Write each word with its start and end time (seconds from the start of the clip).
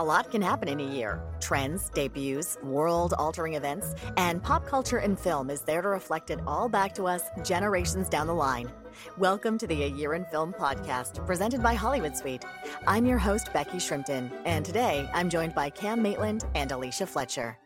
A 0.00 0.10
lot 0.10 0.30
can 0.30 0.40
happen 0.40 0.66
in 0.66 0.80
a 0.80 0.94
year. 0.94 1.22
Trends, 1.40 1.90
debuts, 1.90 2.56
world-altering 2.62 3.52
events, 3.52 3.94
and 4.16 4.42
pop 4.42 4.66
culture 4.66 4.96
and 4.96 5.20
film 5.20 5.50
is 5.50 5.60
there 5.60 5.82
to 5.82 5.88
reflect 5.88 6.30
it 6.30 6.40
all 6.46 6.70
back 6.70 6.94
to 6.94 7.06
us 7.06 7.24
generations 7.44 8.08
down 8.08 8.26
the 8.26 8.34
line. 8.34 8.72
Welcome 9.18 9.58
to 9.58 9.66
the 9.66 9.82
A 9.82 9.88
Year 9.88 10.14
in 10.14 10.24
Film 10.24 10.54
podcast, 10.54 11.26
presented 11.26 11.62
by 11.62 11.74
Hollywood 11.74 12.16
Suite. 12.16 12.46
I'm 12.86 13.04
your 13.04 13.18
host, 13.18 13.52
Becky 13.52 13.76
Shrimpton, 13.76 14.32
and 14.46 14.64
today 14.64 15.06
I'm 15.12 15.28
joined 15.28 15.54
by 15.54 15.68
Cam 15.68 16.00
Maitland 16.00 16.46
and 16.54 16.72
Alicia 16.72 17.06
Fletcher. 17.06 17.58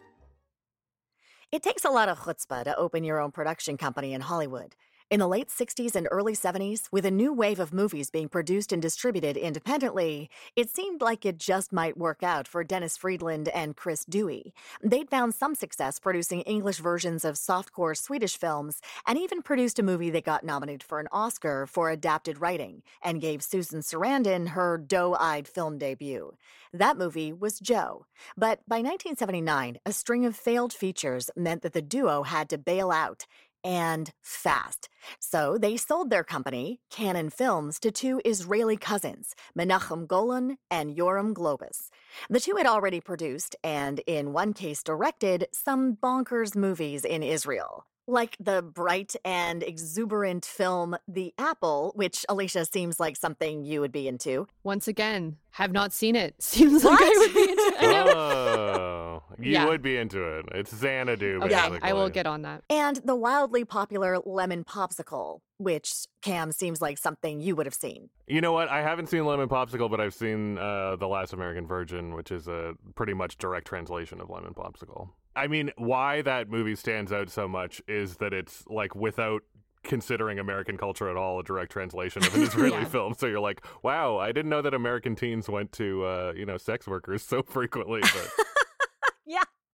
It 1.53 1.63
takes 1.63 1.85
a 1.85 1.91
lot 1.91 2.09
of 2.09 2.19
chutzpah 2.19 2.65
to 2.65 2.77
open 2.77 3.05
your 3.05 3.21
own 3.21 3.31
production 3.31 3.77
company 3.77 4.13
in 4.13 4.21
Hollywood. 4.21 4.75
In 5.11 5.21
the 5.21 5.29
late 5.29 5.49
60s 5.49 5.95
and 5.95 6.09
early 6.11 6.33
70s, 6.33 6.89
with 6.91 7.05
a 7.05 7.11
new 7.11 7.31
wave 7.31 7.61
of 7.61 7.75
movies 7.75 8.09
being 8.09 8.27
produced 8.27 8.73
and 8.73 8.81
distributed 8.81 9.37
independently, 9.37 10.31
it 10.57 10.75
seemed 10.75 11.03
like 11.03 11.27
it 11.27 11.39
just 11.39 11.75
might 11.75 11.99
work 11.99 12.23
out 12.23 12.49
for 12.49 12.65
Dennis 12.65 12.97
Friedland 12.97 13.49
and 13.49 13.77
Chris 13.77 14.07
Dewey. 14.07 14.55
They'd 14.83 15.11
found 15.11 15.35
some 15.35 15.55
success 15.55 15.99
producing 15.99 16.41
English 16.41 16.79
versions 16.79 17.23
of 17.23 17.35
softcore 17.35 17.95
Swedish 17.95 18.39
films 18.39 18.81
and 19.07 19.19
even 19.19 19.43
produced 19.43 19.79
a 19.79 19.83
movie 19.83 20.09
that 20.09 20.25
got 20.25 20.43
nominated 20.43 20.83
for 20.83 21.01
an 21.01 21.09
Oscar 21.13 21.67
for 21.67 21.91
adapted 21.91 22.41
writing 22.41 22.83
and 23.03 23.21
gave 23.21 23.43
Susan 23.43 23.81
Sarandon 23.81 24.49
her 24.49 24.79
doe 24.79 25.17
eyed 25.21 25.47
film 25.47 25.77
debut. 25.77 26.35
That 26.73 26.97
movie 26.97 27.33
was 27.33 27.61
Joe. 27.61 28.07
But 28.39 28.61
by 28.67 28.77
1979, 28.77 29.79
a 29.85 29.93
string 29.93 30.25
of 30.25 30.35
failed 30.35 30.73
features 30.73 31.31
meant 31.37 31.61
that 31.61 31.75
the 31.75 31.83
duo 31.83 32.23
had 32.23 32.49
to 32.49 32.59
bail 32.59 32.91
out 32.91 33.27
and 33.65 34.11
fast. 34.23 34.89
So 35.19 35.59
they 35.59 35.77
sold 35.77 36.11
their 36.11 36.23
company, 36.23 36.81
Cannon 36.91 37.31
Films, 37.31 37.81
to 37.81 37.91
two 37.91 38.21
Israeli 38.25 38.77
cousins, 38.77 39.35
Menachem 39.59 40.07
Golan 40.07 40.59
and 40.71 40.95
Yoram 40.95 41.33
Globus. 41.33 41.89
The 42.31 42.41
two 42.41 42.57
had 42.57 42.67
already 42.67 43.01
produced, 43.01 43.57
and 43.65 44.01
in 44.07 44.33
one 44.33 44.53
case 44.53 44.83
directed, 44.83 45.49
some 45.53 45.97
bonkers 45.97 46.55
movies 46.55 47.05
in 47.05 47.23
Israel. 47.23 47.87
Like 48.07 48.37
the 48.39 48.61
bright 48.61 49.15
and 49.25 49.63
exuberant 49.63 50.45
film 50.45 50.95
The 51.09 51.33
Apple, 51.39 51.93
which 51.95 52.27
Alicia 52.29 52.67
seems 52.67 53.01
like 53.01 53.17
something 53.17 53.65
you 53.65 53.81
would 53.81 53.93
be 53.93 54.07
into. 54.07 54.47
Once 54.63 54.87
again, 54.89 55.37
have 55.53 55.73
not 55.73 55.93
seen 55.93 56.15
it. 56.17 56.35
Seems 56.43 56.85
like 56.85 56.99
I 57.01 57.15
would 57.19 57.35
be 57.35 57.43
into 57.51 57.63
it. 57.63 58.17
Oh, 58.17 59.23
you 59.39 59.53
Yeah. 59.53 59.67
would 59.67 59.81
be 59.83 59.97
into 59.97 60.23
it. 60.39 60.47
It's 60.53 60.75
Xanadu, 60.75 61.39
Okay, 61.43 61.49
basically. 61.49 61.79
I 61.83 61.93
will 61.95 62.11
get 62.11 62.27
on 62.27 62.43
that. 62.43 62.63
And 62.69 62.97
the 63.05 63.15
wildly 63.17 63.65
popular 63.65 64.19
Lemon 64.19 64.65
Popsicle, 64.65 65.41
which 65.59 66.07
Cam 66.23 66.53
seems 66.53 66.83
like 66.83 66.99
something 66.99 67.41
you 67.41 67.57
would 67.57 67.67
have 67.67 67.75
seen. 67.75 68.11
You 68.27 68.41
know 68.41 68.53
what? 68.53 68.69
I 68.69 68.83
haven't 68.83 69.09
seen 69.09 69.25
Lemon 69.25 69.49
Popsicle, 69.49 69.91
but 69.91 70.01
I've 70.01 70.15
seen 70.15 70.59
uh, 70.59 70.97
The 70.97 71.09
Last 71.09 71.33
American 71.33 71.67
Virgin, 71.67 72.15
which 72.15 72.31
is 72.33 72.49
a 72.49 72.75
pretty 72.97 73.15
much 73.15 73.39
direct 73.39 73.67
translation 73.67 74.21
of 74.21 74.29
Lemon 74.29 74.55
Popsicle. 74.55 75.11
I 75.37 75.47
mean, 75.49 75.71
why 75.77 76.23
that 76.23 76.49
movie 76.49 76.77
stands 76.77 77.13
out 77.13 77.29
so 77.31 77.49
much 77.49 77.83
is 77.89 78.17
that 78.19 78.33
it's 78.33 78.65
like 78.69 78.95
without 78.95 79.43
considering 79.83 80.39
American 80.39 80.79
culture 80.79 81.09
at 81.11 81.17
all, 81.17 81.39
a 81.41 81.43
direct 81.43 81.71
translation 81.73 82.25
of 82.25 82.35
an 82.35 82.43
Israeli 82.49 82.79
Yeah. 82.79 82.85
film. 82.85 83.15
So 83.15 83.27
you're 83.27 83.41
like, 83.41 83.65
wow, 83.83 84.17
I 84.19 84.33
didn't 84.33 84.49
know 84.49 84.63
that 84.63 84.73
American 84.75 85.15
teens 85.15 85.49
went 85.49 85.73
to, 85.73 86.05
uh, 86.05 86.33
you 86.37 86.47
know, 86.47 86.57
sex 86.57 86.87
workers 86.87 87.23
so 87.23 87.43
frequently. 87.43 88.01
But 88.01 88.31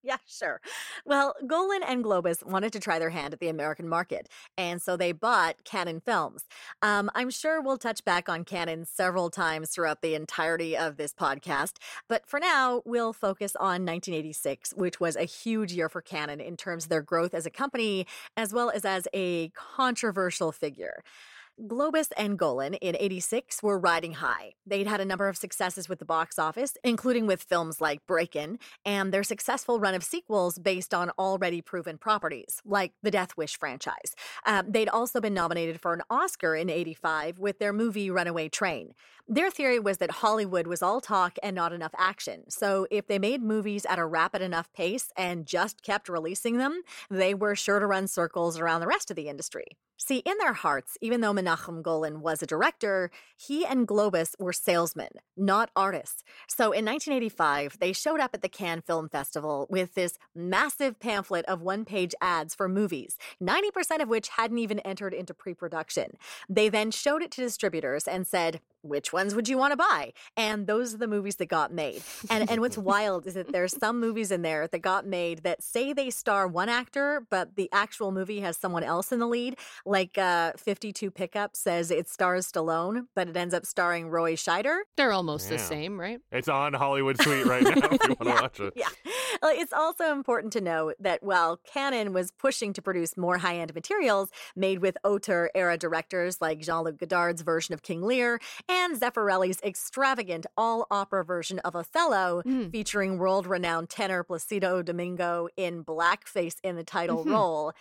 Yeah, 0.03 0.17
sure. 0.27 0.63
Well, 1.05 1.35
Golan 1.47 1.83
and 1.83 2.03
Globus 2.03 2.43
wanted 2.45 2.73
to 2.73 2.81
try 2.81 2.99
their 2.99 3.11
hand 3.11 3.35
at 3.35 3.41
the 3.41 3.49
American 3.49 3.87
market, 3.87 4.31
and 4.57 4.81
so 4.81 4.97
they 4.97 5.13
bought 5.13 5.63
Cannon 5.65 6.01
Films. 6.01 6.45
Um, 6.81 7.11
I'm 7.15 7.29
sure 7.29 7.61
we'll 7.61 7.77
touch 7.77 8.03
back 8.03 8.27
on 8.27 8.45
Cannon 8.47 8.87
several 8.87 9.29
times 9.29 9.69
throughout 9.71 10.01
the 10.01 10.15
entirety 10.15 10.75
of 10.75 10.97
this 10.97 11.13
podcast, 11.13 11.77
but 12.09 12.27
for 12.27 12.41
now, 12.41 12.81
we'll 12.87 13.13
focus 13.13 13.55
on 13.57 13.85
1986, 13.85 14.73
which 14.73 15.01
was 15.01 15.17
a 15.17 15.25
huge 15.25 15.73
year 15.75 15.91
for 15.91 16.01
Cannon 16.01 16.41
in 16.41 16.57
terms 16.57 16.85
of 16.85 16.89
their 16.89 17.03
growth 17.03 17.35
as 17.35 17.45
a 17.45 17.51
company, 17.51 18.07
as 18.39 18.55
well 18.55 18.71
as 18.71 18.87
as 18.87 19.07
a 19.13 19.51
controversial 19.51 20.51
figure. 20.51 21.05
Globus 21.67 22.11
and 22.17 22.39
Golan 22.39 22.75
in 22.75 22.97
86 22.99 23.63
were 23.63 23.79
riding 23.79 24.15
high. 24.15 24.53
They'd 24.67 24.87
had 24.87 25.01
a 25.01 25.05
number 25.05 25.29
of 25.29 25.37
successes 25.37 25.89
with 25.89 25.99
the 25.99 26.05
box 26.07 26.39
office, 26.39 26.77
including 26.83 27.27
with 27.27 27.43
films 27.43 27.81
like 27.81 28.07
Break 28.07 28.35
In, 28.35 28.59
and 28.85 29.13
their 29.13 29.23
successful 29.23 29.79
run 29.79 29.95
of 29.95 30.03
sequels 30.03 30.59
based 30.59 30.95
on 30.95 31.11
already 31.19 31.61
proven 31.61 31.99
properties, 31.99 32.63
like 32.65 32.93
the 33.03 33.11
Death 33.11 33.37
Wish 33.37 33.59
franchise. 33.59 34.15
Um, 34.47 34.71
they'd 34.71 34.89
also 34.89 35.21
been 35.21 35.35
nominated 35.35 35.81
for 35.81 35.93
an 35.93 36.03
Oscar 36.09 36.57
in 36.57 36.71
85 36.71 37.39
with 37.39 37.59
their 37.59 37.73
movie 37.73 38.11
Runaway 38.11 38.49
Train. 38.49 38.95
Their 39.33 39.49
theory 39.49 39.79
was 39.79 39.99
that 39.99 40.11
Hollywood 40.11 40.67
was 40.67 40.83
all 40.83 41.01
talk 41.01 41.39
and 41.41 41.55
not 41.55 41.73
enough 41.73 41.95
action. 41.97 42.51
So 42.51 42.89
if 42.91 43.07
they 43.07 43.21
made 43.21 43.45
movies 43.45 43.87
at 43.87 44.01
a 44.01 44.05
rapid 44.05 44.43
enough 44.43 44.73
pace 44.73 45.13
and 45.17 45.47
just 45.47 45.85
kept 45.85 46.09
releasing 46.09 46.59
them, 46.59 46.83
they 47.09 47.33
were 47.33 47.55
sure 47.55 47.79
to 47.79 47.87
run 47.87 48.09
circles 48.09 48.59
around 48.59 48.81
the 48.81 48.89
rest 48.89 49.09
of 49.09 49.15
the 49.15 49.29
industry. 49.29 49.77
See, 50.03 50.19
in 50.21 50.39
their 50.39 50.55
hearts, 50.55 50.97
even 51.03 51.21
though 51.21 51.35
Menachem 51.35 51.83
Golan 51.83 52.23
was 52.23 52.43
a 52.43 52.47
director, 52.47 53.11
he 53.37 53.67
and 53.67 53.87
Globus 53.87 54.35
were 54.39 54.53
salesmen, 54.53 55.11
not 55.37 55.71
artists. 55.77 56.25
So 56.49 56.73
in 56.73 56.87
1985, 56.87 57.79
they 57.81 57.93
showed 57.93 58.19
up 58.19 58.31
at 58.33 58.41
the 58.41 58.49
Cannes 58.49 58.85
Film 58.87 59.11
Festival 59.11 59.67
with 59.69 59.95
this 59.95 60.19
massive 60.35 60.99
pamphlet 60.99 61.45
of 61.45 61.61
one 61.61 61.85
page 61.85 62.15
ads 62.23 62.55
for 62.55 62.67
movies, 62.67 63.19
90% 63.43 64.01
of 64.01 64.09
which 64.09 64.31
hadn't 64.31 64.59
even 64.59 64.79
entered 64.81 65.13
into 65.13 65.35
pre 65.35 65.53
production. 65.53 66.17
They 66.49 66.71
then 66.71 66.91
showed 66.91 67.23
it 67.23 67.31
to 67.33 67.43
distributors 67.43 68.09
and 68.09 68.27
said, 68.27 68.61
which 68.83 69.13
ones 69.13 69.35
would 69.35 69.49
you 69.49 69.59
want 69.59 69.73
to 69.73 69.77
buy? 69.77 70.13
And 70.37 70.67
those 70.67 70.95
are 70.95 70.99
the 70.99 71.07
movies 71.07 71.37
that 71.37 71.47
got 71.47 71.73
made. 71.73 72.03
And 72.29 72.51
and 72.51 72.61
what's 72.61 72.79
wild 72.93 73.27
is 73.27 73.35
that 73.35 73.53
there's 73.53 73.77
some 73.77 74.01
movies 74.01 74.31
in 74.31 74.43
there 74.43 74.69
that 74.69 74.79
got 74.81 75.07
made 75.07 75.43
that 75.43 75.63
say 75.63 75.93
they 75.93 76.11
star 76.11 76.47
one 76.47 76.69
actor, 76.69 77.27
but 77.31 77.57
the 77.57 77.69
actual 77.73 78.13
movie 78.13 78.41
has 78.41 78.57
someone 78.57 78.83
else 78.83 79.13
in 79.13 79.19
the 79.19 79.27
lead. 79.27 79.57
Like 79.85 80.19
uh, 80.19 80.53
52 80.57 81.11
Pickup 81.11 81.57
says 81.57 81.91
it 81.91 82.09
stars 82.09 82.51
Stallone, 82.51 83.07
but 83.15 83.29
it 83.29 83.37
ends 83.37 83.55
up 83.55 83.67
starring 83.67 84.09
Roy 84.09 84.35
Scheider. 84.35 84.81
They're 84.97 85.13
almost 85.13 85.49
the 85.49 85.59
same, 85.59 85.99
right? 85.99 86.21
it's 86.33 86.49
on 86.49 86.75
Hollywood 86.75 87.21
Suite 87.21 87.47
right 87.47 87.63
now 87.63 87.71
if 87.71 88.03
you 88.03 88.09
want 88.09 88.21
to 88.21 88.27
yeah, 88.27 88.41
watch 88.41 88.61
it. 88.61 88.73
yeah. 88.77 88.89
It's 89.43 89.73
also 89.73 90.13
important 90.13 90.53
to 90.55 90.61
know 90.61 90.93
that 91.01 91.23
while 91.23 91.59
Cannon 91.59 92.13
was 92.13 92.31
pushing 92.31 92.73
to 92.75 92.83
produce 92.83 93.17
more 93.17 93.39
high 93.39 93.57
end 93.57 93.75
materials 93.75 94.31
made 94.57 94.81
with 94.81 94.97
auteur 95.05 95.51
era 95.55 95.77
directors 95.77 96.41
like 96.41 96.61
Jean 96.61 96.85
Luc 96.85 96.99
Godard's 96.99 97.43
version 97.43 97.73
of 97.73 97.83
King 97.83 98.03
Lear 98.03 98.41
and 98.71 99.01
Zeffirelli's 99.01 99.61
extravagant 99.63 100.47
all 100.57 100.87
opera 100.93 101.25
version 101.25 101.59
of 101.61 101.75
Othello, 101.75 102.43
Mm. 102.47 102.71
featuring 102.71 103.19
world 103.19 103.47
renowned 103.47 103.91
tenor 103.91 104.23
Placido 104.23 104.81
Domingo 104.85 105.49
in 105.57 105.85
blackface 105.85 106.57
in 106.63 106.77
the 106.77 106.85
title 106.85 107.25
Mhm. 107.25 107.33
role. 107.33 107.73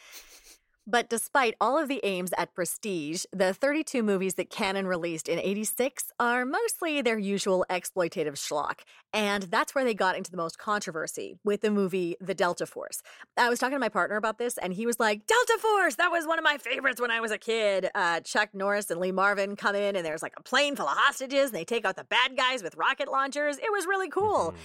But 0.90 1.08
despite 1.08 1.54
all 1.62 1.78
of 1.78 1.88
the 1.88 2.02
aims 2.04 2.32
at 2.36 2.56
prestige, 2.56 3.26
the 3.32 3.54
32 3.54 4.02
movies 4.02 4.34
that 4.36 4.50
Cannon 4.50 4.88
released 4.88 5.30
in 5.30 5.38
86 5.38 6.12
are 6.20 6.46
mostly 6.46 7.04
their 7.04 7.20
usual 7.20 7.64
exploitative 7.70 8.34
schlock. 8.34 8.80
And 9.14 9.44
that's 9.44 9.76
where 9.76 9.84
they 9.84 9.94
got 9.94 10.18
into 10.18 10.32
the 10.32 10.38
most 10.38 10.58
controversy 10.58 11.38
with 11.44 11.62
the 11.62 11.70
movie 11.70 12.16
The 12.20 12.34
Delta 12.34 12.66
Force. 12.66 13.04
I 13.38 13.50
was 13.50 13.60
talking 13.60 13.76
to 13.76 13.80
my 13.80 13.90
partner 13.90 14.16
about 14.16 14.40
this, 14.40 14.58
and 14.58 14.74
he 14.74 14.88
was 14.88 15.00
like, 15.00 15.28
Delta 15.28 15.58
Force, 15.62 15.96
that 15.98 16.10
was 16.12 16.26
one 16.26 16.40
of 16.40 16.44
my 16.44 16.58
favorites 16.58 17.00
when 17.00 17.12
I 17.12 17.20
was 17.20 17.32
a 17.32 17.38
kid. 17.38 17.92
Uh, 17.94 18.22
Chuck 18.22 18.50
Norris 18.54 18.90
and 18.90 19.00
Lee 19.00 19.12
Marvin 19.12 19.56
come 19.56 19.76
in, 19.76 19.96
and 19.96 20.04
there's 20.04 20.24
like 20.24 20.34
a 20.38 20.44
plane 20.44 20.76
full 20.76 20.88
of 20.88 20.98
hostages, 20.98 21.52
and 21.52 21.54
they 21.54 21.66
take 21.66 21.86
out 21.86 21.98
the 21.98 22.04
bad 22.04 22.36
guys 22.36 22.64
with 22.64 22.76
rocket 22.76 23.12
launchers. 23.12 23.58
It 23.60 23.72
was 23.72 23.86
really 23.86 24.10
cool. 24.10 24.56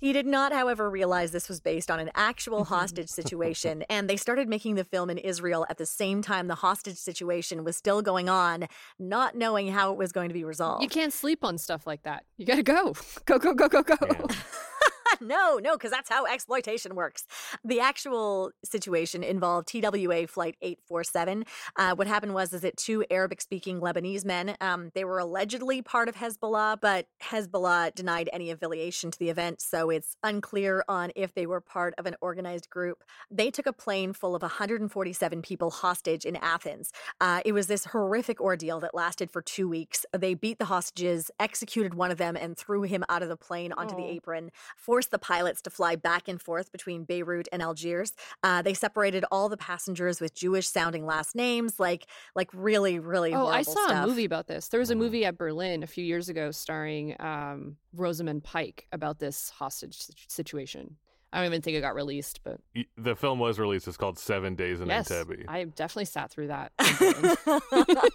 He 0.00 0.12
did 0.12 0.26
not, 0.26 0.52
however, 0.52 0.90
realize 0.90 1.30
this 1.30 1.48
was 1.48 1.60
based 1.60 1.90
on 1.90 2.00
an 2.00 2.10
actual 2.14 2.64
hostage 2.74 3.08
situation, 3.08 3.84
and 3.88 4.08
they 4.08 4.16
started 4.16 4.48
making 4.48 4.74
the 4.74 4.84
film 4.84 5.10
in 5.10 5.18
Israel 5.18 5.66
at 5.70 5.78
the 5.78 5.86
same 5.86 6.22
time 6.22 6.48
the 6.48 6.56
hostage 6.56 6.96
situation 6.96 7.64
was 7.64 7.76
still 7.76 8.02
going 8.02 8.28
on, 8.28 8.66
not 8.98 9.34
knowing 9.36 9.68
how 9.68 9.92
it 9.92 9.98
was 9.98 10.12
going 10.12 10.28
to 10.28 10.34
be 10.34 10.44
resolved. 10.44 10.82
You 10.82 10.88
can't 10.88 11.12
sleep 11.12 11.44
on 11.44 11.58
stuff 11.58 11.86
like 11.86 12.02
that. 12.02 12.24
You 12.36 12.46
gotta 12.46 12.62
go. 12.62 12.94
Go, 13.26 13.38
go, 13.38 13.54
go, 13.54 13.68
go, 13.68 13.82
go. 13.82 13.96
Yeah. 14.02 14.26
no, 15.20 15.58
no, 15.62 15.72
because 15.72 15.90
that's 15.90 16.08
how 16.08 16.26
exploitation 16.26 16.94
works. 16.94 17.26
The 17.64 17.80
actual 17.80 18.50
situation 18.64 19.22
involved 19.22 19.68
TWA 19.68 20.26
Flight 20.26 20.56
847. 20.62 21.44
Uh, 21.76 21.94
what 21.94 22.06
happened 22.06 22.34
was 22.34 22.52
is 22.52 22.62
that 22.62 22.76
two 22.76 23.04
Arabic-speaking 23.10 23.80
Lebanese 23.80 24.24
men, 24.24 24.56
um, 24.60 24.90
they 24.94 25.04
were 25.04 25.18
allegedly 25.18 25.82
part 25.82 26.08
of 26.08 26.16
Hezbollah, 26.16 26.80
but 26.80 27.06
Hezbollah 27.22 27.94
denied 27.94 28.28
any 28.32 28.50
affiliation 28.50 29.10
to 29.10 29.18
the 29.18 29.30
event, 29.30 29.60
so 29.60 29.90
it's 29.90 30.16
unclear 30.22 30.84
on 30.88 31.10
if 31.14 31.34
they 31.34 31.46
were 31.46 31.60
part 31.60 31.94
of 31.98 32.06
an 32.06 32.16
organized 32.20 32.70
group. 32.70 33.04
They 33.30 33.50
took 33.50 33.66
a 33.66 33.72
plane 33.72 34.12
full 34.12 34.34
of 34.34 34.42
147 34.42 35.42
people 35.42 35.70
hostage 35.70 36.24
in 36.24 36.36
Athens. 36.36 36.90
Uh, 37.20 37.40
it 37.44 37.52
was 37.52 37.66
this 37.66 37.86
horrific 37.86 38.40
ordeal 38.40 38.80
that 38.80 38.94
lasted 38.94 39.30
for 39.30 39.42
two 39.42 39.68
weeks. 39.68 40.04
They 40.16 40.34
beat 40.34 40.58
the 40.58 40.64
hostages, 40.66 41.30
executed 41.38 41.94
one 41.94 42.10
of 42.10 42.18
them, 42.18 42.36
and 42.36 42.56
threw 42.56 42.82
him 42.82 43.04
out 43.08 43.22
of 43.22 43.28
the 43.28 43.36
plane 43.36 43.72
onto 43.72 43.96
the 43.96 44.04
apron, 44.04 44.50
forced 44.76 45.03
the 45.10 45.18
pilots 45.18 45.62
to 45.62 45.70
fly 45.70 45.96
back 45.96 46.28
and 46.28 46.40
forth 46.40 46.72
between 46.72 47.04
Beirut 47.04 47.48
and 47.52 47.62
Algiers. 47.62 48.12
Uh, 48.42 48.62
they 48.62 48.74
separated 48.74 49.24
all 49.30 49.48
the 49.48 49.56
passengers 49.56 50.20
with 50.20 50.34
Jewish 50.34 50.66
sounding 50.68 51.06
last 51.06 51.34
names, 51.34 51.78
like 51.80 52.06
like 52.34 52.50
really, 52.52 52.98
really. 52.98 53.34
Oh, 53.34 53.46
I 53.46 53.62
saw 53.62 53.72
stuff. 53.86 54.04
a 54.04 54.06
movie 54.08 54.24
about 54.24 54.46
this. 54.46 54.68
There 54.68 54.80
was 54.80 54.90
a 54.90 54.94
Mhm. 54.94 54.98
movie 54.98 55.24
at 55.24 55.36
Berlin 55.38 55.82
a 55.82 55.86
few 55.86 56.04
years 56.04 56.28
ago 56.28 56.50
starring 56.50 57.16
um, 57.20 57.76
Rosamund 57.92 58.44
Pike 58.44 58.86
about 58.92 59.18
this 59.18 59.50
hostage 59.50 60.06
situation. 60.28 60.96
I 61.32 61.38
don't 61.38 61.46
even 61.46 61.62
think 61.62 61.76
it 61.76 61.80
got 61.80 61.96
released, 61.96 62.40
but 62.44 62.60
The 62.96 63.16
film 63.16 63.40
was 63.40 63.58
released. 63.58 63.88
It's 63.88 63.96
called 63.96 64.18
Seven 64.20 64.54
Days 64.54 64.80
in 64.80 64.86
yes, 64.88 65.08
Entebbe. 65.08 65.44
I 65.48 65.64
definitely 65.64 66.04
sat 66.04 66.30
through 66.30 66.46
that. 66.48 66.70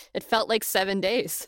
it 0.14 0.22
felt 0.24 0.48
like 0.48 0.64
seven 0.64 1.00
days. 1.00 1.46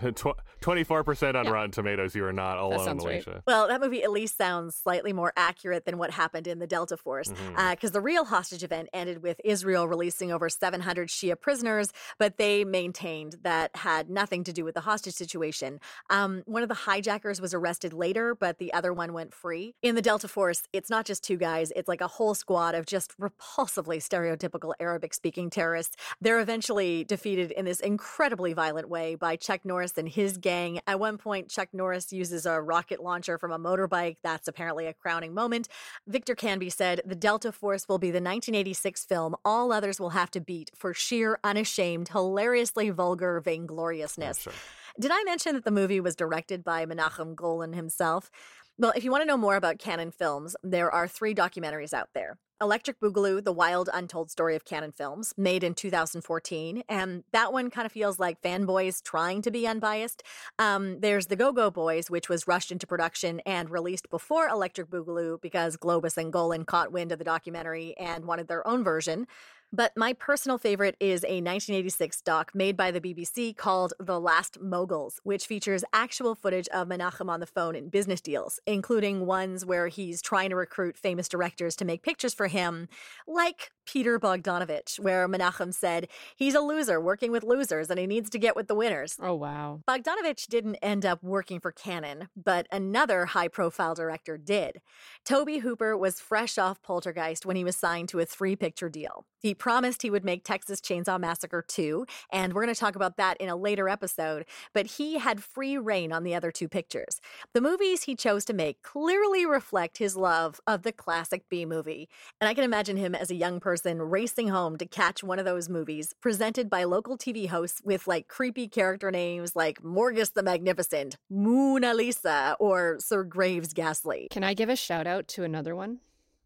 Twenty-four 0.60 1.04
percent 1.04 1.36
on 1.36 1.46
Yeah. 1.46 1.52
Rotten 1.52 1.70
Tomatoes. 1.70 2.14
You 2.14 2.24
are 2.26 2.32
not 2.32 2.58
alone, 2.58 2.84
sounds 2.84 3.04
right. 3.04 3.26
Well, 3.46 3.68
that 3.68 3.80
movie 3.80 4.02
at 4.02 4.10
least 4.10 4.36
sounds 4.36 4.76
slightly 4.76 5.12
more 5.12 5.32
accurate 5.36 5.84
than 5.86 5.96
what 5.96 6.10
happened 6.10 6.46
in 6.46 6.58
the 6.58 6.66
Delta 6.66 6.96
Force, 6.96 7.32
because 7.70 7.92
the 7.92 8.00
real 8.00 8.24
hostage 8.26 8.62
event 8.62 8.88
ended 8.92 9.22
with 9.22 9.40
Israel 9.44 9.88
releasing 9.88 10.30
over 10.32 10.48
700 10.48 11.08
Shia 11.08 11.40
prisoners, 11.40 11.92
but 12.18 12.36
they 12.36 12.64
maintained 12.64 13.36
that 13.42 13.74
had 13.76 14.10
nothing 14.10 14.44
to 14.44 14.52
do 14.52 14.64
with 14.64 14.74
the 14.74 14.82
hostage 14.82 15.14
situation. 15.14 15.80
Um, 16.10 16.42
one 16.46 16.62
of 16.62 16.68
the 16.68 16.74
hijackers 16.74 17.40
was 17.40 17.54
arrested 17.54 17.92
later, 17.92 18.34
but 18.34 18.58
the 18.58 18.72
other 18.72 18.92
one 18.92 19.12
went 19.12 19.32
free. 19.32 19.74
In 19.82 19.94
the 19.94 20.02
Delta 20.02 20.28
Force, 20.28 20.62
it's 20.72 20.90
not 20.90 21.06
just 21.06 21.24
two 21.24 21.36
guys; 21.36 21.72
it's 21.74 21.88
like 21.88 22.00
a 22.02 22.08
whole 22.08 22.34
squad 22.34 22.74
of 22.74 22.84
just 22.86 23.16
repulsively 23.18 23.98
stereotypical 23.98 24.74
Arabic-speaking 24.78 25.50
terrorists. 25.50 25.96
They're 26.20 26.40
eventually 26.40 27.04
defeated 27.04 27.50
in 27.52 27.64
this 27.64 27.80
incredibly 27.80 28.52
violent 28.52 28.88
way 28.88 29.14
by 29.14 29.36
Chuck 29.36 29.64
Norris 29.64 29.89
and 29.98 30.08
his 30.08 30.38
gang. 30.38 30.80
At 30.86 31.00
one 31.00 31.18
point, 31.18 31.48
Chuck 31.48 31.68
Norris 31.72 32.12
uses 32.12 32.46
a 32.46 32.60
rocket 32.60 33.02
launcher 33.02 33.38
from 33.38 33.52
a 33.52 33.58
motorbike. 33.58 34.16
That's 34.22 34.48
apparently 34.48 34.86
a 34.86 34.94
crowning 34.94 35.34
moment. 35.34 35.68
Victor 36.06 36.34
Canby 36.34 36.70
said, 36.70 37.02
The 37.04 37.14
Delta 37.14 37.52
Force 37.52 37.88
will 37.88 37.98
be 37.98 38.08
the 38.08 38.16
1986 38.16 39.04
film 39.04 39.34
all 39.44 39.72
others 39.72 39.98
will 40.00 40.10
have 40.10 40.30
to 40.32 40.40
beat 40.40 40.70
for 40.74 40.94
sheer, 40.94 41.38
unashamed, 41.42 42.08
hilariously 42.08 42.90
vulgar 42.90 43.42
vaingloriousness. 43.44 44.40
Sure. 44.40 44.52
Did 44.98 45.10
I 45.12 45.22
mention 45.24 45.54
that 45.54 45.64
the 45.64 45.70
movie 45.70 46.00
was 46.00 46.16
directed 46.16 46.64
by 46.64 46.84
Menachem 46.86 47.34
Golan 47.34 47.72
himself? 47.72 48.30
Well, 48.78 48.92
if 48.96 49.04
you 49.04 49.10
want 49.10 49.22
to 49.22 49.26
know 49.26 49.36
more 49.36 49.56
about 49.56 49.78
Cannon 49.78 50.10
Films, 50.10 50.56
there 50.62 50.90
are 50.90 51.06
three 51.06 51.34
documentaries 51.34 51.92
out 51.92 52.08
there. 52.14 52.38
Electric 52.62 53.00
Boogaloo, 53.00 53.42
The 53.42 53.54
Wild 53.54 53.88
Untold 53.90 54.30
Story 54.30 54.54
of 54.54 54.66
Cannon 54.66 54.92
Films, 54.92 55.32
made 55.38 55.64
in 55.64 55.72
2014. 55.72 56.82
And 56.90 57.24
that 57.32 57.54
one 57.54 57.70
kind 57.70 57.86
of 57.86 57.92
feels 57.92 58.18
like 58.18 58.42
fanboys 58.42 59.02
trying 59.02 59.40
to 59.42 59.50
be 59.50 59.66
unbiased. 59.66 60.22
Um, 60.58 61.00
there's 61.00 61.28
The 61.28 61.36
Go 61.36 61.52
Go 61.52 61.70
Boys, 61.70 62.10
which 62.10 62.28
was 62.28 62.46
rushed 62.46 62.70
into 62.70 62.86
production 62.86 63.40
and 63.46 63.70
released 63.70 64.10
before 64.10 64.46
Electric 64.46 64.90
Boogaloo 64.90 65.40
because 65.40 65.78
Globus 65.78 66.18
and 66.18 66.30
Golan 66.30 66.66
caught 66.66 66.92
wind 66.92 67.12
of 67.12 67.18
the 67.18 67.24
documentary 67.24 67.96
and 67.96 68.26
wanted 68.26 68.48
their 68.48 68.66
own 68.68 68.84
version. 68.84 69.26
But 69.72 69.92
my 69.96 70.14
personal 70.14 70.58
favorite 70.58 70.96
is 70.98 71.22
a 71.22 71.38
1986 71.40 72.22
doc 72.22 72.50
made 72.54 72.76
by 72.76 72.90
the 72.90 73.00
BBC 73.00 73.56
called 73.56 73.92
The 74.00 74.18
Last 74.18 74.58
Moguls, 74.60 75.20
which 75.22 75.46
features 75.46 75.84
actual 75.92 76.34
footage 76.34 76.66
of 76.68 76.88
Menachem 76.88 77.30
on 77.30 77.38
the 77.38 77.46
phone 77.46 77.76
in 77.76 77.88
business 77.88 78.20
deals, 78.20 78.58
including 78.66 79.26
ones 79.26 79.64
where 79.64 79.86
he's 79.86 80.22
trying 80.22 80.50
to 80.50 80.56
recruit 80.56 80.96
famous 80.96 81.28
directors 81.28 81.76
to 81.76 81.84
make 81.84 82.02
pictures 82.02 82.34
for 82.34 82.48
him, 82.48 82.88
like 83.28 83.70
Peter 83.86 84.18
Bogdanovich, 84.18 84.98
where 84.98 85.28
Menachem 85.28 85.72
said 85.72 86.08
he's 86.34 86.56
a 86.56 86.60
loser 86.60 87.00
working 87.00 87.30
with 87.30 87.44
losers 87.44 87.90
and 87.90 88.00
he 88.00 88.08
needs 88.08 88.28
to 88.30 88.38
get 88.40 88.56
with 88.56 88.66
the 88.66 88.74
winners. 88.74 89.16
Oh 89.22 89.34
wow. 89.34 89.82
Bogdanovich 89.88 90.48
didn't 90.48 90.76
end 90.76 91.06
up 91.06 91.22
working 91.22 91.60
for 91.60 91.70
Cannon, 91.70 92.28
but 92.36 92.66
another 92.72 93.26
high 93.26 93.48
profile 93.48 93.94
director 93.94 94.36
did. 94.36 94.80
Tobe 95.24 95.60
Hooper 95.60 95.96
was 95.96 96.18
fresh 96.20 96.58
off 96.58 96.82
Poltergeist 96.82 97.46
when 97.46 97.54
he 97.54 97.64
was 97.64 97.76
signed 97.76 98.08
to 98.08 98.18
a 98.18 98.24
three 98.24 98.56
picture 98.56 98.88
deal. 98.88 99.26
He 99.38 99.54
promised 99.60 100.02
he 100.02 100.10
would 100.10 100.24
make 100.24 100.42
Texas 100.42 100.80
Chainsaw 100.80 101.20
Massacre 101.20 101.62
2, 101.62 102.04
and 102.32 102.52
we're 102.52 102.64
going 102.64 102.74
to 102.74 102.80
talk 102.80 102.96
about 102.96 103.16
that 103.18 103.36
in 103.36 103.48
a 103.48 103.54
later 103.54 103.88
episode, 103.88 104.44
but 104.72 104.86
he 104.86 105.18
had 105.18 105.44
free 105.44 105.78
reign 105.78 106.12
on 106.12 106.24
the 106.24 106.34
other 106.34 106.50
two 106.50 106.68
pictures. 106.68 107.20
The 107.52 107.60
movies 107.60 108.04
he 108.04 108.16
chose 108.16 108.44
to 108.46 108.52
make 108.52 108.82
clearly 108.82 109.46
reflect 109.46 109.98
his 109.98 110.16
love 110.16 110.60
of 110.66 110.82
the 110.82 110.90
classic 110.90 111.44
B 111.48 111.64
movie, 111.64 112.08
and 112.40 112.48
I 112.48 112.54
can 112.54 112.64
imagine 112.64 112.96
him 112.96 113.14
as 113.14 113.30
a 113.30 113.36
young 113.36 113.60
person 113.60 114.02
racing 114.02 114.48
home 114.48 114.76
to 114.78 114.86
catch 114.86 115.22
one 115.22 115.38
of 115.38 115.44
those 115.44 115.68
movies 115.68 116.14
presented 116.20 116.68
by 116.68 116.84
local 116.84 117.16
TV 117.16 117.46
hosts 117.46 117.82
with 117.84 118.08
like 118.08 118.26
creepy 118.26 118.66
character 118.66 119.10
names 119.10 119.54
like 119.54 119.82
Morgus 119.82 120.32
the 120.32 120.42
Magnificent, 120.42 121.16
Moona 121.28 121.94
Lisa, 121.94 122.56
or 122.58 122.96
Sir 122.98 123.22
Graves 123.22 123.74
Ghastly. 123.74 124.28
Can 124.30 124.42
I 124.42 124.54
give 124.54 124.70
a 124.70 124.76
shout 124.76 125.06
out 125.06 125.28
to 125.28 125.44
another 125.44 125.76
one? 125.76 125.98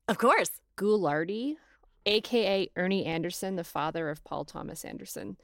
Of 0.09 0.19
course. 0.19 0.51
Ghoulardi, 0.77 1.55
aka 2.07 2.71
Ernie 2.77 3.05
Anderson, 3.05 3.57
the 3.57 3.65
father 3.65 4.11
of 4.11 4.25
Paul 4.25 4.45
Thomas 4.45 4.85
Anderson. 4.85 5.37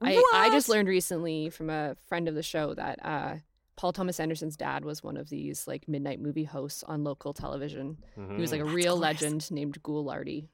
I, 0.00 0.22
I 0.32 0.50
just 0.50 0.68
learned 0.68 0.88
recently 0.88 1.50
from 1.50 1.70
a 1.70 1.96
friend 2.06 2.28
of 2.28 2.34
the 2.34 2.42
show 2.42 2.72
that 2.74 3.04
uh, 3.04 3.34
Paul 3.76 3.92
Thomas 3.92 4.20
Anderson's 4.20 4.56
dad 4.56 4.84
was 4.84 5.02
one 5.02 5.16
of 5.16 5.28
these 5.28 5.66
like 5.66 5.88
midnight 5.88 6.20
movie 6.20 6.44
hosts 6.44 6.82
on 6.84 7.04
local 7.04 7.32
television. 7.32 7.98
He 8.34 8.40
was 8.40 8.52
like 8.52 8.60
a 8.60 8.64
That's 8.64 8.74
real 8.74 8.96
legend 8.96 9.50
named 9.50 9.82
Ghoulardi. 9.82 10.48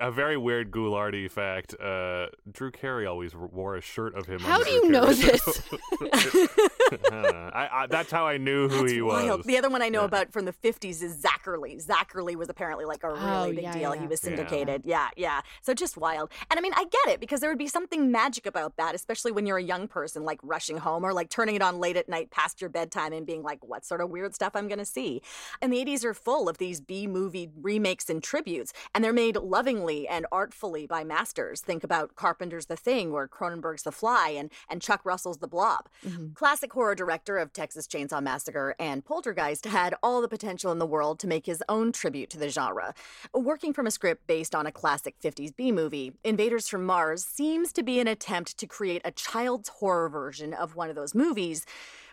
Ugh. 0.00 0.08
A 0.08 0.10
very 0.10 0.36
weird 0.36 0.70
Ghoulardi 0.70 1.30
fact. 1.30 1.74
Uh, 1.80 2.26
Drew 2.50 2.70
Carey 2.70 3.06
always 3.06 3.34
wore 3.34 3.76
a 3.76 3.80
shirt 3.80 4.14
of 4.14 4.26
him. 4.26 4.40
How 4.40 4.58
do 4.58 4.64
Drew 4.64 4.72
you 4.72 4.88
know 4.90 5.04
Carey. 5.06 5.14
this? 5.14 5.62
I, 6.02 6.90
don't 6.90 7.10
know. 7.12 7.50
I, 7.54 7.68
I, 7.82 7.86
that's 7.86 8.10
how 8.10 8.26
I 8.26 8.36
knew 8.38 8.68
who 8.68 8.80
That's 8.80 8.92
he 8.92 9.02
wild. 9.02 9.38
was. 9.38 9.46
The 9.46 9.58
other 9.58 9.68
one 9.70 9.82
I 9.82 9.88
know 9.88 10.00
Yeah. 10.00 10.06
about 10.06 10.32
from 10.32 10.44
the 10.44 10.52
50s 10.52 11.02
is 11.02 11.22
Zacherley. 11.22 11.84
Zacherley 11.84 12.34
was 12.36 12.48
apparently 12.48 12.84
like 12.84 13.02
a 13.04 13.08
really 13.10 13.20
Oh, 13.24 13.52
big 13.52 13.62
yeah, 13.62 13.72
deal. 13.72 13.92
He 13.92 14.02
yeah. 14.02 14.06
was 14.08 14.22
Yeah. 14.22 14.28
syndicated. 14.30 14.82
Yeah. 14.84 15.08
yeah, 15.16 15.40
So 15.62 15.74
just 15.74 15.96
wild. 15.96 16.30
And 16.50 16.58
I 16.58 16.62
mean, 16.62 16.72
I 16.74 16.84
get 16.84 17.14
it 17.14 17.20
because 17.20 17.40
there 17.40 17.50
would 17.50 17.58
be 17.58 17.66
something 17.68 18.10
magic 18.10 18.46
about 18.46 18.76
that, 18.76 18.94
especially 18.94 19.32
when 19.32 19.46
you're 19.46 19.58
a 19.58 19.62
young 19.62 19.88
person, 19.88 20.24
like 20.24 20.40
rushing 20.42 20.78
home 20.78 21.04
or 21.04 21.12
like 21.12 21.30
turning 21.30 21.54
it 21.54 21.62
on 21.62 21.78
late 21.80 21.96
at 21.96 22.08
night 22.08 22.30
past 22.30 22.60
your 22.60 22.70
bedtime 22.70 23.12
and 23.12 23.26
being 23.26 23.42
like, 23.42 23.64
what 23.64 23.84
sort 23.84 24.00
of 24.00 24.10
weird 24.10 24.34
stuff 24.34 24.52
I'm 24.54 24.68
going 24.68 24.78
to 24.78 24.84
see. 24.84 25.22
And 25.62 25.72
the 25.72 25.84
80s 25.84 26.04
are 26.04 26.14
full 26.14 26.48
of 26.48 26.58
these 26.58 26.80
B 26.80 27.06
movie 27.06 27.50
remakes 27.60 28.08
and 28.10 28.22
tributes, 28.22 28.72
and 28.94 29.02
they're 29.04 29.12
made 29.12 29.36
lovingly 29.36 29.83
and 29.84 30.26
artfully 30.32 30.86
by 30.86 31.04
masters. 31.04 31.60
Think 31.60 31.84
about 31.84 32.16
Carpenter's 32.16 32.66
The 32.66 32.76
Thing 32.76 33.12
or 33.12 33.28
Cronenberg's 33.28 33.82
The 33.82 33.92
Fly 33.92 34.30
and, 34.30 34.50
and 34.68 34.80
Chuck 34.80 35.02
Russell's 35.04 35.38
The 35.38 35.48
Blob. 35.48 35.88
Mm-hmm. 36.06 36.32
Classic 36.32 36.72
horror 36.72 36.94
director 36.94 37.38
of 37.38 37.52
Texas 37.52 37.86
Chainsaw 37.86 38.22
Massacre 38.22 38.74
and 38.78 39.04
Poltergeist 39.04 39.66
had 39.66 39.94
all 40.02 40.22
the 40.22 40.28
potential 40.28 40.72
in 40.72 40.78
the 40.78 40.86
world 40.86 41.18
to 41.20 41.26
make 41.26 41.46
his 41.46 41.62
own 41.68 41.92
tribute 41.92 42.30
to 42.30 42.38
the 42.38 42.48
genre. 42.48 42.94
Working 43.34 43.72
from 43.72 43.86
a 43.86 43.90
script 43.90 44.26
based 44.26 44.54
on 44.54 44.66
a 44.66 44.72
classic 44.72 45.20
50s 45.20 45.54
B 45.54 45.70
movie, 45.70 46.12
Invaders 46.24 46.68
from 46.68 46.84
Mars 46.84 47.24
seems 47.24 47.72
to 47.74 47.82
be 47.82 48.00
an 48.00 48.08
attempt 48.08 48.56
to 48.58 48.66
create 48.66 49.02
a 49.04 49.10
child's 49.10 49.68
horror 49.68 50.08
version 50.08 50.54
of 50.54 50.74
one 50.74 50.88
of 50.88 50.96
those 50.96 51.14
movies, 51.14 51.66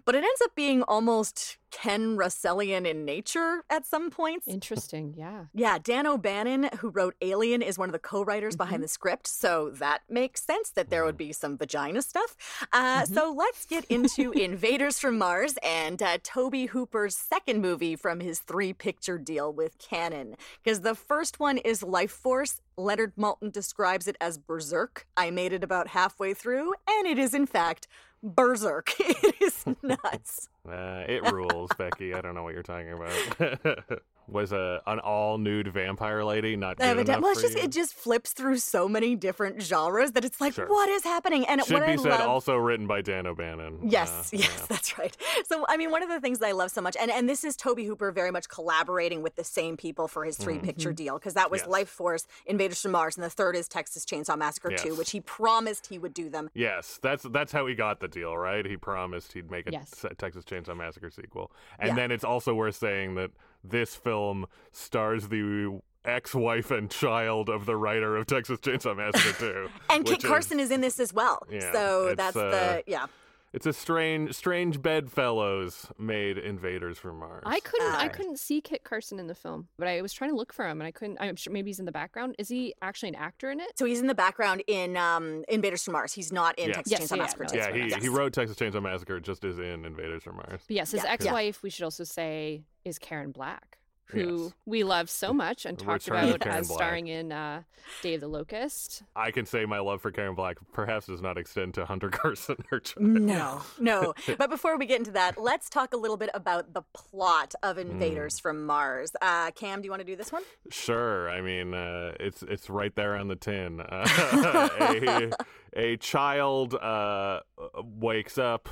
but 0.05 0.15
it 0.15 0.23
ends 0.23 0.41
up 0.43 0.55
being 0.55 0.83
almost 0.83 1.57
Ken 1.71 2.17
Russellian 2.17 2.85
in 2.85 3.05
nature 3.05 3.63
at 3.69 3.85
some 3.85 4.09
points. 4.11 4.47
Interesting. 4.47 5.13
Yeah. 5.17 5.45
Yeah, 5.53 5.77
Dan 5.81 6.05
O'Bannon, 6.05 6.69
who 6.79 6.89
wrote 6.89 7.15
Alien, 7.21 7.61
is 7.61 7.77
one 7.77 7.87
of 7.87 7.93
the 7.93 7.99
co 7.99 8.23
writers 8.23 8.55
behind 8.57 8.83
the 8.83 8.87
script. 8.89 9.25
So 9.27 9.69
that 9.75 9.99
makes 10.09 10.43
sense 10.43 10.69
that 10.71 10.89
there 10.89 11.05
would 11.05 11.15
be 11.17 11.31
some 11.31 11.57
vagina 11.57 12.01
stuff. 12.01 12.35
Uh, 12.73 13.05
So 13.05 13.31
let's 13.31 13.65
get 13.65 13.85
into 13.85 14.31
Invaders 14.35 14.99
from 14.99 15.17
Mars 15.17 15.55
and 15.63 16.01
uh, 16.03 16.17
Tobe 16.23 16.69
Hooper's 16.69 17.15
second 17.15 17.61
movie 17.61 17.95
from 17.95 18.19
his 18.19 18.39
three 18.39 18.73
picture 18.73 19.17
deal 19.17 19.53
with 19.53 19.77
Cannon. 19.77 20.35
Because 20.63 20.81
the 20.81 20.95
first 20.95 21.39
one 21.39 21.57
is 21.57 21.81
Life 21.83 22.11
Force. 22.11 22.61
Leonard 22.77 23.15
Maltin 23.15 23.51
describes 23.51 24.07
it 24.07 24.17
as 24.19 24.37
berserk. 24.37 25.05
I 25.15 25.29
made 25.31 25.53
it 25.53 25.63
about 25.63 25.89
halfway 25.89 26.33
through, 26.33 26.73
and 26.89 27.05
it 27.07 27.19
is, 27.19 27.33
in 27.33 27.45
fact, 27.45 27.87
berserk. 28.23 28.93
It 28.99 29.35
is 29.41 29.65
nuts. 29.83 30.49
Uh, 30.67 31.03
it 31.07 31.31
rules, 31.31 31.71
Becky. 31.77 32.13
I 32.13 32.21
don't 32.21 32.35
know 32.35 32.43
what 32.43 32.53
you're 32.53 32.63
talking 32.63 32.93
about. 32.93 33.79
was 34.27 34.51
a 34.53 34.81
an 34.87 34.99
all 34.99 35.37
nude 35.37 35.67
vampire 35.67 36.23
lady 36.23 36.55
not 36.55 36.77
good 36.77 36.83
Evident- 36.85 37.09
enough 37.09 37.21
well, 37.23 37.31
it's 37.33 37.41
just 37.41 37.57
you? 37.57 37.63
it 37.63 37.71
just 37.71 37.93
flips 37.93 38.31
through 38.33 38.57
so 38.57 38.87
many 38.87 39.15
different 39.15 39.61
genres 39.61 40.11
that 40.13 40.23
it's 40.23 40.39
like, 40.39 40.53
Sure. 40.53 40.67
what 40.67 40.87
is 40.89 41.03
happening? 41.03 41.45
And 41.47 41.61
Should 41.65 41.73
what 41.73 41.85
be 41.85 41.93
I 41.93 41.95
said, 41.97 42.09
love, 42.11 42.21
also 42.29 42.55
written 42.55 42.87
by 42.87 43.01
Dan 43.01 43.25
O'Bannon. 43.25 43.79
Yes, 43.83 44.09
Uh, 44.33 44.37
yes, 44.37 44.49
yeah. 44.59 44.65
that's 44.69 44.97
right. 44.97 45.15
So, 45.47 45.65
I 45.67 45.75
mean, 45.77 45.91
one 45.91 46.01
of 46.03 46.09
the 46.09 46.19
things 46.21 46.39
that 46.39 46.47
I 46.47 46.51
love 46.53 46.71
so 46.71 46.81
much, 46.81 46.95
and, 46.99 47.11
and 47.11 47.27
this 47.27 47.43
is 47.43 47.55
Tobe 47.57 47.79
Hooper 47.79 48.11
very 48.11 48.31
much 48.31 48.47
collaborating 48.47 49.21
with 49.21 49.35
the 49.35 49.43
same 49.43 49.75
people 49.75 50.07
for 50.07 50.23
his 50.23 50.37
three 50.37 50.59
picture 50.59 50.93
deal, 50.93 51.17
because 51.17 51.33
that 51.33 51.49
was 51.51 51.61
Mm-hmm. 51.61 51.69
Yes. 51.69 51.71
Life 51.79 51.89
Force, 51.89 52.27
Invaders 52.45 52.81
from 52.81 52.91
Mars, 52.91 53.17
and 53.17 53.23
the 53.23 53.29
third 53.29 53.55
is 53.55 53.67
Texas 53.67 54.05
Chainsaw 54.05 54.37
Massacre 54.37 54.71
2, 54.75 54.95
which 54.95 55.11
he 55.11 55.19
promised 55.21 55.87
he 55.87 55.97
would 55.99 56.13
do 56.13 56.29
them. 56.29 56.49
Yes, 56.53 56.99
that's 57.01 57.23
that's 57.23 57.51
how 57.51 57.65
he 57.67 57.75
got 57.75 57.99
the 57.99 58.07
deal, 58.07 58.35
right? 58.37 58.65
He 58.65 58.77
promised 58.77 59.33
he'd 59.33 59.51
make 59.51 59.67
a 59.67 59.71
Yes. 59.71 60.05
Texas 60.17 60.43
Chainsaw 60.45 60.75
Massacre 60.75 61.09
sequel, 61.11 61.51
and 61.79 61.89
Yeah. 61.89 61.95
then 61.95 62.11
it's 62.11 62.23
also 62.23 62.53
worth 62.53 62.75
saying 62.75 63.15
that 63.15 63.31
this 63.63 63.95
film 63.95 64.45
stars 64.71 65.27
the 65.27 65.79
ex-wife 66.03 66.71
and 66.71 66.89
child 66.89 67.47
of 67.49 67.65
the 67.65 67.75
writer 67.75 68.17
of 68.17 68.25
Texas 68.25 68.59
Chainsaw 68.59 68.95
Massacre 68.97 69.37
2. 69.39 69.69
And 69.91 70.03
Kit 70.05 70.15
which 70.17 70.23
is- 70.23 70.29
Carson 70.29 70.59
is 70.59 70.71
in 70.71 70.81
this 70.81 70.99
as 70.99 71.13
well. 71.13 71.45
Yeah, 71.49 71.71
so 71.71 72.15
that's 72.15 72.35
uh, 72.35 72.49
the, 72.49 72.83
yeah. 72.87 73.05
It's 73.53 73.65
a 73.65 73.73
strange, 73.73 74.33
strange 74.33 74.81
bedfellows 74.81 75.87
made 75.97 76.37
invaders 76.37 76.97
from 76.97 77.19
Mars. 77.19 77.43
I 77.45 77.59
couldn't 77.59 77.91
I 77.93 78.05
Uh, 78.05 78.09
couldn't 78.09 78.39
see 78.39 78.61
Kit 78.61 78.83
Carson 78.85 79.19
in 79.19 79.27
the 79.27 79.35
film, 79.35 79.67
but 79.77 79.87
I 79.89 80.01
was 80.01 80.13
trying 80.13 80.29
to 80.29 80.37
look 80.37 80.53
for 80.53 80.65
him 80.65 80.79
and 80.79 80.87
I 80.87 80.91
couldn't 80.91 81.17
I'm 81.19 81.35
sure 81.35 81.51
maybe 81.51 81.69
he's 81.69 81.79
in 81.79 81.85
the 81.85 81.91
background. 81.91 82.35
Is 82.39 82.47
he 82.47 82.73
actually 82.81 83.09
an 83.09 83.15
actor 83.15 83.51
in 83.51 83.59
it? 83.59 83.77
So 83.77 83.85
he's 83.85 83.99
in 83.99 84.07
the 84.07 84.15
background 84.15 84.63
in 84.67 84.95
um, 84.95 85.43
Invaders 85.49 85.83
from 85.83 85.93
Mars. 85.93 86.13
He's 86.13 86.31
not 86.31 86.57
in 86.57 86.69
Yes. 86.69 86.75
Texas 86.77 86.91
Yes, 86.91 87.01
Chainsaw 87.01 87.15
yeah, 87.17 87.21
Massacre 87.23 87.43
no, 87.43 87.53
Yeah, 87.53 87.71
he, 87.73 87.89
Yes. 87.89 88.01
he 88.01 88.09
wrote 88.09 88.33
Texas 88.33 88.55
Chainsaw 88.57 88.81
Massacre 88.81 89.19
just 89.19 89.43
as 89.43 89.59
in 89.59 89.83
Invaders 89.85 90.23
from 90.23 90.37
Mars. 90.37 90.61
But 90.67 90.75
yes, 90.75 90.91
his 90.91 90.99
Yeah, 91.03 91.07
yeah. 91.09 91.13
ex-wife, 91.13 91.61
we 91.61 91.69
should 91.69 91.83
also 91.83 92.05
say, 92.05 92.63
is 92.85 92.97
Karen 92.99 93.31
Black, 93.31 93.79
who 94.05 94.43
Yes. 94.45 94.53
we 94.65 94.83
love 94.83 95.09
so 95.09 95.33
much 95.33 95.65
and 95.65 95.79
talked 95.79 96.07
return 96.07 96.29
about 96.35 96.47
as 96.47 96.67
Black. 96.67 96.77
starring 96.77 97.07
in 97.07 97.31
uh, 97.31 97.63
Day 98.01 98.15
of 98.15 98.21
the 98.21 98.27
Locust. 98.27 99.03
I 99.15 99.31
can 99.31 99.45
say 99.45 99.65
my 99.65 99.79
love 99.79 100.01
for 100.01 100.11
Karen 100.11 100.35
Black 100.35 100.57
perhaps 100.73 101.05
does 101.07 101.21
not 101.21 101.37
extend 101.37 101.73
to 101.75 101.85
Hunter 101.85 102.09
Carson 102.11 102.57
or 102.71 102.79
child. 102.81 103.07
No, 103.07 103.61
no. 103.79 104.13
But 104.37 104.49
before 104.49 104.77
we 104.77 104.85
get 104.85 104.99
into 104.99 105.11
that, 105.11 105.41
let's 105.41 105.69
talk 105.69 105.93
a 105.93 105.97
little 105.97 106.17
bit 106.17 106.29
about 106.33 106.73
the 106.73 106.81
plot 106.93 107.55
of 107.63 107.77
Invaders 107.77 108.37
Mm. 108.37 108.41
from 108.41 108.65
Mars. 108.65 109.11
Uh, 109.21 109.51
Cam, 109.51 109.81
do 109.81 109.85
you 109.85 109.91
want 109.91 110.01
to 110.01 110.05
do 110.05 110.15
this 110.17 110.31
one? 110.31 110.43
Sure. 110.69 111.29
I 111.29 111.39
mean, 111.41 111.73
uh, 111.73 112.13
it's 112.19 112.43
it's 112.43 112.69
right 112.69 112.93
there 112.95 113.15
on 113.15 113.27
the 113.29 113.35
tin. 113.35 113.81
Uh, 113.91 114.69
a, 114.79 115.31
a 115.75 115.97
child 115.97 116.73
uh, 116.75 117.39
wakes 117.83 118.37
up 118.37 118.67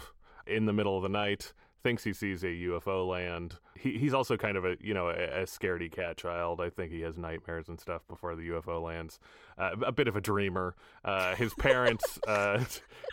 in 0.48 0.66
the 0.66 0.74
middle 0.74 0.98
of 0.98 1.04
the 1.04 1.10
night, 1.10 1.54
thinks 1.84 2.04
he 2.04 2.14
sees 2.14 2.44
a 2.44 2.48
UFO 2.48 3.08
land. 3.08 3.56
He, 3.78 3.98
he's 3.98 4.14
also 4.14 4.38
kind 4.38 4.58
of 4.58 4.66
a 4.66 4.76
you 4.82 4.94
know 4.94 5.10
a, 5.10 5.42
a 5.42 5.44
scaredy 5.44 5.92
cat 5.92 6.18
child. 6.18 6.62
I 6.62 6.70
think 6.70 6.92
he 6.92 7.02
has 7.02 7.18
nightmares 7.18 7.70
and 7.70 7.80
stuff 7.80 8.02
before 8.08 8.36
the 8.36 8.50
UFO 8.50 8.84
lands. 8.84 9.20
Uh, 9.58 9.72
a 9.86 9.92
bit 9.92 10.08
of 10.08 10.16
a 10.16 10.22
dreamer. 10.22 10.76
Uh, 11.04 11.36
his 11.36 11.54
parents, 11.56 12.20
uh, 12.28 12.64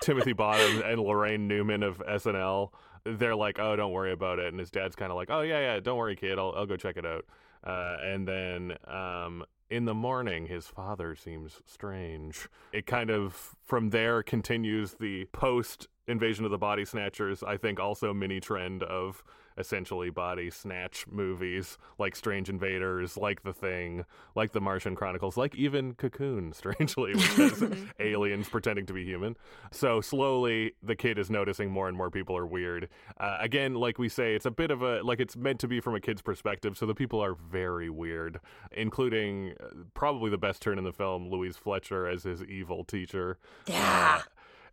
Timothy 0.02 0.32
Bottoms 0.32 0.82
and 0.85 0.99
Laraine 0.99 1.46
Newman 1.46 1.82
of 1.82 1.99
SNL, 1.99 2.70
they're 3.04 3.37
like, 3.37 3.58
"Oh, 3.58 3.76
don't 3.76 3.92
worry 3.92 4.12
about 4.12 4.38
it," 4.38 4.49
and 4.49 4.58
his 4.58 4.70
dad's 4.70 4.96
kind 4.96 5.11
of 5.11 5.16
like, 5.16 5.30
"Oh 5.30 5.42
yeah, 5.42 5.61
yeah, 5.61 5.80
don't 5.80 5.99
worry, 5.99 6.16
kid. 6.16 6.38
I'll 6.38 6.52
I'll 6.56 6.66
go 6.66 6.76
check 6.76 6.96
it 6.96 7.06
out." 7.06 7.25
Uh, 7.64 7.96
and 8.02 8.28
then 8.28 8.76
um, 8.87 9.44
in 9.70 9.85
the 9.85 9.94
morning, 9.94 10.46
his 10.46 10.66
father 10.66 11.14
seems 11.16 11.62
strange. 11.66 12.49
It 12.73 12.87
kind 12.87 13.11
of 13.11 13.56
from 13.64 13.90
there 13.90 14.23
continues 14.23 14.94
the 14.94 15.26
post 15.26 15.88
invasion 16.08 16.44
of 16.44 16.50
the 16.50 16.58
body 16.58 16.84
snatchers. 16.84 17.42
I 17.42 17.56
think 17.56 17.80
also 17.80 18.12
mini 18.14 18.40
trend 18.40 18.82
of 18.82 19.22
essentially 19.58 20.10
body 20.10 20.50
snatch 20.50 21.06
movies 21.06 21.78
like 21.98 22.14
Strange 22.14 22.48
Invaders, 22.48 23.16
like 23.16 23.42
The 23.42 23.52
Thing, 23.52 24.04
like 24.34 24.52
The 24.52 24.60
Martian 24.60 24.94
Chronicles, 24.94 25.36
like 25.36 25.54
even 25.54 25.94
Cocoon, 25.94 26.52
strangely, 26.56 27.14
which 27.14 27.34
has 27.34 27.64
aliens 28.00 28.48
pretending 28.48 28.86
to 28.86 28.92
be 28.92 29.04
human. 29.04 29.36
So 29.70 30.00
slowly, 30.00 30.72
the 30.82 30.96
kid 30.96 31.18
is 31.18 31.30
noticing 31.30 31.70
more 31.70 31.88
and 31.88 31.96
more 31.96 32.10
people 32.10 32.36
are 32.36 32.46
weird. 32.46 32.88
Uh, 33.18 33.38
again, 33.40 33.75
like 33.75 33.98
we 33.98 34.08
say, 34.08 34.34
it's 34.34 34.46
a 34.46 34.50
bit 34.50 34.70
of 34.70 34.82
a 34.82 35.02
like 35.02 35.20
it's 35.20 35.36
meant 35.36 35.60
to 35.60 35.68
be 35.68 35.80
from 35.80 35.94
a 35.94 36.00
kid's 36.00 36.22
perspective, 36.22 36.76
so 36.76 36.86
the 36.86 36.94
people 36.94 37.20
are 37.20 37.34
very 37.34 37.90
weird, 37.90 38.40
including 38.72 39.54
uh, 39.60 39.68
probably 39.94 40.30
the 40.30 40.38
best 40.38 40.60
turn 40.62 40.78
in 40.78 40.84
the 40.84 40.92
film, 40.92 41.30
Louise 41.30 41.56
Fletcher 41.56 42.06
as 42.06 42.25
his 42.25 42.42
evil 42.44 42.84
teacher. 42.84 43.38
Yeah. 43.66 44.20
Uh, 44.20 44.22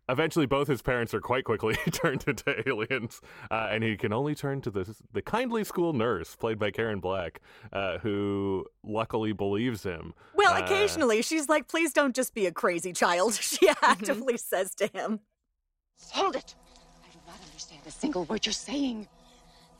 Eventually, 0.08 0.44
both 0.44 0.68
his 0.68 0.82
parents 0.82 1.14
are 1.14 1.20
quite 1.20 1.44
quickly 1.44 1.74
turned 1.92 2.24
into 2.26 2.68
aliens, 2.68 3.20
uh, 3.50 3.68
and 3.70 3.82
he 3.82 3.96
can 3.96 4.12
only 4.12 4.34
turn 4.34 4.60
to 4.62 4.70
the 4.70 4.94
the 5.12 5.22
kindly 5.22 5.64
school 5.64 5.92
nurse, 5.94 6.36
played 6.36 6.58
by 6.58 6.70
Karen 6.70 7.00
Black, 7.00 7.40
uh, 7.72 7.98
who 7.98 8.66
luckily 8.82 9.32
believes 9.32 9.82
him. 9.82 10.12
Well, 10.34 10.52
Uh, 10.54 10.60
occasionally 10.64 11.22
she's 11.22 11.48
like, 11.48 11.68
please 11.68 11.92
don't 11.94 12.14
just 12.14 12.34
be 12.34 12.44
a 12.46 12.52
crazy 12.52 12.92
child. 12.92 13.34
She 13.40 13.68
actively 13.82 14.36
says 14.36 14.74
to 14.76 14.88
him. 14.88 15.20
Hold 16.12 16.36
it! 16.36 16.54
I 17.02 17.10
do 17.12 17.18
not 17.26 17.36
understand 17.46 17.80
a 17.86 17.90
single 17.90 18.24
word 18.24 18.44
you're 18.44 18.52
saying. 18.52 19.08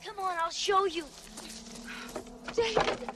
Come 0.03 0.17
on, 0.19 0.35
I'll 0.41 0.49
show 0.49 0.85
you. 0.85 1.03
David, 2.53 2.75
you're 3.01 3.09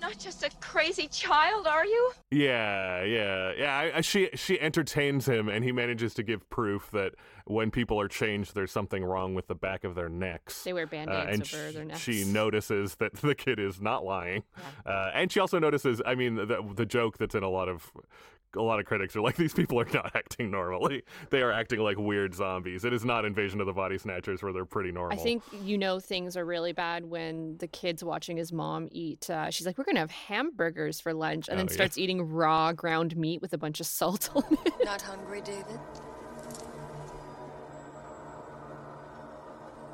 not 0.00 0.18
just 0.18 0.42
a 0.42 0.50
crazy 0.60 1.06
child, 1.08 1.66
are 1.66 1.84
you? 1.84 2.12
Yeah, 2.30 3.02
yeah, 3.04 3.52
yeah. 3.56 3.76
I, 3.78 3.96
I, 3.98 4.00
she 4.00 4.30
she 4.34 4.58
entertains 4.60 5.26
him, 5.26 5.48
and 5.48 5.64
he 5.64 5.72
manages 5.72 6.14
to 6.14 6.22
give 6.22 6.48
proof 6.50 6.90
that 6.92 7.14
when 7.46 7.70
people 7.70 8.00
are 8.00 8.08
changed, 8.08 8.54
there's 8.54 8.70
something 8.72 9.04
wrong 9.04 9.34
with 9.34 9.46
the 9.48 9.54
back 9.54 9.84
of 9.84 9.94
their 9.94 10.08
necks. 10.08 10.62
They 10.64 10.72
wear 10.72 10.84
Uh, 10.84 10.86
band-aids 10.86 11.30
and 11.32 11.42
over 11.42 11.70
sh- 11.70 11.74
their 11.74 11.84
necks. 11.84 12.00
she 12.00 12.24
notices 12.24 12.94
that 12.96 13.12
the 13.20 13.34
kid 13.34 13.58
is 13.58 13.80
not 13.80 14.04
lying, 14.04 14.44
uh, 14.86 15.10
and 15.14 15.30
she 15.30 15.40
also 15.40 15.58
notices. 15.58 16.00
I 16.06 16.14
mean, 16.14 16.34
the 16.36 16.64
the 16.74 16.86
joke 16.86 17.18
that's 17.18 17.34
in 17.34 17.42
a 17.42 17.50
lot 17.50 17.68
of 17.68 17.90
a 18.56 18.62
lot 18.62 18.80
of 18.80 18.86
critics 18.86 19.14
are 19.16 19.20
like, 19.20 19.36
these 19.36 19.52
people 19.54 19.78
are 19.80 19.86
not 19.92 20.10
acting 20.16 20.50
normally. 20.50 21.02
They 21.30 21.40
are 21.42 21.52
acting 21.52 21.80
like 21.80 21.98
weird 21.98 22.34
zombies. 22.34 22.84
It 22.84 22.92
is 22.92 23.04
not 23.04 23.24
Invasion 23.24 23.60
of 23.60 23.66
the 23.66 23.72
Body 23.72 23.96
Snatchers 23.98 24.42
where 24.42 24.52
they're 24.52 24.64
pretty 24.64 24.90
normal. 24.92 25.18
I 25.18 25.22
think 25.22 25.42
you 25.62 25.78
know 25.78 26.00
things 26.00 26.36
are 26.36 26.44
really 26.44 26.72
bad 26.72 27.04
when 27.04 27.56
the 27.58 27.68
kid's 27.68 28.02
watching 28.02 28.36
his 28.36 28.52
mom 28.52 28.88
eat. 28.90 29.28
Uh, 29.30 29.50
she's 29.50 29.66
like, 29.66 29.78
"We're 29.78 29.84
gonna 29.84 30.00
have 30.00 30.10
hamburgers 30.10 31.00
for 31.00 31.14
lunch," 31.14 31.48
and 31.48 31.56
Oh, 31.56 31.58
then 31.58 31.66
yeah. 31.68 31.74
starts 31.74 31.96
eating 31.98 32.22
raw 32.30 32.72
ground 32.72 33.16
meat 33.16 33.40
with 33.40 33.52
a 33.52 33.58
bunch 33.58 33.80
of 33.80 33.86
salt 33.86 34.30
on 34.34 34.42
it. 34.50 34.72
Not 34.84 35.02
hungry, 35.02 35.40
David? 35.42 35.78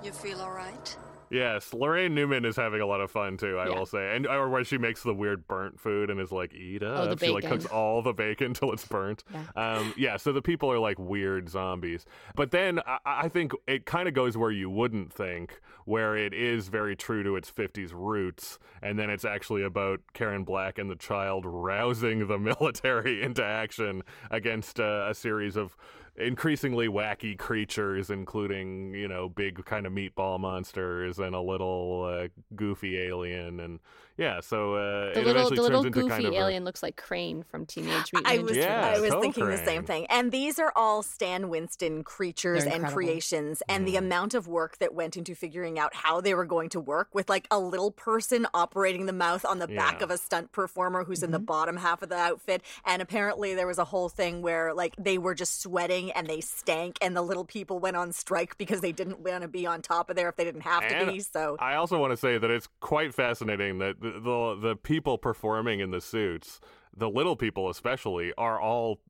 You 0.02 0.12
feel 0.12 0.40
all 0.40 0.52
right? 0.52 0.96
Yes, 1.30 1.70
Laraine 1.70 2.12
Newman 2.12 2.44
is 2.44 2.56
having 2.56 2.80
a 2.80 2.86
lot 2.86 3.00
of 3.00 3.10
fun 3.10 3.36
too. 3.36 3.58
I 3.58 3.68
Yeah. 3.68 3.78
will 3.78 3.86
say, 3.86 4.14
and 4.14 4.26
or 4.26 4.48
when 4.48 4.64
she 4.64 4.78
makes 4.78 5.02
the 5.02 5.12
weird 5.14 5.48
burnt 5.48 5.80
food 5.80 6.08
and 6.10 6.20
is 6.20 6.30
like, 6.30 6.54
"Eat 6.54 6.82
up." 6.82 7.08
Oh, 7.10 7.16
she 7.16 7.30
like 7.32 7.44
cooks 7.44 7.66
all 7.66 8.02
the 8.02 8.12
bacon 8.12 8.54
till 8.54 8.72
it's 8.72 8.86
burnt. 8.86 9.24
Yeah. 9.32 9.44
Um, 9.78 9.94
yeah. 9.96 10.16
So 10.16 10.32
the 10.32 10.42
people 10.42 10.70
are 10.70 10.78
like 10.78 10.98
weird 10.98 11.48
zombies, 11.48 12.06
but 12.34 12.50
then 12.52 12.80
I, 12.86 12.98
I 13.04 13.28
think 13.28 13.52
it 13.66 13.86
kind 13.86 14.06
of 14.08 14.14
goes 14.14 14.36
where 14.36 14.50
you 14.52 14.70
wouldn't 14.70 15.12
think, 15.12 15.60
where 15.84 16.16
it 16.16 16.32
is 16.32 16.68
very 16.68 16.94
true 16.94 17.22
to 17.24 17.34
its 17.36 17.50
'50s 17.50 17.90
roots, 17.92 18.58
and 18.82 18.98
then 18.98 19.10
it's 19.10 19.24
actually 19.24 19.62
about 19.64 20.00
Karen 20.14 20.44
Black 20.44 20.78
and 20.78 20.88
the 20.90 20.96
child 20.96 21.44
rousing 21.46 22.28
the 22.28 22.38
military 22.60 23.22
into 23.22 23.44
action 23.44 24.02
against 24.30 24.78
uh, 24.78 25.06
a 25.08 25.14
series 25.14 25.56
of 25.56 25.76
increasingly 26.18 26.88
wacky 26.88 27.38
creatures, 27.38 28.10
including 28.10 28.94
you 28.94 29.08
know 29.08 29.28
big 29.28 29.64
kind 29.64 29.86
of 29.86 29.92
meatball 29.92 30.38
monsters 30.40 31.18
and 31.18 31.34
a 31.34 31.40
little 31.40 32.04
uh, 32.04 32.28
goofy 32.54 32.98
alien, 32.98 33.60
and 33.60 33.80
yeah, 34.18 34.40
so 34.40 34.74
uh, 34.74 35.12
The 35.14 35.20
it 35.20 35.26
little, 35.26 35.30
eventually 35.30 35.56
the 35.56 35.62
little 35.62 35.78
into 35.80 35.90
goofy 35.90 36.08
kind 36.08 36.24
of 36.26 36.32
a- 36.32 36.36
alien 36.36 36.64
looks 36.64 36.82
like 36.82 36.96
Krang 36.96 37.44
from 37.46 37.66
Teenage 37.66 38.12
Mutant 38.12 38.26
I 38.26 38.38
Ninja 38.38 38.42
was, 38.42 38.56
Yeah, 38.56 38.92
I 38.96 39.00
was 39.00 39.10
Toe 39.10 39.20
thinking 39.20 39.46
the 39.48 39.58
same 39.58 39.84
thing. 39.84 40.06
And 40.08 40.32
these 40.32 40.58
are 40.58 40.72
all 40.74 41.02
Stan 41.02 41.48
Winston 41.48 42.04
creatures 42.04 42.64
and 42.64 42.86
creations, 42.86 43.62
and 43.68 43.84
Mm. 43.84 43.86
the 43.86 43.96
amount 43.96 44.34
of 44.34 44.48
work 44.48 44.78
that 44.78 44.94
went 44.94 45.16
into 45.16 45.34
figuring 45.34 45.78
out 45.78 45.94
how 45.94 46.20
they 46.20 46.34
were 46.34 46.44
going 46.46 46.68
to 46.70 46.80
work 46.80 47.08
with 47.14 47.28
like 47.28 47.46
a 47.50 47.58
little 47.58 47.90
person 47.90 48.46
operating 48.54 49.06
the 49.06 49.12
mouth 49.12 49.44
on 49.44 49.58
the 49.58 49.68
back 49.68 50.00
of 50.02 50.10
a 50.10 50.18
stunt 50.18 50.52
performer 50.52 51.04
who's 51.04 51.22
in 51.22 51.30
the 51.30 51.36
Mm-hmm. 51.38 51.44
bottom 51.44 51.76
half 51.76 52.02
of 52.02 52.08
the 52.08 52.16
outfit. 52.16 52.62
And 52.84 53.02
apparently 53.02 53.54
there 53.54 53.66
was 53.66 53.78
a 53.78 53.84
whole 53.84 54.08
thing 54.08 54.40
where 54.42 54.72
like 54.74 54.94
they 54.98 55.18
were 55.18 55.34
just 55.34 55.60
sweating 55.60 56.10
and 56.12 56.26
they 56.26 56.40
stank, 56.40 56.96
and 57.02 57.14
the 57.16 57.22
little 57.22 57.44
people 57.44 57.78
went 57.78 57.96
on 57.96 58.12
strike 58.12 58.56
because 58.58 58.80
they 58.80 58.92
didn't 58.92 59.20
want 59.20 59.42
to 59.42 59.48
be 59.48 59.66
on 59.66 59.82
top 59.82 60.08
of 60.10 60.16
there 60.16 60.28
if 60.28 60.36
they 60.36 60.44
didn't 60.44 60.62
have 60.62 60.86
to 60.88 61.06
be. 61.06 61.20
So 61.20 61.56
I 61.60 61.74
also 61.74 61.98
want 61.98 62.12
to 62.12 62.16
say 62.16 62.38
that 62.38 62.50
it's 62.50 62.68
quite 62.80 63.14
fascinating 63.14 63.78
that 63.78 63.96
the, 64.12 64.20
the 64.20 64.68
the 64.68 64.76
people 64.76 65.18
performing 65.18 65.80
in 65.80 65.90
the 65.90 66.00
suits, 66.00 66.60
the 66.96 67.08
little 67.08 67.36
people 67.36 67.68
especially, 67.68 68.32
are 68.36 68.60
all 68.60 69.00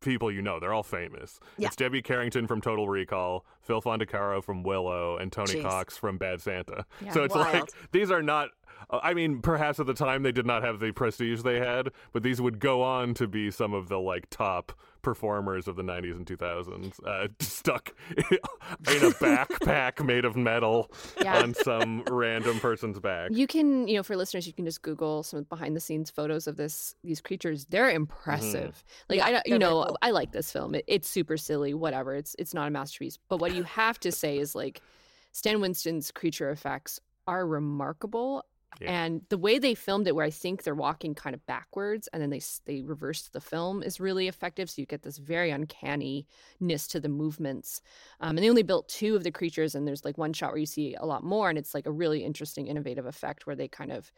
people 0.00 0.30
you 0.30 0.42
know. 0.42 0.58
They're 0.60 0.72
all 0.72 0.82
famous. 0.82 1.38
Yeah. 1.56 1.68
It's 1.68 1.76
Debbie 1.76 2.02
Carrington 2.02 2.46
from 2.46 2.60
Total 2.60 2.88
Recall, 2.88 3.44
Phil 3.60 3.80
Fondacaro 3.80 4.42
from 4.42 4.62
Willow, 4.62 5.16
and 5.16 5.32
Tony 5.32 5.54
Jeez. 5.54 5.62
Cox 5.62 5.96
from 5.96 6.18
Bad 6.18 6.40
Santa. 6.40 6.84
Yeah. 7.00 7.12
so 7.12 7.24
it's 7.24 7.34
like 7.34 7.70
these 7.92 8.10
are 8.10 8.22
not 8.22 8.50
I 8.90 9.14
mean, 9.14 9.40
perhaps 9.40 9.80
at 9.80 9.86
the 9.86 9.94
time 9.94 10.22
they 10.22 10.32
did 10.32 10.44
not 10.46 10.62
have 10.62 10.78
the 10.80 10.92
prestige 10.92 11.42
they 11.42 11.58
had, 11.58 11.90
but 12.12 12.22
these 12.22 12.40
would 12.42 12.58
go 12.58 12.82
on 12.82 13.14
to 13.14 13.26
be 13.26 13.50
some 13.50 13.72
of 13.72 13.88
the 13.88 13.98
like 13.98 14.28
top 14.28 14.72
performers 15.00 15.66
of 15.66 15.74
the 15.76 15.82
90s 15.82 16.12
and 16.14 16.26
2000s, 16.26 17.04
uh, 17.04 17.26
stuck 17.40 17.92
in 18.16 18.36
a 18.98 19.10
backpack 19.18 20.04
made 20.06 20.24
of 20.24 20.36
metal 20.36 20.90
Yeah. 21.20 21.42
on 21.42 21.54
some 21.54 22.04
random 22.10 22.60
person's 22.60 23.00
back. 23.00 23.30
You 23.32 23.46
can, 23.46 23.88
you 23.88 23.96
know, 23.96 24.02
for 24.02 24.14
listeners, 24.16 24.46
you 24.46 24.52
can 24.52 24.64
just 24.64 24.82
Google 24.82 25.22
some 25.22 25.42
behind 25.44 25.74
the 25.74 25.80
scenes 25.80 26.10
photos 26.10 26.46
of 26.46 26.56
this 26.56 26.94
these 27.02 27.20
creatures. 27.20 27.64
They're 27.64 27.90
impressive. 27.90 28.84
Like 29.08 29.18
Yeah, 29.18 29.26
I, 29.38 29.42
you 29.46 29.58
know, 29.58 29.84
cool. 29.86 29.98
I 30.02 30.10
like 30.10 30.32
this 30.32 30.52
film. 30.52 30.74
It, 30.74 30.84
it's 30.86 31.08
super 31.08 31.36
silly, 31.36 31.74
whatever. 31.74 32.14
It's 32.14 32.36
it's 32.38 32.54
not 32.54 32.68
a 32.68 32.70
masterpiece. 32.70 33.18
But 33.28 33.38
what 33.40 33.54
you 33.54 33.62
have 33.64 33.98
to 34.00 34.12
say 34.12 34.38
is 34.38 34.54
like, 34.54 34.80
Stan 35.32 35.60
Winston's 35.60 36.10
creature 36.10 36.50
effects 36.50 37.00
are 37.26 37.46
remarkable. 37.46 38.44
Yeah. 38.80 38.90
And 38.90 39.22
the 39.28 39.38
way 39.38 39.58
they 39.58 39.74
filmed 39.74 40.08
it, 40.08 40.14
where 40.14 40.24
I 40.24 40.30
think 40.30 40.62
they're 40.62 40.74
walking 40.74 41.14
kind 41.14 41.34
of 41.34 41.44
backwards, 41.46 42.08
and 42.12 42.22
then 42.22 42.30
they 42.30 42.40
they 42.64 42.82
reversed 42.82 43.32
the 43.32 43.40
film, 43.40 43.82
is 43.82 44.00
really 44.00 44.28
effective. 44.28 44.70
So 44.70 44.80
you 44.80 44.86
get 44.86 45.02
this 45.02 45.18
very 45.18 45.50
uncanniness 45.50 46.86
to 46.88 47.00
the 47.00 47.08
movements. 47.08 47.82
Um, 48.20 48.36
and 48.36 48.38
they 48.44 48.48
only 48.50 48.62
built 48.62 48.88
two 48.88 49.14
of 49.14 49.24
the 49.24 49.30
creatures, 49.30 49.74
and 49.74 49.86
there's 49.86 50.04
like 50.04 50.18
one 50.18 50.32
shot 50.32 50.50
where 50.52 50.58
you 50.58 50.66
see 50.66 50.94
a 50.94 51.04
lot 51.06 51.22
more, 51.22 51.48
and 51.48 51.58
it's 51.58 51.74
like 51.74 51.86
a 51.86 51.92
really 51.92 52.24
interesting, 52.24 52.66
innovative 52.66 53.06
effect 53.06 53.46
where 53.46 53.56
they 53.56 53.68
kind 53.68 53.92
of 53.92 54.12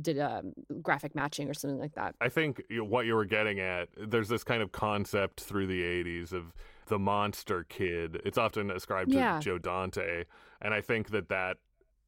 did 0.00 0.18
um, 0.18 0.52
graphic 0.82 1.14
matching 1.14 1.48
or 1.48 1.54
something 1.54 1.78
like 1.78 1.94
that. 1.94 2.14
I 2.20 2.28
think 2.28 2.62
what 2.70 3.06
you 3.06 3.14
were 3.14 3.24
getting 3.24 3.58
at, 3.58 3.88
there's 3.96 4.28
this 4.28 4.44
kind 4.44 4.62
of 4.62 4.70
concept 4.72 5.40
through 5.40 5.66
the 5.66 5.82
80s 5.82 6.32
of 6.32 6.52
the 6.86 6.98
monster 6.98 7.64
kid. 7.64 8.20
It's 8.24 8.38
often 8.38 8.70
ascribed 8.70 9.10
to 9.12 9.16
Yeah. 9.16 9.40
Joe 9.40 9.58
Dante. 9.58 10.24
And 10.60 10.74
I 10.74 10.80
think 10.80 11.10
that 11.10 11.28
that. 11.28 11.58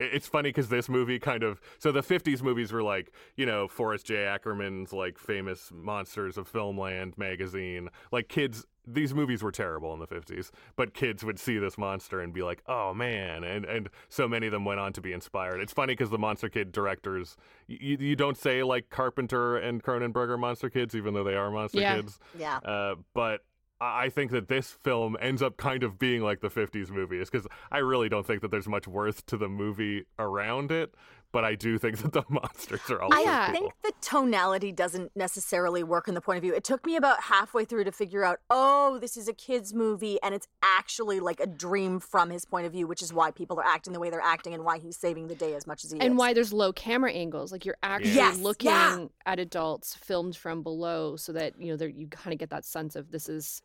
It- 0.03 0.15
It's 0.15 0.27
funny 0.27 0.49
because 0.51 0.69
this 0.69 0.89
movie 0.89 1.19
kind 1.19 1.43
of 1.43 1.61
so 1.79 1.93
the 1.93 2.03
'50s 2.03 2.43
movies 2.43 2.73
were 2.73 2.83
like 2.83 3.13
you 3.37 3.47
know 3.47 3.69
Forrest 3.69 4.07
J. 4.07 4.25
Ackerman's 4.25 4.93
like 4.93 5.19
famous 5.19 5.71
Monsters 5.73 6.37
of 6.39 6.51
Filmland 6.51 7.17
magazine. 7.19 7.89
Like 8.11 8.29
kids, 8.29 8.67
these 8.87 9.15
movies 9.15 9.43
were 9.43 9.53
terrible 9.53 9.93
in 9.95 10.01
the 10.01 10.07
'50s, 10.07 10.51
but 10.77 10.93
kids 10.95 11.25
would 11.25 11.39
see 11.39 11.59
this 11.59 11.79
monster 11.79 12.21
and 12.21 12.33
be 12.33 12.43
like, 12.43 12.63
"Oh 12.67 12.93
man!" 12.93 13.45
And 13.45 13.65
and 13.65 13.89
so 14.09 14.27
many 14.29 14.47
of 14.47 14.53
them 14.53 14.65
went 14.65 14.81
on 14.81 14.93
to 14.95 15.01
be 15.01 15.13
inspired. 15.13 15.61
It's 15.61 15.73
funny 15.73 15.93
because 15.93 16.11
the 16.11 16.19
Monster 16.19 16.49
Kid 16.49 16.73
directors, 16.73 17.37
you 17.69 17.97
you 18.01 18.17
don't 18.17 18.37
say 18.37 18.63
like 18.63 18.91
Carpenter 18.91 19.57
and 19.57 19.83
Cronenberg 19.83 20.29
are 20.31 20.39
monster 20.39 20.69
kids, 20.69 20.95
even 20.95 21.15
though 21.15 21.25
they 21.25 21.37
are 21.37 21.51
monster 21.51 21.81
Yeah. 21.81 21.97
kids. 21.97 22.19
Yeah. 22.37 22.57
Uh, 22.59 22.97
but 23.15 23.45
I 23.83 24.05
I 24.05 24.09
think 24.11 24.31
that 24.33 24.49
this 24.49 24.71
film 24.83 25.17
ends 25.21 25.43
up 25.43 25.57
kind 25.57 25.83
of 25.83 25.99
being 25.99 26.23
like 26.23 26.41
the 26.41 26.49
50s 26.51 26.91
movie 26.91 27.19
is 27.21 27.31
because 27.31 27.47
I 27.71 27.79
really 27.79 28.09
don't 28.09 28.27
think 28.27 28.41
that 28.43 28.51
there's 28.51 28.69
much 28.69 28.87
worth 28.89 29.25
to 29.27 29.37
the 29.37 29.49
movie 29.49 30.05
around 30.19 30.71
it, 30.73 30.95
but 31.33 31.45
I 31.45 31.55
do 31.55 31.79
think 31.79 31.99
that 31.99 32.13
the 32.13 32.25
monsters 32.29 32.81
are 32.91 33.01
also 33.03 33.17
I 33.17 33.25
uh, 33.31 33.47
cool. 33.47 33.55
think 33.55 33.73
the 33.83 33.93
tonality 34.01 34.73
doesn't 34.73 35.11
necessarily 35.17 35.83
work 35.83 36.09
in 36.09 36.15
the 36.15 36.21
point 36.21 36.37
of 36.39 36.43
view. 36.43 36.55
It 36.55 36.65
took 36.65 36.85
me 36.87 36.97
about 36.97 37.23
halfway 37.25 37.65
through 37.65 37.85
to 37.85 37.93
figure 37.93 38.25
out, 38.25 38.39
oh, 38.51 38.99
this 38.99 39.17
is 39.17 39.29
a 39.29 39.33
kid's 39.33 39.73
movie, 39.73 40.19
and 40.23 40.35
it's 40.35 40.49
actually 40.63 41.21
like 41.21 41.41
a 41.41 41.47
dream 41.47 42.01
from 42.01 42.31
his 42.31 42.45
point 42.45 42.67
of 42.67 42.73
view, 42.73 42.87
which 42.87 43.03
is 43.03 43.13
why 43.13 43.31
people 43.31 43.59
are 43.61 43.65
acting 43.67 43.93
the 43.93 44.01
way 44.01 44.11
they're 44.11 44.21
acting 44.21 44.53
and 44.55 44.65
why 44.65 44.79
he's 44.79 44.97
saving 44.97 45.29
the 45.29 45.35
day 45.35 45.55
as 45.55 45.67
much 45.67 45.85
as 45.85 45.91
he 45.93 45.99
is. 45.99 46.05
and 46.05 46.19
why 46.19 46.33
there's 46.35 46.53
low 46.53 46.73
camera 46.73 47.13
angles 47.13 47.51
like 47.53 47.65
you're 47.65 47.79
actually 47.83 48.13
Yes, 48.15 48.39
looking 48.39 48.71
yeah. 48.71 49.07
at 49.27 49.39
adults 49.39 49.95
filmed 49.95 50.37
from 50.37 50.63
below 50.63 51.17
so 51.17 51.33
that 51.33 51.55
you 51.61 51.69
know 51.71 51.77
there 51.77 51.89
you 51.89 52.07
kind 52.09 52.33
of 52.33 52.39
get 52.39 52.51
that 52.51 52.65
sense 52.65 52.95
of 52.97 53.11
this 53.11 53.29
is 53.29 53.63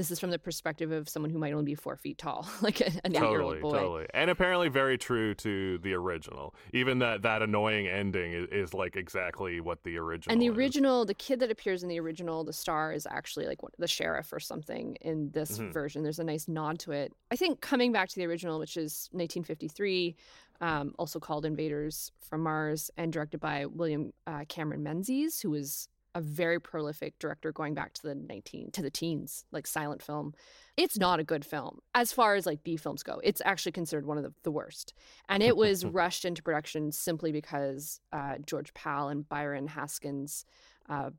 this 0.00 0.10
is 0.10 0.18
from 0.18 0.30
the 0.30 0.38
perspective 0.38 0.90
of 0.92 1.10
someone 1.10 1.28
who 1.30 1.38
might 1.38 1.52
only 1.52 1.66
be 1.66 1.74
four 1.74 1.94
feet 1.94 2.16
tall 2.16 2.48
like 2.62 2.80
a, 2.80 2.86
an 3.04 3.14
eight-year-old 3.14 3.56
Totally, 3.56 3.60
boy 3.60 3.72
totally, 3.72 4.06
and 4.14 4.30
apparently 4.30 4.68
very 4.70 4.96
true 4.96 5.34
to 5.34 5.76
the 5.78 5.92
original. 5.92 6.54
Even 6.72 7.00
that 7.00 7.20
that 7.22 7.42
annoying 7.42 7.86
ending 7.86 8.32
is, 8.32 8.48
is 8.50 8.72
like 8.74 8.96
exactly 8.96 9.60
what 9.60 9.82
the 9.84 9.98
original. 9.98 10.32
and 10.32 10.40
the 10.40 10.46
is. 10.46 10.56
original 10.56 11.04
the 11.04 11.12
kid 11.12 11.38
that 11.40 11.50
appears 11.50 11.82
in 11.82 11.88
the 11.90 12.00
original 12.00 12.44
the 12.44 12.52
star 12.52 12.92
is 12.94 13.06
actually 13.10 13.46
like 13.46 13.62
what, 13.62 13.72
the 13.78 13.86
sheriff 13.86 14.32
or 14.32 14.40
something 14.40 14.96
in 15.02 15.30
this 15.32 15.58
Mhm. 15.58 15.72
version 15.72 16.02
there's 16.02 16.18
a 16.18 16.24
nice 16.24 16.48
nod 16.48 16.78
to 16.78 16.92
it 16.92 17.12
i 17.30 17.36
think 17.36 17.60
coming 17.60 17.92
back 17.92 18.08
to 18.08 18.14
the 18.16 18.24
original 18.24 18.58
which 18.58 18.76
is 18.78 19.08
1953 19.12 20.16
um, 20.62 20.94
also 20.98 21.18
called 21.18 21.44
invaders 21.44 22.12
from 22.20 22.42
mars 22.42 22.90
and 22.96 23.12
directed 23.12 23.40
by 23.40 23.66
william 23.66 24.12
uh, 24.26 24.44
cameron 24.48 24.82
menzies 24.82 25.40
who 25.40 25.50
was 25.50 25.88
a 26.14 26.20
very 26.20 26.60
prolific 26.60 27.18
director 27.18 27.52
going 27.52 27.74
back 27.74 27.92
to 27.94 28.02
the 28.02 28.14
19 28.14 28.70
to 28.72 28.82
the 28.82 28.90
teens 28.90 29.44
like 29.52 29.66
silent 29.66 30.02
film. 30.02 30.34
It's 30.76 30.98
not 30.98 31.20
a 31.20 31.24
good 31.24 31.44
film 31.44 31.80
as 31.94 32.12
far 32.12 32.34
as 32.34 32.46
like 32.46 32.62
b 32.64 32.76
films 32.76 33.02
go. 33.02 33.20
It's 33.22 33.42
actually 33.44 33.72
considered 33.72 34.06
one 34.06 34.18
of 34.18 34.24
the, 34.24 34.32
the 34.42 34.50
worst. 34.50 34.92
And 35.28 35.42
it 35.42 35.56
was 35.56 35.84
rushed 36.00 36.24
into 36.24 36.42
production 36.42 36.92
simply 36.92 37.30
because 37.32 38.00
uh, 38.12 38.36
george 38.44 38.74
pal 38.74 39.08
and 39.08 39.28
byron 39.28 39.66
haskins 39.68 40.44
uh, 40.88 41.10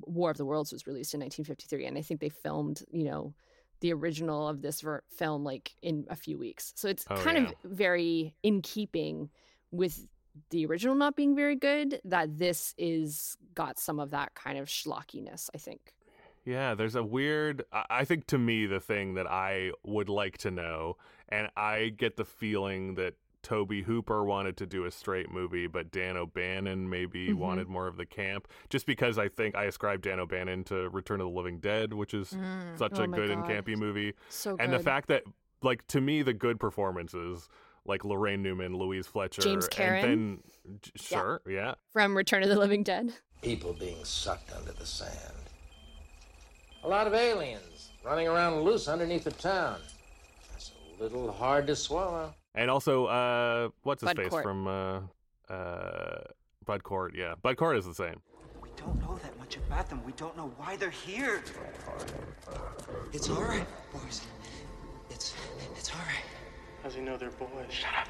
war 0.00 0.30
of 0.32 0.36
the 0.36 0.44
worlds 0.44 0.72
was 0.72 0.86
released 0.86 1.14
in 1.14 1.20
1953 1.20 1.86
and 1.86 1.96
i 1.96 2.02
think 2.02 2.18
they 2.20 2.28
filmed 2.28 2.82
you 2.90 3.04
know 3.04 3.32
the 3.80 3.92
original 3.92 4.48
of 4.48 4.60
this 4.60 4.80
ver- 4.82 5.04
film 5.16 5.42
like 5.44 5.72
in 5.80 6.04
a 6.10 6.16
few 6.16 6.36
weeks. 6.38 6.72
So 6.76 6.86
it's 6.88 7.06
Oh, 7.08 7.16
kind 7.16 7.38
yeah. 7.38 7.44
of 7.48 7.54
very 7.64 8.34
in 8.42 8.60
keeping 8.60 9.30
with 9.70 10.06
the 10.50 10.64
original 10.66 10.94
not 10.94 11.14
being 11.16 11.34
very 11.36 11.56
good 11.56 12.00
that 12.04 12.38
this 12.38 12.74
is 12.78 13.36
got 13.54 13.78
some 13.78 14.00
of 14.00 14.10
that 14.10 14.34
kind 14.34 14.58
of 14.58 14.66
schlockiness 14.68 15.50
i 15.54 15.58
think 15.58 15.92
Yeah, 16.44 16.74
there's 16.74 16.94
a 16.96 17.02
weird. 17.04 17.64
I 17.72 18.04
think 18.06 18.26
to 18.28 18.38
me, 18.38 18.64
the 18.66 18.80
thing 18.80 19.12
that 19.14 19.26
I 19.26 19.72
would 19.84 20.08
like 20.08 20.38
to 20.38 20.50
know, 20.50 20.96
and 21.28 21.48
I 21.54 21.90
get 21.90 22.16
the 22.16 22.24
feeling 22.24 22.94
that 22.94 23.14
Tobe 23.42 23.84
Hooper 23.84 24.24
wanted 24.24 24.56
to 24.56 24.66
do 24.66 24.86
a 24.86 24.90
straight 24.90 25.30
movie, 25.30 25.66
but 25.66 25.90
Dan 25.90 26.16
O'Bannon 26.16 26.88
maybe 26.88 27.28
Mhm. 27.28 27.34
wanted 27.34 27.68
more 27.68 27.86
of 27.86 27.96
the 27.98 28.06
camp, 28.06 28.48
just 28.70 28.86
because 28.86 29.18
I 29.18 29.28
think 29.28 29.54
I 29.54 29.64
ascribe 29.64 30.00
Dan 30.00 30.18
O'Bannon 30.18 30.64
to 30.64 30.88
Return 30.88 31.20
of 31.20 31.26
the 31.26 31.36
Living 31.36 31.58
Dead, 31.60 31.92
which 31.92 32.14
is 32.14 32.30
Mm. 32.32 32.78
such 32.78 32.98
Oh 32.98 33.02
a 33.02 33.06
good 33.06 33.30
and 33.30 33.44
campy 33.44 33.76
movie. 33.76 34.14
so 34.30 34.56
good. 34.56 34.64
and 34.64 34.72
the 34.72 34.78
fact 34.78 35.08
that, 35.08 35.24
like, 35.62 35.86
to 35.88 36.00
me, 36.00 36.22
the 36.22 36.32
good 36.34 36.58
performances. 36.58 37.48
Like 37.86 38.02
Laraine 38.02 38.40
Newman, 38.40 38.76
Louise 38.76 39.06
Fletcher, 39.06 39.42
James 39.42 39.68
Karen? 39.68 40.04
and 40.04 40.42
then 40.64 40.80
sure, 40.96 41.40
yeah. 41.48 41.74
from 41.92 42.16
return 42.16 42.42
of 42.42 42.48
the 42.48 42.58
living 42.58 42.82
dead 42.82 43.12
People 43.42 43.72
being 43.72 44.04
sucked 44.04 44.52
under 44.54 44.72
the 44.72 44.84
sand. 44.84 45.34
A 46.84 46.88
lot 46.88 47.06
of 47.06 47.14
aliens 47.14 47.90
running 48.04 48.28
around 48.28 48.60
loose 48.60 48.86
underneath 48.86 49.24
the 49.24 49.30
town. 49.30 49.80
That's 50.52 50.72
a 50.98 51.02
little 51.02 51.32
hard 51.32 51.66
to 51.68 51.76
swallow. 51.76 52.34
And 52.54 52.70
also, 52.70 53.06
uh, 53.06 53.68
what's 53.82 54.02
his 54.02 54.08
Bud 54.08 54.16
face 54.16 54.28
Cort. 54.28 54.42
from 54.42 54.66
uh, 54.66 55.00
uh, 55.48 56.20
Bud 56.66 56.82
Cort? 56.82 57.14
Yeah, 57.16 57.34
Bud 57.40 57.56
Cort 57.56 57.76
is 57.78 57.86
the 57.86 57.94
same. 57.94 58.20
We 58.60 58.68
don't 58.76 59.00
know 59.00 59.18
that 59.22 59.38
much 59.38 59.56
about 59.56 59.88
them. 59.88 60.02
We 60.04 60.12
don't 60.12 60.36
know 60.36 60.52
why 60.58 60.76
they're 60.76 60.90
here. 60.90 61.42
It's 63.12 63.30
all 63.30 63.42
right, 63.42 63.66
boys. 63.92 64.22
It's 65.10 65.34
it's 65.76 65.90
all 65.90 66.00
right. 66.00 66.29
How's 66.82 66.94
he 66.94 67.00
know 67.00 67.16
they're 67.16 67.30
boys? 67.30 67.48
Shut 67.70 67.90
up. 67.98 68.08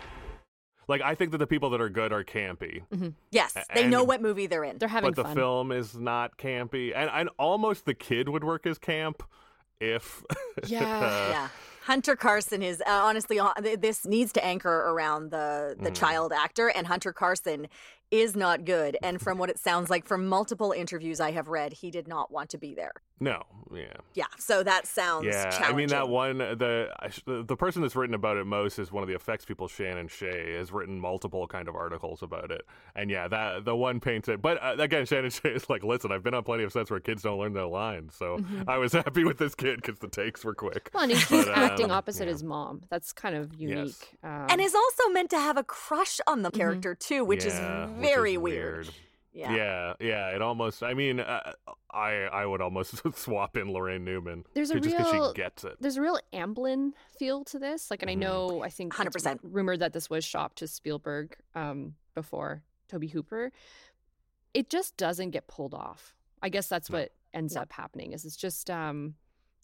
Like, 0.88 1.02
I 1.02 1.14
think 1.14 1.30
that 1.32 1.38
the 1.38 1.46
people 1.46 1.70
that 1.70 1.80
are 1.80 1.88
good 1.88 2.12
are 2.12 2.24
campy, 2.24 2.82
yes, 3.30 3.54
A- 3.56 3.64
they 3.74 3.86
know 3.86 4.02
what 4.02 4.20
movie 4.20 4.46
they're 4.48 4.64
in. 4.64 4.78
they're 4.78 4.88
having 4.88 5.10
but 5.12 5.16
the 5.16 5.22
fun 5.22 5.36
film 5.36 5.70
is 5.72 5.94
not 5.96 6.36
campy, 6.36 6.92
and 6.94 7.08
and 7.12 7.28
almost 7.38 7.84
the 7.84 7.94
kid 7.94 8.28
would 8.28 8.42
work 8.42 8.66
as 8.66 8.76
camp 8.78 9.22
if 9.80 10.24
Yeah. 10.66 11.30
yeah. 11.30 11.48
Hunter 11.84 12.14
Carson 12.16 12.62
is 12.62 12.80
uh, 12.82 12.90
honestly 12.90 13.38
uh, 13.40 13.52
this 13.78 14.04
needs 14.04 14.32
to 14.32 14.44
anchor 14.44 14.68
around 14.90 15.30
the 15.30 15.76
the 15.80 15.90
Mhm. 15.90 15.96
child 15.96 16.32
actor 16.32 16.68
and 16.68 16.86
Hunter 16.88 17.12
Carson 17.12 17.68
is 18.10 18.34
not 18.36 18.64
good 18.64 18.96
and 19.02 19.20
from 19.20 19.38
what 19.38 19.48
it 19.48 19.58
sounds 19.58 19.88
like 19.90 20.04
from 20.06 20.26
multiple 20.26 20.72
interviews 20.72 21.20
I 21.20 21.30
have 21.30 21.48
read 21.48 21.72
he 21.72 21.90
did 21.90 22.06
not 22.08 22.30
want 22.32 22.50
to 22.50 22.58
be 22.58 22.74
there. 22.74 22.92
No, 23.20 23.42
yeah. 23.72 23.92
Yeah, 24.14 24.24
so 24.38 24.62
that 24.62 24.86
sounds 24.86 25.26
Yeah, 25.26 25.50
I 25.62 25.72
mean 25.72 25.88
that 25.88 26.08
one. 26.08 26.38
The 26.38 26.88
the 27.26 27.42
the 27.44 27.56
person 27.56 27.82
that's 27.82 27.94
written 27.94 28.14
about 28.14 28.36
it 28.38 28.46
most 28.46 28.78
is 28.78 28.90
one 28.90 29.02
of 29.02 29.08
the 29.08 29.14
effects 29.14 29.44
people. 29.44 29.68
Shannon 29.68 30.08
Shea 30.08 30.54
has 30.56 30.72
written 30.72 30.98
multiple 30.98 31.46
kind 31.46 31.68
of 31.68 31.76
articles 31.76 32.22
about 32.22 32.50
it, 32.50 32.62
and 32.96 33.10
yeah, 33.10 33.28
that 33.28 33.64
the 33.64 33.76
one 33.76 34.00
paints 34.00 34.28
it. 34.28 34.40
But 34.42 34.62
uh, 34.62 34.76
again, 34.78 35.04
Shannon 35.06 35.30
Shea 35.30 35.50
is 35.50 35.68
like, 35.70 35.84
listen, 35.84 36.10
I've 36.10 36.22
been 36.22 36.34
on 36.34 36.42
plenty 36.44 36.64
of 36.64 36.72
sets 36.72 36.90
where 36.90 36.98
kids 37.00 37.22
don't 37.22 37.38
learn 37.38 37.52
their 37.52 37.66
lines, 37.66 38.14
so 38.14 38.38
Mm-hmm. 38.38 38.68
I 38.70 38.78
was 38.78 38.92
happy 39.04 39.24
with 39.24 39.38
this 39.38 39.54
kid 39.54 39.76
because 39.82 39.98
the 39.98 40.08
takes 40.08 40.44
were 40.44 40.54
quick. 40.54 40.90
well 40.94 41.02
and 41.02 41.12
he's 41.12 41.28
But, 41.28 41.48
acting 41.48 41.86
um, 41.86 41.90
opposite 41.92 42.24
yeah. 42.24 42.30
his 42.32 42.42
mom 42.42 42.82
that's 42.88 43.12
kind 43.12 43.36
of 43.36 43.54
unique 43.54 44.16
um, 44.24 44.46
and 44.48 44.60
is 44.60 44.74
also 44.74 45.08
meant 45.10 45.30
to 45.30 45.38
have 45.38 45.56
a 45.58 45.64
crush 45.64 46.20
on 46.26 46.42
the 46.42 46.50
character 46.50 46.94
too, 46.94 47.24
which 47.24 47.44
Yeah, 47.44 47.84
is 47.86 47.90
which 47.90 48.00
very 48.08 48.32
is 48.34 48.38
weird. 48.38 48.88
Yeah. 49.32 49.54
Yeah, 49.54 49.92
yeah. 50.00 50.28
It 50.30 50.42
almost. 50.42 50.82
I 50.82 50.94
mean, 50.94 51.20
uh, 51.20 51.52
I 51.92 52.10
I 52.32 52.44
would 52.46 52.60
almost 52.60 52.94
swap 53.16 53.56
in 53.56 53.68
Laraine 53.68 54.02
Newman. 54.02 54.44
There's 54.54 54.70
a 54.70 54.74
just 54.80 54.96
because 54.96 55.12
real- 55.12 55.32
she 55.32 55.34
gets 55.40 55.64
it. 55.64 55.76
there's 55.80 55.96
a 55.96 56.02
real 56.02 56.18
Amblin 56.32 56.92
feel 57.18 57.44
to 57.44 57.58
this. 57.58 57.90
Like, 57.90 58.02
and 58.02 58.08
Mhm. 58.08 58.12
I 58.12 58.14
know, 58.16 58.62
I 58.62 58.68
think 58.70 58.92
it's 58.98 59.00
100%. 59.24 59.38
rumored 59.42 59.80
that 59.80 59.92
this 59.92 60.10
was 60.10 60.24
shopped 60.24 60.58
to 60.58 60.66
Spielberg 60.66 61.36
um, 61.54 61.94
before 62.14 62.62
Tobe 62.88 63.10
Hooper. 63.10 63.52
It 64.52 64.68
just 64.68 64.96
doesn't 64.96 65.30
get 65.30 65.46
pulled 65.46 65.74
off. 65.74 66.16
I 66.42 66.48
guess 66.48 66.68
that's 66.68 66.90
No. 66.90 66.98
what 66.98 67.12
ends 67.32 67.54
No. 67.54 67.62
up 67.62 67.72
happening. 67.72 68.12
Is 68.12 68.24
it's 68.24 68.36
just 68.36 68.68
um, 68.68 69.14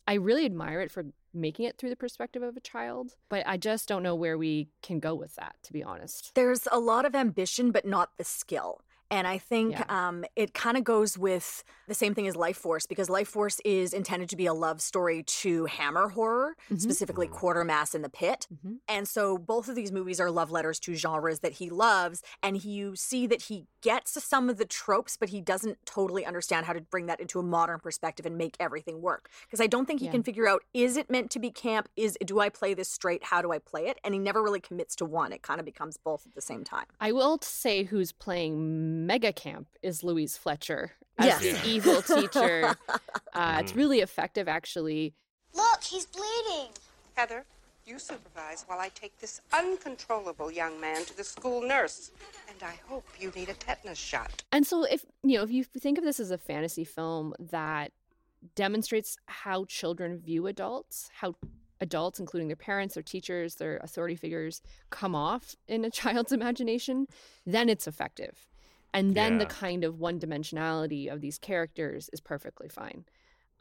I 0.07 0.15
really 0.15 0.45
admire 0.45 0.81
it 0.81 0.93
for 0.93 1.07
making 1.35 1.67
it 1.67 1.77
through 1.77 1.91
the 1.91 1.97
perspective 1.97 2.43
of 2.43 2.57
a 2.57 2.61
child, 2.61 3.17
but 3.29 3.45
I 3.47 3.57
just 3.57 3.89
don't 3.89 4.03
know 4.03 4.15
where 4.15 4.39
we 4.39 4.69
can 4.81 5.01
go 5.01 5.15
with 5.15 5.35
that, 5.35 5.57
to 5.65 5.73
be 5.73 5.83
honest. 5.83 6.33
There's 6.35 6.67
a 6.71 6.79
lot 6.79 7.05
of 7.05 7.15
ambition, 7.15 7.73
but 7.73 7.85
not 7.85 8.17
the 8.17 8.25
skill. 8.25 8.81
And 9.11 9.27
I 9.27 9.39
think 9.39 9.73
Yeah. 9.73 9.85
um, 9.89 10.25
it 10.35 10.53
kind 10.55 10.77
of 10.77 10.85
goes 10.85 11.17
with 11.17 11.63
the 11.87 11.95
same 11.95 12.15
thing 12.15 12.27
as 12.27 12.35
Life 12.35 12.57
Force 12.57 12.87
because 12.87 13.09
Life 13.09 13.29
Force 13.29 13.61
is 13.65 13.93
intended 13.93 14.29
to 14.31 14.37
be 14.37 14.47
a 14.47 14.55
love 14.55 14.81
story 14.81 15.23
to 15.23 15.67
Hammer 15.67 16.09
horror, 16.09 16.57
Mhm. 16.71 16.81
specifically 16.81 17.29
Quatermass 17.29 17.95
in 17.95 18.03
the 18.03 18.09
Pit. 18.11 18.49
Mhm. 18.53 18.79
And 18.89 19.07
so 19.09 19.39
both 19.39 19.69
of 19.69 19.77
these 19.77 19.93
movies 19.93 20.19
are 20.21 20.31
love 20.31 20.51
letters 20.51 20.81
to 20.81 20.95
genres 20.95 21.41
that 21.41 21.53
he 21.53 21.71
loves. 21.71 22.23
And 22.43 22.57
he, 22.57 22.71
you 22.71 22.97
see 22.97 23.27
that 23.29 23.43
he 23.43 23.67
gets 23.87 24.13
to 24.15 24.21
some 24.21 24.51
of 24.51 24.57
the 24.57 24.65
tropes, 24.65 25.17
but 25.17 25.29
he 25.29 25.41
doesn't 25.41 25.79
totally 25.87 26.27
understand 26.27 26.67
how 26.67 26.73
to 26.73 26.81
bring 26.81 27.07
that 27.07 27.21
into 27.21 27.39
a 27.39 27.43
modern 27.43 27.79
perspective 27.79 28.27
and 28.27 28.37
make 28.37 28.57
everything 28.59 29.01
work. 29.01 29.31
Because 29.47 29.61
I 29.61 29.69
don't 29.69 29.87
think 29.87 30.01
he 30.01 30.07
Yeah. 30.07 30.13
can 30.13 30.23
figure 30.25 30.49
out 30.49 30.63
is 30.75 30.97
it 30.97 31.09
meant 31.09 31.31
to 31.31 31.39
be 31.39 31.51
camp? 31.53 31.89
Is 31.97 32.19
do 32.25 32.41
I 32.41 32.49
play 32.49 32.75
this 32.75 32.89
straight? 32.89 33.23
How 33.25 33.41
do 33.43 33.53
I 33.53 33.59
play 33.61 33.87
it? 33.87 33.99
And 34.03 34.13
he 34.13 34.19
never 34.19 34.43
really 34.43 34.59
commits 34.61 34.97
to 34.97 35.05
one. 35.05 35.33
It 35.33 35.43
kind 35.43 35.61
of 35.61 35.65
becomes 35.65 35.97
both 35.99 36.27
at 36.27 36.35
the 36.35 36.41
same 36.41 36.65
time. 36.65 36.87
I 37.01 37.13
will 37.13 37.39
say 37.43 37.85
who's 37.85 38.11
playing 38.11 39.07
Mega 39.07 39.33
Camp 39.33 39.69
is 39.83 40.03
Louise 40.03 40.37
Fletcher 40.37 40.93
as 41.19 41.27
Yes. 41.27 41.41
the 41.41 41.47
Yeah. 41.49 41.65
evil 41.75 42.03
teacher. 42.03 42.77
Uh, 43.33 43.59
It's 43.61 43.73
Mhm. 43.73 43.77
really 43.77 44.01
effective, 44.01 44.49
actually. 44.49 45.15
Look, 45.53 45.83
he's 45.85 46.07
bleeding. 46.07 46.71
Heather, 47.15 47.45
you 47.87 47.99
supervise 47.99 48.65
while 48.67 48.81
I 48.81 48.89
take 48.89 49.19
this 49.19 49.41
uncontrollable 49.53 50.51
young 50.51 50.81
man 50.81 51.05
to 51.05 51.17
the 51.17 51.23
school 51.23 51.63
nurse. 51.63 52.11
And 52.49 52.63
I 52.63 52.79
hope 52.89 53.07
you 53.19 53.31
need 53.37 53.49
a 53.49 53.55
tetanus 53.55 53.99
shot. 53.99 54.43
And 54.51 54.67
so, 54.67 54.85
if 54.85 55.05
you 55.23 55.39
know, 55.39 55.45
if 55.45 55.51
you 55.51 55.63
think 55.63 55.97
of 55.97 56.05
this 56.05 56.19
as 56.19 56.31
a 56.31 56.39
fantasy 56.39 56.85
film 56.85 57.35
that 57.39 57.93
demonstrates 58.55 59.17
how 59.27 59.65
children 59.67 60.19
view 60.19 60.49
adults, 60.49 61.11
how 61.15 61.37
adults, 61.81 62.19
including 62.19 62.49
their 62.49 62.57
parents, 62.57 62.95
their 62.95 63.03
teachers, 63.03 63.57
their 63.57 63.77
authority 63.79 64.17
figures, 64.17 64.63
come 64.91 65.15
off 65.15 65.55
in 65.69 65.85
a 65.85 65.91
child's 66.03 66.33
imagination, 66.33 67.07
then 67.45 67.69
it's 67.69 67.87
effective. 67.87 68.49
And 68.95 69.15
then 69.15 69.37
the 69.37 69.47
kind 69.47 69.85
of 69.85 70.01
one 70.01 70.19
dimensionality 70.19 71.13
of 71.13 71.21
these 71.21 71.39
characters 71.39 72.09
is 72.15 72.21
perfectly 72.21 72.69
fine. 72.69 73.05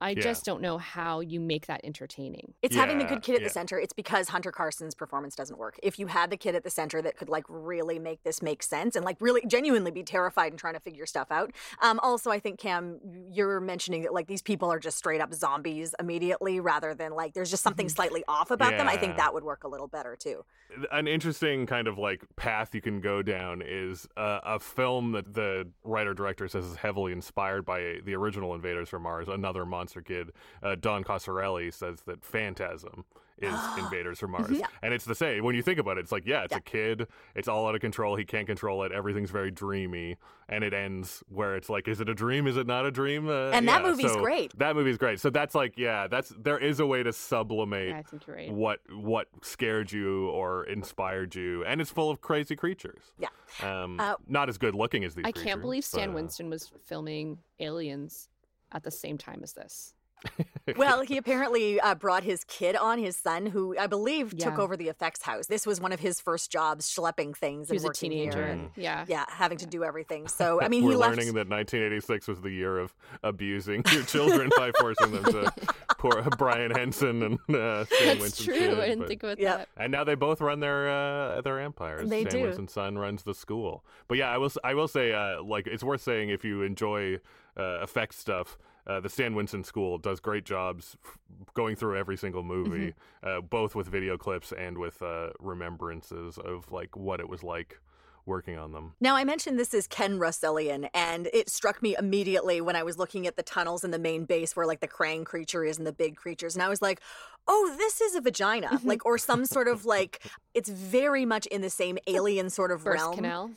I 0.01 0.11
Yeah. 0.11 0.21
just 0.21 0.43
don't 0.45 0.61
know 0.61 0.77
how 0.77 1.21
you 1.21 1.39
make 1.39 1.67
that 1.67 1.81
entertaining. 1.83 2.53
It's 2.61 2.75
having 2.75 2.97
the 2.97 3.05
good 3.05 3.21
kid 3.21 3.35
at 3.35 3.41
yeah. 3.41 3.47
the 3.47 3.53
center. 3.53 3.79
It's 3.79 3.93
because 3.93 4.29
Hunter 4.29 4.51
Carson's 4.51 4.93
performance 4.93 5.35
doesn't 5.35 5.57
work. 5.57 5.79
If 5.81 5.97
you 5.97 6.07
had 6.07 6.29
the 6.29 6.37
kid 6.37 6.53
at 6.55 6.63
the 6.63 6.69
center 6.69 7.01
that 7.01 7.17
could 7.17 7.29
like 7.29 7.45
really 7.47 7.97
make 7.97 8.23
this 8.23 8.41
make 8.41 8.61
sense 8.61 8.95
and 8.95 9.05
like 9.05 9.17
really 9.19 9.41
genuinely 9.47 9.91
be 9.91 10.03
terrified 10.03 10.51
and 10.51 10.59
trying 10.59 10.73
to 10.73 10.79
figure 10.79 11.05
stuff 11.05 11.31
out. 11.31 11.51
Um, 11.81 11.99
also, 12.03 12.29
I 12.29 12.39
think 12.39 12.59
Cam, 12.59 12.99
you're 13.31 13.59
mentioning 13.61 14.03
that 14.03 14.13
like 14.13 14.27
these 14.27 14.41
people 14.41 14.71
are 14.71 14.79
just 14.79 14.97
straight 14.97 15.21
up 15.21 15.33
zombies 15.33 15.95
immediately, 15.99 16.59
rather 16.59 16.93
than 16.93 17.13
like 17.13 17.33
there's 17.33 17.49
just 17.51 17.63
something 17.63 17.87
slightly 17.89 18.23
off 18.27 18.51
about 18.51 18.77
them. 18.77 18.87
I 18.87 18.97
think 18.97 19.17
that 19.17 19.33
would 19.33 19.43
work 19.43 19.63
a 19.63 19.67
little 19.67 19.87
better 19.87 20.15
too. 20.15 20.43
an 20.91 21.07
interesting 21.07 21.65
kind 21.65 21.87
of 21.87 21.97
like 21.97 22.21
path 22.35 22.75
you 22.75 22.81
can 22.81 22.99
go 22.99 23.21
down 23.21 23.61
is 23.65 24.07
uh, 24.17 24.39
a 24.43 24.59
film 24.59 25.13
that 25.13 25.33
the 25.33 25.67
writer 25.83 26.13
director 26.13 26.47
says 26.47 26.65
is 26.65 26.75
heavily 26.75 27.11
inspired 27.13 27.63
by 27.65 27.99
the 28.03 28.13
original 28.13 28.53
Invaders 28.53 28.89
from 28.89 29.03
Mars. 29.03 29.27
Another 29.29 29.65
monster 29.65 29.94
kid, 30.01 30.31
uh, 30.63 30.75
Don 30.75 31.03
Coscarelli, 31.03 31.73
says 31.73 32.01
that 32.07 32.23
Phantasm 32.23 33.05
is 33.37 33.53
Invaders 33.77 34.17
from 34.19 34.31
Mars, 34.31 34.49
Yeah. 34.49 34.67
and 34.81 34.93
it's 34.93 35.03
the 35.03 35.13
same. 35.15 35.43
When 35.43 35.55
you 35.55 35.61
think 35.61 35.77
about 35.77 35.97
it, 35.97 36.01
it's 36.01 36.11
like 36.11 36.25
yeah, 36.25 36.43
it's 36.43 36.53
Yeah. 36.53 36.59
a 36.59 36.61
kid. 36.61 37.07
It's 37.35 37.47
all 37.49 37.67
out 37.67 37.75
of 37.75 37.81
control. 37.81 38.15
He 38.15 38.23
can't 38.23 38.47
control 38.47 38.83
it. 38.83 38.93
Everything's 38.93 39.29
very 39.29 39.51
dreamy, 39.51 40.15
and 40.47 40.63
it 40.63 40.73
ends 40.73 41.21
where 41.27 41.57
it's 41.57 41.69
like, 41.69 41.89
is 41.89 41.99
it 41.99 42.07
a 42.07 42.13
dream? 42.13 42.47
Is 42.47 42.55
it 42.55 42.65
not 42.65 42.85
a 42.85 42.91
dream? 42.91 43.27
Uh, 43.27 43.49
And 43.51 43.67
that 43.67 43.83
movie's 43.83 44.13
so 44.13 44.21
great. 44.21 44.57
That 44.57 44.75
movie's 44.77 44.97
great. 44.97 45.19
So 45.19 45.29
that's 45.29 45.53
like 45.53 45.77
yeah, 45.77 46.07
that's 46.07 46.29
there 46.39 46.57
is 46.57 46.79
a 46.79 46.85
way 46.85 47.03
to 47.03 47.11
sublimate 47.11 47.89
Yeah, 47.89 47.97
I 47.97 48.03
think 48.03 48.25
you're 48.25 48.35
right. 48.37 48.51
what 48.53 48.79
what 48.89 49.27
scared 49.41 49.91
you 49.91 50.29
or 50.29 50.63
inspired 50.67 51.35
you, 51.35 51.65
and 51.65 51.81
it's 51.81 51.91
full 51.91 52.09
of 52.09 52.21
crazy 52.21 52.55
creatures. 52.55 53.11
Yeah. 53.19 53.27
Um, 53.61 53.99
Uh, 53.99 54.15
not 54.29 54.47
as 54.47 54.57
good 54.57 54.75
looking 54.75 55.03
as 55.03 55.13
these. 55.13 55.25
I 55.25 55.33
can't 55.33 55.59
believe 55.59 55.83
Stan 55.83 56.07
but, 56.07 56.11
uh, 56.11 56.15
Winston 56.15 56.49
was 56.49 56.71
filming 56.85 57.39
Aliens 57.59 58.29
at 58.71 58.83
the 58.83 58.91
same 58.91 59.17
time 59.17 59.41
as 59.43 59.53
this. 59.53 59.93
Well, 60.77 61.01
he 61.03 61.17
apparently 61.17 61.79
uh, 61.79 61.93
brought 61.93 62.23
his 62.23 62.43
kid 62.45 62.75
on, 62.75 62.97
his 62.97 63.15
son, 63.15 63.45
who 63.45 63.77
I 63.77 63.85
believe 63.85 64.35
took 64.35 64.57
over 64.57 64.75
the 64.75 64.89
effects 64.89 65.21
house. 65.21 65.45
This 65.45 65.67
was 65.67 65.79
one 65.79 65.91
of 65.91 65.99
his 65.99 66.19
first 66.19 66.51
jobs, 66.51 66.89
schlepping 66.91 67.37
things 67.37 67.69
He 67.69 67.75
was 67.75 67.85
a 67.85 67.91
teenager. 67.93 68.39
here. 68.39 68.47
and- 68.47 68.61
And, 68.61 68.69
yeah. 68.75 69.05
yeah, 69.07 69.25
having 69.27 69.59
to 69.59 69.67
do 69.67 69.83
everything. 69.83 70.25
So 70.35 70.59
I 70.59 70.67
mean, 70.67 70.83
We're 70.83 70.91
he 70.93 70.97
left. 70.97 71.11
learning 71.17 71.33
that 71.35 71.47
1986 71.49 72.27
was 72.27 72.41
the 72.41 72.49
year 72.49 72.79
of 72.79 72.95
abusing 73.21 73.83
your 73.91 74.01
children 74.05 74.49
by 74.57 74.71
forcing 74.79 75.11
them 75.11 75.23
to 75.25 75.51
pour 75.99 76.19
Brian 76.35 76.71
Henson 76.71 77.21
and 77.21 77.55
uh, 77.55 77.85
Stan 77.85 78.07
That's 78.07 78.19
Winston's 78.21 78.45
true. 78.45 78.53
kid, 78.57 78.79
I 78.79 78.85
didn't 78.87 78.99
but- 78.99 79.07
think 79.07 79.21
about 79.23 79.39
Yep. 79.39 79.57
that. 79.59 79.67
And 79.77 79.91
now 79.91 80.03
they 80.03 80.15
both 80.15 80.41
run 80.41 80.59
their 80.61 80.89
uh, 80.89 81.41
their 81.41 81.59
empires. 81.59 82.09
They 82.09 82.21
Stan 82.25 82.31
do. 82.33 82.41
Winston's 82.47 82.73
son 82.73 82.97
runs 82.97 83.21
the 83.21 83.35
school. 83.35 83.85
But 84.07 84.17
yeah, 84.17 84.31
I 84.31 84.39
will 84.39 84.51
I 84.63 84.73
will 84.73 84.87
say 84.87 85.13
uh, 85.13 85.43
like 85.43 85.67
it's 85.67 85.83
worth 85.83 86.01
saying 86.01 86.29
if 86.29 86.43
you 86.43 86.63
enjoy 86.63 87.19
uh, 87.57 87.81
effects 87.83 88.17
stuff. 88.17 88.57
Uh, 88.87 88.99
the 88.99 89.09
Stan 89.09 89.33
Winston 89.33 89.63
School 89.63 89.97
does 89.97 90.19
great 90.19 90.45
jobs 90.45 90.95
f- 91.03 91.17
going 91.55 91.75
through 91.75 91.97
every 91.97 92.17
single 92.17 92.43
movie, 92.43 92.93
Mm-hmm. 93.23 93.27
uh, 93.27 93.41
both 93.41 93.73
with 93.75 93.87
video 93.87 94.17
clips 94.17 94.51
and 94.51 94.77
with 94.77 95.01
uh, 95.01 95.29
remembrances 95.39 96.37
of 96.37 96.71
like 96.71 96.95
what 96.95 97.19
it 97.19 97.27
was 97.27 97.43
like 97.43 97.79
working 98.27 98.57
on 98.57 98.71
them. 98.71 98.93
Now, 98.99 99.15
I 99.15 99.23
mentioned 99.23 99.59
this 99.59 99.73
is 99.73 99.85
Ken 99.87 100.17
Russellian, 100.17 100.89
and 100.95 101.27
it 101.31 101.47
struck 101.49 101.81
me 101.83 101.95
immediately 101.95 102.59
when 102.59 102.75
I 102.75 102.81
was 102.81 102.97
looking 102.97 103.27
at 103.27 103.35
the 103.35 103.43
tunnels 103.43 103.83
in 103.83 103.91
the 103.91 103.99
main 103.99 104.25
base 104.25 104.55
where, 104.55 104.65
like, 104.65 104.79
the 104.79 104.87
Krang 104.87 105.23
creature 105.25 105.63
is 105.63 105.77
and 105.77 105.85
the 105.85 105.91
big 105.93 106.15
creatures. 106.15 106.55
And 106.55 106.63
I 106.63 106.67
was 106.69 106.81
like, 106.81 107.01
oh, 107.47 107.75
this 107.77 108.01
is 108.01 108.15
a 108.15 108.21
vagina. 108.21 108.69
Mm-hmm. 108.69 108.87
like, 108.87 109.05
or 109.05 109.19
some 109.19 109.45
sort 109.45 109.67
of, 109.67 109.85
like, 109.85 110.23
it's 110.55 110.69
very 110.69 111.23
much 111.23 111.45
in 111.47 111.61
the 111.61 111.69
same 111.69 111.99
alien 112.07 112.49
sort 112.49 112.71
of 112.71 112.83
Birth 112.83 112.95
realm. 112.99 113.15
canal. 113.15 113.51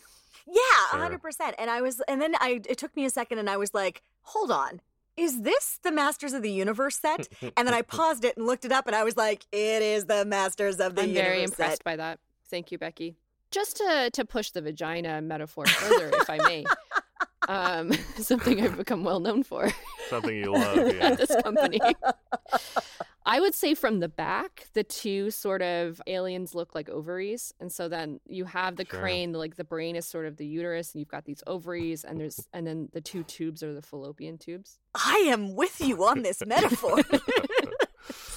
Yeah, 0.50 0.60
Sure. 0.90 1.00
hundred 1.00 1.20
percent. 1.22 1.54
And 1.58 1.70
I 1.70 1.80
was, 1.82 2.00
and 2.08 2.20
then 2.22 2.34
I, 2.40 2.60
it 2.68 2.78
took 2.78 2.94
me 2.96 3.04
a 3.04 3.10
second, 3.10 3.38
and 3.38 3.50
I 3.50 3.56
was 3.56 3.74
like, 3.74 4.02
hold 4.22 4.50
on. 4.50 4.80
Is 5.16 5.42
this 5.42 5.80
the 5.82 5.90
Masters 5.90 6.32
of 6.32 6.42
the 6.42 6.50
Universe 6.50 6.96
set? 6.96 7.26
And 7.56 7.66
then 7.66 7.74
I 7.74 7.82
paused 7.96 8.24
it 8.24 8.36
and 8.36 8.46
looked 8.46 8.64
it 8.64 8.70
up, 8.72 8.86
and 8.86 8.94
I 8.94 9.02
was 9.02 9.16
like, 9.16 9.44
"It 9.50 9.82
is 9.82 10.04
the 10.06 10.24
Masters 10.24 10.78
of 10.78 10.94
the 10.94 11.02
Universe. 11.02 11.06
I'm 11.06 11.08
Universe." 11.08 11.26
very 11.26 11.46
set. 11.46 11.50
impressed 11.58 11.84
by 11.84 11.96
that. 11.96 12.20
Thank 12.48 12.70
you, 12.70 12.78
Becky. 12.78 13.16
Just 13.50 13.78
to 13.78 14.10
to 14.12 14.24
push 14.24 14.50
the 14.52 14.62
vagina 14.62 15.20
metaphor 15.20 15.66
further, 15.66 16.10
if 16.14 16.30
I 16.30 16.38
may, 16.46 16.64
um, 17.48 17.92
something 18.18 18.62
I've 18.62 18.76
become 18.76 19.02
well 19.02 19.18
known 19.18 19.42
for 19.42 19.68
Something 20.08 20.36
you 20.36 20.52
love, 20.52 20.76
yeah. 20.94 21.06
at 21.08 21.18
this 21.18 21.34
company. 21.42 21.80
I 23.26 23.40
would 23.40 23.54
say 23.54 23.74
from 23.74 24.00
the 24.00 24.08
back, 24.08 24.68
the 24.72 24.82
two 24.84 25.30
sort 25.30 25.60
of 25.60 26.00
aliens 26.06 26.54
look 26.54 26.74
like 26.74 26.88
ovaries, 26.88 27.52
and 27.60 27.70
so 27.70 27.88
then 27.88 28.20
you 28.26 28.46
have 28.46 28.76
the 28.76 28.86
Sure. 28.90 29.00
Krang, 29.00 29.34
like 29.34 29.56
the 29.56 29.64
brain 29.64 29.96
is 29.96 30.06
sort 30.06 30.24
of 30.26 30.36
the 30.38 30.46
uterus, 30.46 30.92
and 30.94 31.00
you've 31.00 31.10
got 31.10 31.24
these 31.26 31.42
ovaries, 31.46 32.04
and 32.04 32.18
there's 32.18 32.48
and 32.54 32.66
then 32.66 32.88
the 32.92 33.00
two 33.02 33.22
tubes 33.24 33.62
are 33.62 33.74
the 33.74 33.82
fallopian 33.82 34.38
tubes. 34.38 34.78
I 34.94 35.26
am 35.28 35.54
with 35.54 35.80
you 35.80 36.04
on 36.06 36.22
this 36.22 36.42
metaphor. 36.46 37.00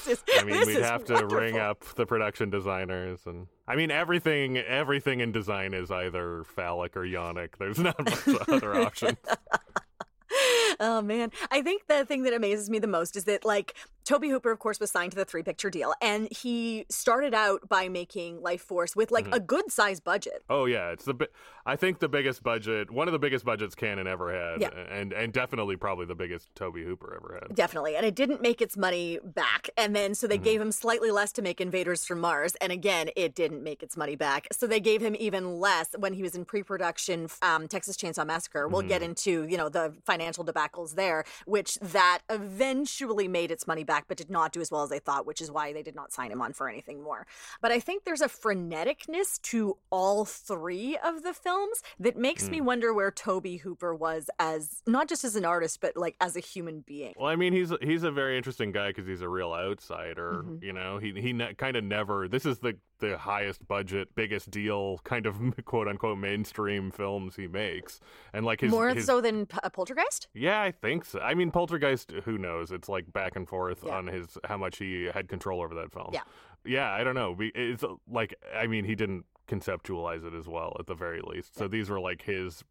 This 0.03 0.07
is- 0.07 0.23
I 0.37 0.43
mean, 0.43 0.65
we'd 0.65 0.77
is 0.77 0.85
have 0.85 1.05
to 1.05 1.25
ring 1.27 1.57
up 1.57 1.85
the 1.95 2.05
production 2.05 2.49
designers, 2.49 3.21
and 3.25 3.47
I 3.67 3.75
mean, 3.77 3.89
everything 3.91 4.57
everything 4.57 5.21
in 5.21 5.31
design 5.31 5.73
is 5.73 5.89
either 5.91 6.43
phallic 6.43 6.97
or 6.97 7.03
yonic. 7.05 7.51
There's 7.57 7.79
not 7.79 7.97
much 8.27 8.49
other 8.49 8.75
options. 8.75 9.17
oh 10.79 11.01
man 11.01 11.29
i 11.51 11.61
think 11.61 11.85
the 11.87 12.05
thing 12.05 12.23
that 12.23 12.33
amazes 12.33 12.69
me 12.69 12.79
the 12.79 12.87
most 12.87 13.15
is 13.17 13.25
that 13.25 13.43
like 13.43 13.75
tobe 14.03 14.23
hooper 14.25 14.51
of 14.51 14.59
course 14.59 14.79
was 14.79 14.91
signed 14.91 15.11
to 15.11 15.15
the 15.17 15.25
three 15.25 15.43
picture 15.43 15.69
deal 15.69 15.93
and 16.01 16.27
he 16.31 16.85
started 16.89 17.33
out 17.33 17.67
by 17.69 17.87
making 17.87 18.41
life 18.41 18.61
force 18.61 18.95
with 18.95 19.11
like 19.11 19.25
Mhm. 19.27 19.35
a 19.35 19.39
good 19.39 19.71
sized 19.71 20.03
budget 20.03 20.43
Oh 20.49 20.65
yeah, 20.65 20.89
it's 20.91 21.05
the 21.05 21.13
bi- 21.13 21.27
I 21.65 21.75
think 21.75 21.99
the 21.99 22.09
biggest 22.09 22.41
budget, 22.41 22.89
one 22.89 23.07
of 23.07 23.11
the 23.11 23.19
biggest 23.19 23.45
budgets 23.45 23.75
Cannon 23.75 24.07
ever 24.07 24.33
had, 24.33 24.61
Yeah. 24.61 24.69
and 24.89 25.13
and 25.13 25.31
definitely 25.31 25.75
probably 25.77 26.05
the 26.07 26.15
biggest 26.15 26.53
Tobe 26.55 26.77
Hooper 26.77 27.13
ever 27.15 27.39
had. 27.41 27.55
definitely 27.55 27.95
and 27.95 28.05
it 28.05 28.15
didn't 28.15 28.41
make 28.41 28.61
its 28.61 28.75
money 28.75 29.19
back 29.23 29.69
and 29.77 29.95
then 29.95 30.15
so 30.15 30.25
they 30.27 30.37
Mhm. 30.39 30.43
gave 30.43 30.61
him 30.61 30.71
slightly 30.71 31.11
less 31.11 31.31
to 31.33 31.41
make 31.41 31.61
invaders 31.61 32.05
from 32.05 32.19
mars 32.19 32.55
and 32.55 32.71
again 32.71 33.09
it 33.15 33.35
didn't 33.35 33.61
make 33.63 33.83
its 33.83 33.95
money 33.95 34.15
back 34.15 34.47
so 34.51 34.65
they 34.65 34.79
gave 34.79 35.01
him 35.01 35.15
even 35.19 35.59
less 35.59 35.89
when 35.97 36.13
he 36.13 36.21
was 36.23 36.33
in 36.35 36.43
pre-production 36.45 37.27
um, 37.41 37.67
texas 37.67 37.95
chainsaw 37.97 38.25
massacre 38.25 38.67
we'll 38.67 38.81
get 38.81 39.01
Mhm. 39.01 39.05
into 39.05 39.43
you 39.47 39.57
know 39.57 39.69
the 39.69 39.93
financial 40.05 40.43
debacles 40.43 40.95
there 40.95 41.23
which 41.45 41.75
that 41.75 42.19
eventually 42.29 43.27
made 43.27 43.51
its 43.51 43.67
money 43.67 43.83
back 43.83 43.90
but 44.07 44.17
did 44.17 44.29
not 44.29 44.51
do 44.51 44.61
as 44.61 44.71
well 44.71 44.83
as 44.83 44.89
they 44.89 44.99
thought 44.99 45.25
which 45.25 45.41
is 45.41 45.51
why 45.51 45.73
they 45.73 45.83
did 45.83 45.95
not 45.95 46.11
sign 46.11 46.31
him 46.31 46.41
on 46.41 46.53
for 46.53 46.69
anything 46.69 47.01
more 47.03 47.25
but 47.61 47.71
i 47.71 47.79
think 47.79 48.03
there's 48.03 48.21
a 48.21 48.27
freneticness 48.27 49.41
to 49.41 49.77
all 49.89 50.25
three 50.25 50.97
of 51.03 51.23
the 51.23 51.33
films 51.33 51.81
that 51.99 52.17
makes 52.17 52.49
me 52.49 52.59
Mm. 52.59 52.65
wonder 52.65 52.93
where 52.93 53.11
tobe 53.11 53.47
hooper 53.61 53.93
was 53.95 54.29
as 54.39 54.81
not 54.87 55.07
just 55.09 55.23
as 55.23 55.35
an 55.35 55.45
artist 55.45 55.79
but 55.81 55.95
like 55.97 56.15
as 56.21 56.35
a 56.35 56.39
human 56.39 56.81
being 56.81 57.13
Well, 57.17 57.29
I 57.29 57.35
mean, 57.35 57.53
he's 57.53 57.71
he's 57.81 58.03
a 58.03 58.11
very 58.11 58.37
interesting 58.37 58.71
guy 58.71 58.87
because 58.89 59.07
he's 59.07 59.21
a 59.21 59.29
real 59.29 59.51
outsider. 59.53 60.43
Mm-hmm. 60.45 60.63
You 60.63 60.73
know, 60.73 60.97
he 60.97 61.11
he 61.19 61.33
ne- 61.33 61.53
kind 61.55 61.75
of 61.75 61.83
never. 61.83 62.27
This 62.27 62.45
is 62.45 62.59
the 62.59 62.77
the 62.99 63.17
highest 63.17 63.67
budget, 63.67 64.09
biggest 64.15 64.51
deal 64.51 64.99
kind 65.03 65.25
of 65.25 65.35
quote 65.65 65.87
unquote 65.87 66.17
mainstream 66.19 66.91
films 66.91 67.35
he 67.35 67.47
makes. 67.47 67.99
And 68.33 68.45
like 68.45 68.61
his 68.61 68.71
More 68.71 68.89
his, 68.89 69.05
so 69.05 69.21
than 69.21 69.45
P- 69.47 69.57
Poltergeist? 69.73 70.27
Yeah, 70.33 70.61
I 70.61 70.71
think 70.71 71.05
so. 71.05 71.19
I 71.19 71.33
mean 71.33 71.49
Poltergeist, 71.51 72.11
who 72.25 72.37
knows? 72.37 72.71
It's 72.71 72.87
like 72.89 73.11
back 73.11 73.35
and 73.35 73.47
forth 73.47 73.80
Yeah. 73.85 73.95
on 73.97 74.07
his 74.07 74.37
how 74.45 74.57
much 74.57 74.77
he 74.77 75.09
had 75.13 75.27
control 75.27 75.61
over 75.61 75.75
that 75.75 75.91
film. 75.91 76.09
Yeah. 76.13 76.21
Yeah, 76.63 76.91
I 76.91 77.03
don't 77.03 77.15
know. 77.15 77.35
It's 77.39 77.83
like 78.09 78.35
I 78.55 78.67
mean 78.67 78.85
he 78.85 78.95
didn't 78.95 79.25
conceptualize 79.47 80.25
it 80.25 80.33
as 80.33 80.47
well 80.47 80.75
at 80.79 80.87
the 80.87 80.95
very 80.95 81.21
least. 81.21 81.57
So 81.57 81.67
these 81.67 81.89
were 81.89 81.99
like 81.99 82.21
his 82.23 82.63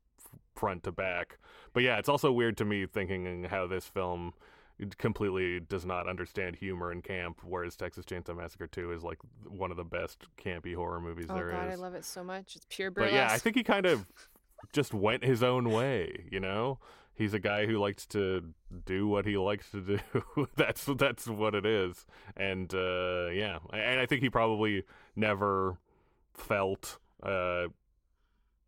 front 0.55 0.85
to 0.85 0.93
back. 0.93 1.39
But 1.73 1.83
yeah, 1.83 1.99
it's 1.99 2.09
also 2.09 2.33
weird 2.33 2.57
to 2.59 2.65
me 2.65 2.87
thinking 2.87 3.45
how 3.45 3.67
this 3.67 3.87
film 3.87 4.33
completely 4.99 5.61
does 5.61 5.85
not 5.85 6.09
understand 6.09 6.57
humor 6.57 6.91
and 6.91 7.05
camp, 7.05 7.41
whereas 7.45 7.77
Texas 7.77 8.05
Chainsaw 8.07 8.35
Massacre 8.37 8.67
2 8.67 8.93
is 8.93 9.03
like 9.03 9.19
one 9.47 9.71
of 9.71 9.77
the 9.77 9.85
best 9.85 10.25
campy 10.43 10.75
horror 10.75 11.01
movies 11.01 11.27
Oh 11.29 11.35
there 11.35 11.51
is. 11.51 11.55
god, 11.57 11.69
I 11.69 11.75
love 11.75 11.95
it 11.95 12.05
so 12.05 12.25
much. 12.25 12.57
It's 12.57 12.67
pure 12.71 12.91
But 12.91 13.13
yeah, 13.13 13.29
I 13.31 13.37
think 13.39 13.57
he 13.57 13.63
kind 13.63 13.85
of 13.85 14.07
just 14.73 14.95
went 14.95 15.23
his 15.25 15.43
own 15.43 15.71
way, 15.71 16.25
you 16.31 16.41
know? 16.41 16.79
He's 17.21 17.35
a 17.35 17.39
guy 17.39 17.67
who 17.67 17.77
likes 17.77 18.07
to 18.07 18.43
do 18.87 19.07
what 19.07 19.27
he 19.27 19.37
likes 19.37 19.71
to 19.73 19.81
do. 19.83 20.49
that's 20.57 20.87
that's 20.97 21.27
what 21.27 21.55
it 21.55 21.67
is. 21.67 22.07
And 22.35 22.73
uh 22.75 23.27
yeah, 23.29 23.59
and 23.75 24.01
I 24.01 24.07
think 24.07 24.23
he 24.23 24.31
probably 24.31 24.85
never 25.15 25.77
felt 26.33 26.97
uh 27.23 27.67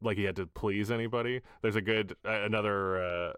like 0.03 0.19
he 0.19 0.25
had 0.25 0.37
to 0.37 0.47
please 0.47 0.91
anybody. 0.91 1.41
There's 1.63 1.77
a 1.77 1.81
good 1.81 2.15
uh, 2.27 2.43
another 2.43 3.03
uh 3.03 3.33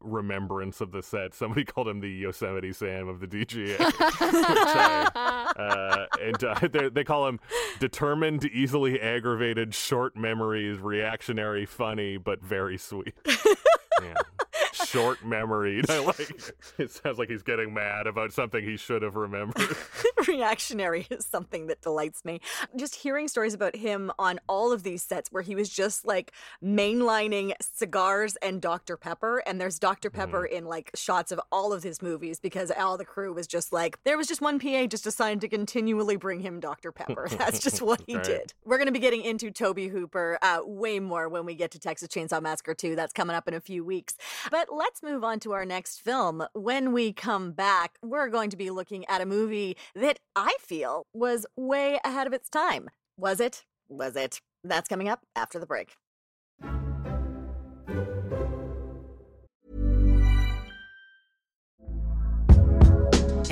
remembrance 0.00 0.80
of 0.80 0.92
the 0.92 1.02
set. 1.02 1.34
Somebody 1.34 1.64
called 1.66 1.88
him 1.88 1.98
the 2.00 2.08
Yosemite 2.10 2.72
Sam 2.72 3.08
of 3.08 3.18
the 3.18 3.26
DGA. 3.26 3.76
I- 3.80 5.08
uh, 5.56 6.06
and 6.20 6.44
uh, 6.44 6.54
they- 6.68 6.88
they 6.88 7.04
call 7.04 7.26
him 7.28 7.40
determined, 7.80 8.44
easily 8.44 9.00
aggravated, 9.00 9.74
short 9.74 10.16
memories, 10.16 10.78
reactionary, 10.78 11.66
funny, 11.66 12.16
but 12.16 12.42
very 12.42 12.78
sweet. 12.78 13.14
Yeah. 14.00 14.14
Short 14.92 15.24
memoried. 15.24 15.90
I 15.90 15.98
like. 16.04 16.30
It 16.78 16.90
sounds 16.90 17.18
like 17.18 17.28
he's 17.28 17.42
getting 17.42 17.74
mad 17.74 18.06
about 18.06 18.32
something 18.32 18.64
he 18.64 18.76
should 18.76 19.02
have 19.02 19.14
remembered. 19.14 19.76
Reactionary 20.28 21.06
is 21.10 21.26
something 21.26 21.66
that 21.66 21.80
delights 21.82 22.24
me. 22.24 22.40
Just 22.76 22.94
hearing 22.94 23.28
stories 23.28 23.52
about 23.54 23.76
him 23.76 24.10
on 24.18 24.40
all 24.48 24.72
of 24.72 24.82
these 24.82 25.02
sets 25.02 25.30
where 25.30 25.42
he 25.42 25.54
was 25.54 25.68
just 25.68 26.06
like 26.06 26.32
mainlining 26.64 27.52
cigars 27.60 28.36
and 28.36 28.60
Dr. 28.60 28.96
Pepper. 28.96 29.38
And 29.46 29.60
there's 29.60 29.78
Dr. 29.78 30.10
Pepper 30.10 30.44
in 30.46 30.64
like 30.64 30.90
shots 30.94 31.30
of 31.32 31.40
all 31.50 31.72
of 31.72 31.82
his 31.82 32.00
movies 32.00 32.40
because 32.40 32.70
all 32.70 32.96
the 32.96 33.04
crew 33.04 33.32
was 33.32 33.46
just 33.46 33.72
like, 33.72 33.98
there 34.04 34.16
was 34.16 34.26
just 34.26 34.40
one 34.40 34.58
PA 34.58 34.86
just 34.86 35.06
assigned 35.06 35.40
to 35.42 35.48
continually 35.48 36.16
bring 36.16 36.40
him 36.40 36.58
Dr. 36.60 36.90
Pepper. 36.92 37.28
That's 37.30 37.58
just 37.58 37.82
what 37.82 38.02
he 38.06 38.14
Right. 38.16 38.24
did. 38.24 38.54
We're 38.64 38.78
going 38.78 38.86
to 38.86 38.92
be 38.92 38.98
getting 38.98 39.22
into 39.22 39.50
Tobe 39.50 39.78
Hooper 39.90 40.38
uh, 40.42 40.60
way 40.64 41.00
more 41.00 41.28
when 41.28 41.44
we 41.44 41.54
get 41.54 41.70
to 41.72 41.78
Texas 41.78 42.08
Chainsaw 42.08 42.40
Massacre 42.42 42.74
2. 42.74 42.96
That's 42.96 43.12
coming 43.12 43.36
up 43.36 43.46
in 43.48 43.54
a 43.54 43.60
few 43.60 43.84
weeks. 43.84 44.14
But 44.50 44.72
let's 44.82 45.00
move 45.00 45.22
on 45.22 45.38
to 45.38 45.52
our 45.52 45.64
next 45.64 46.00
film. 46.00 46.44
When 46.54 46.92
we 46.92 47.12
come 47.12 47.52
back, 47.52 47.98
we're 48.02 48.28
going 48.28 48.50
to 48.50 48.56
be 48.56 48.68
looking 48.70 49.04
at 49.06 49.20
a 49.20 49.26
movie 49.26 49.76
that 49.94 50.18
I 50.34 50.56
feel 50.58 51.06
was 51.14 51.46
way 51.56 52.00
ahead 52.04 52.26
of 52.26 52.32
its 52.32 52.50
time. 52.50 52.88
Was 53.16 53.38
it? 53.38 53.62
Was 53.88 54.16
it? 54.16 54.40
That's 54.64 54.88
coming 54.88 55.08
up 55.08 55.20
after 55.36 55.60
the 55.60 55.66
break. 55.66 55.94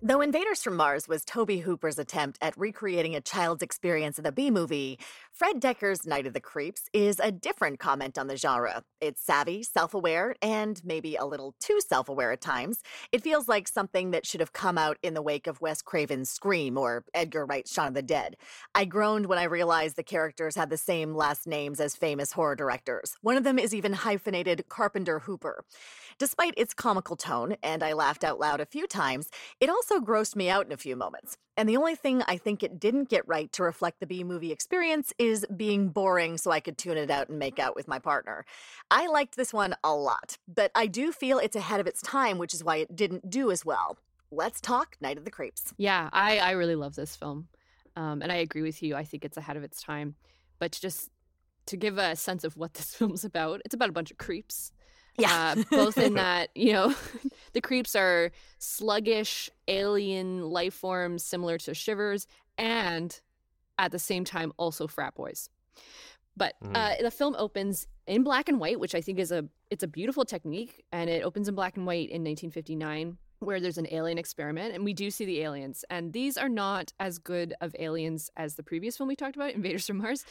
Though 0.00 0.20
Invaders 0.20 0.62
from 0.62 0.76
Mars 0.76 1.08
was 1.08 1.24
Tobe 1.24 1.50
Hooper's 1.50 1.98
attempt 1.98 2.38
at 2.40 2.56
recreating 2.56 3.16
a 3.16 3.20
child's 3.20 3.64
experience 3.64 4.16
of 4.16 4.22
the 4.22 4.30
B 4.30 4.48
movie, 4.48 4.96
Fred 5.32 5.60
Dekker's 5.60 6.06
Night 6.06 6.24
of 6.24 6.34
the 6.34 6.40
Creeps 6.40 6.88
is 6.92 7.18
a 7.18 7.32
different 7.32 7.80
comment 7.80 8.16
on 8.16 8.28
the 8.28 8.36
genre. 8.36 8.84
It's 9.00 9.20
savvy, 9.20 9.64
self 9.64 9.94
aware, 9.94 10.36
and 10.40 10.80
maybe 10.84 11.16
a 11.16 11.24
little 11.24 11.56
too 11.58 11.80
self 11.80 12.08
aware 12.08 12.30
at 12.30 12.40
times. 12.40 12.80
It 13.10 13.24
feels 13.24 13.48
like 13.48 13.66
something 13.66 14.12
that 14.12 14.24
should 14.24 14.38
have 14.38 14.52
come 14.52 14.78
out 14.78 14.98
in 15.02 15.14
the 15.14 15.22
wake 15.22 15.48
of 15.48 15.60
Wes 15.60 15.82
Craven's 15.82 16.30
Scream 16.30 16.78
or 16.78 17.04
Edgar 17.12 17.44
Wright's 17.44 17.72
Shaun 17.72 17.88
of 17.88 17.94
the 17.94 18.02
Dead. 18.02 18.36
I 18.76 18.84
groaned 18.84 19.26
when 19.26 19.38
I 19.38 19.44
realized 19.44 19.96
the 19.96 20.04
characters 20.04 20.54
had 20.54 20.70
the 20.70 20.76
same 20.76 21.16
last 21.16 21.44
names 21.44 21.80
as 21.80 21.96
famous 21.96 22.30
horror 22.30 22.54
directors. 22.54 23.16
One 23.20 23.36
of 23.36 23.42
them 23.42 23.58
is 23.58 23.74
even 23.74 23.94
hyphenated 23.94 24.66
Carpenter 24.68 25.18
Hooper. 25.18 25.64
Despite 26.18 26.54
its 26.56 26.74
comical 26.74 27.14
tone, 27.14 27.56
and 27.62 27.80
I 27.80 27.92
laughed 27.92 28.24
out 28.24 28.40
loud 28.40 28.60
a 28.60 28.66
few 28.66 28.88
times, 28.88 29.30
it 29.60 29.70
also 29.70 30.00
grossed 30.00 30.34
me 30.34 30.50
out 30.50 30.66
in 30.66 30.72
a 30.72 30.76
few 30.76 30.96
moments. 30.96 31.36
And 31.56 31.68
the 31.68 31.76
only 31.76 31.94
thing 31.94 32.24
I 32.26 32.36
think 32.36 32.64
it 32.64 32.80
didn't 32.80 33.08
get 33.08 33.26
right 33.28 33.52
to 33.52 33.62
reflect 33.62 34.00
the 34.00 34.06
B 34.06 34.24
movie 34.24 34.50
experience 34.50 35.12
is 35.16 35.46
being 35.56 35.90
boring 35.90 36.36
so 36.36 36.50
I 36.50 36.58
could 36.58 36.76
tune 36.76 36.96
it 36.96 37.08
out 37.08 37.28
and 37.28 37.38
make 37.38 37.60
out 37.60 37.76
with 37.76 37.86
my 37.86 38.00
partner. 38.00 38.44
I 38.90 39.06
liked 39.06 39.36
this 39.36 39.52
one 39.52 39.76
a 39.84 39.94
lot, 39.94 40.38
but 40.52 40.72
I 40.74 40.86
do 40.86 41.12
feel 41.12 41.38
it's 41.38 41.54
ahead 41.54 41.78
of 41.78 41.86
its 41.86 42.02
time, 42.02 42.38
which 42.38 42.52
is 42.52 42.64
why 42.64 42.78
it 42.78 42.96
didn't 42.96 43.30
do 43.30 43.52
as 43.52 43.64
well. 43.64 43.96
Let's 44.32 44.60
talk 44.60 44.96
Night 45.00 45.18
of 45.18 45.24
the 45.24 45.30
Creeps. 45.30 45.72
Yeah, 45.76 46.10
I, 46.12 46.38
I 46.38 46.50
really 46.52 46.74
love 46.74 46.96
this 46.96 47.14
film. 47.14 47.46
Um, 47.94 48.22
and 48.22 48.32
I 48.32 48.36
agree 48.36 48.62
with 48.62 48.82
you. 48.82 48.96
I 48.96 49.04
think 49.04 49.24
it's 49.24 49.36
ahead 49.36 49.56
of 49.56 49.62
its 49.62 49.80
time. 49.80 50.16
But 50.58 50.72
just 50.72 51.10
to 51.66 51.76
give 51.76 51.96
a 51.96 52.16
sense 52.16 52.42
of 52.42 52.56
what 52.56 52.74
this 52.74 52.92
film's 52.96 53.24
about, 53.24 53.62
it's 53.64 53.74
about 53.74 53.88
a 53.88 53.92
bunch 53.92 54.10
of 54.10 54.18
creeps. 54.18 54.72
Yeah. 55.18 55.54
Uh, 55.56 55.64
both 55.70 55.98
in 55.98 56.14
that, 56.14 56.50
you 56.54 56.72
know, 56.72 56.94
the 57.52 57.60
creeps 57.60 57.96
are 57.96 58.30
sluggish 58.58 59.50
alien 59.66 60.42
life 60.42 60.74
forms 60.74 61.24
similar 61.24 61.58
to 61.58 61.74
shivers 61.74 62.26
and 62.56 63.20
at 63.78 63.92
the 63.92 63.98
same 63.98 64.24
time 64.24 64.52
also 64.56 64.86
frat 64.86 65.14
boys. 65.14 65.50
But 66.36 66.54
uh, 66.72 66.94
the 67.00 67.10
film 67.10 67.34
opens 67.36 67.88
in 68.06 68.22
black 68.22 68.48
and 68.48 68.60
white, 68.60 68.78
which 68.78 68.94
I 68.94 69.00
think 69.00 69.18
is 69.18 69.32
a 69.32 69.46
it's 69.70 69.82
a 69.82 69.88
beautiful 69.88 70.24
technique, 70.24 70.84
and 70.92 71.10
it 71.10 71.24
opens 71.24 71.48
in 71.48 71.56
black 71.56 71.76
and 71.76 71.84
white 71.84 72.10
in 72.10 72.22
1959, 72.22 73.18
where 73.40 73.60
there's 73.60 73.78
an 73.78 73.86
alien 73.90 74.18
experiment, 74.18 74.74
and 74.74 74.84
we 74.84 74.92
do 74.92 75.10
see 75.10 75.24
the 75.24 75.40
aliens, 75.42 75.84
and 75.90 76.12
these 76.12 76.36
are 76.36 76.48
not 76.48 76.92
as 76.98 77.18
good 77.18 77.54
of 77.60 77.74
aliens 77.78 78.30
as 78.36 78.54
the 78.54 78.62
previous 78.62 78.96
film 78.96 79.08
we 79.08 79.16
talked 79.16 79.36
about, 79.36 79.52
Invaders 79.52 79.86
from 79.86 79.98
Mars. 79.98 80.24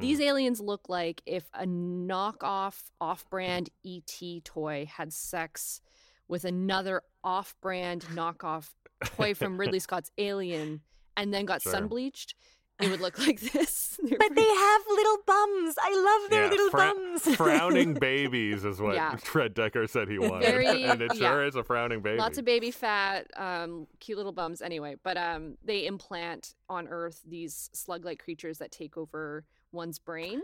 These 0.00 0.18
mm-hmm. 0.18 0.28
aliens 0.28 0.60
look 0.60 0.88
like 0.88 1.22
if 1.26 1.48
a 1.52 1.64
knockoff, 1.64 2.82
off-brand 3.00 3.70
ET 3.84 4.20
toy 4.44 4.88
had 4.90 5.12
sex 5.12 5.80
with 6.28 6.44
another 6.44 7.02
off-brand 7.22 8.02
knockoff 8.14 8.70
toy 9.04 9.34
from 9.34 9.58
Ridley 9.58 9.78
Scott's 9.80 10.10
Alien, 10.16 10.80
and 11.16 11.34
then 11.34 11.44
got 11.44 11.62
Sure. 11.62 11.72
sun 11.72 11.88
bleached. 11.88 12.34
It 12.80 12.90
would 12.90 13.00
look 13.00 13.18
like 13.26 13.40
this. 13.40 13.98
They're 14.02 14.18
But 14.18 14.34
they 14.34 14.42
have 14.48 14.82
little 14.88 15.16
bums. 15.26 15.74
I 15.80 15.94
love 16.20 16.30
their 16.30 16.44
Yeah, 16.44 16.50
little 16.50 16.70
fra- 16.70 16.92
bums. 16.94 17.22
frowning 17.36 17.94
babies 17.94 18.64
is 18.64 18.80
what 18.80 18.94
Yeah. 18.94 19.16
Fred 19.16 19.54
Dekker 19.54 19.88
said 19.88 20.08
he 20.08 20.18
wanted, 20.18 20.44
Very- 20.46 20.84
and 20.84 21.00
it 21.00 21.16
sure 21.16 21.42
yeah. 21.42 21.48
is 21.48 21.56
a 21.56 21.64
frowning 21.64 22.00
baby. 22.02 22.18
Lots 22.18 22.36
of 22.38 22.44
baby 22.44 22.70
fat, 22.70 23.26
um, 23.36 23.86
cute 24.00 24.18
little 24.18 24.32
bums. 24.32 24.60
Anyway, 24.60 24.96
but 25.02 25.16
um, 25.16 25.56
they 25.64 25.86
implant 25.86 26.54
on 26.68 26.86
Earth 26.88 27.22
these 27.26 27.70
slug-like 27.72 28.22
creatures 28.22 28.58
that 28.58 28.70
take 28.70 28.96
over 28.98 29.44
one's 29.72 29.98
brain, 29.98 30.42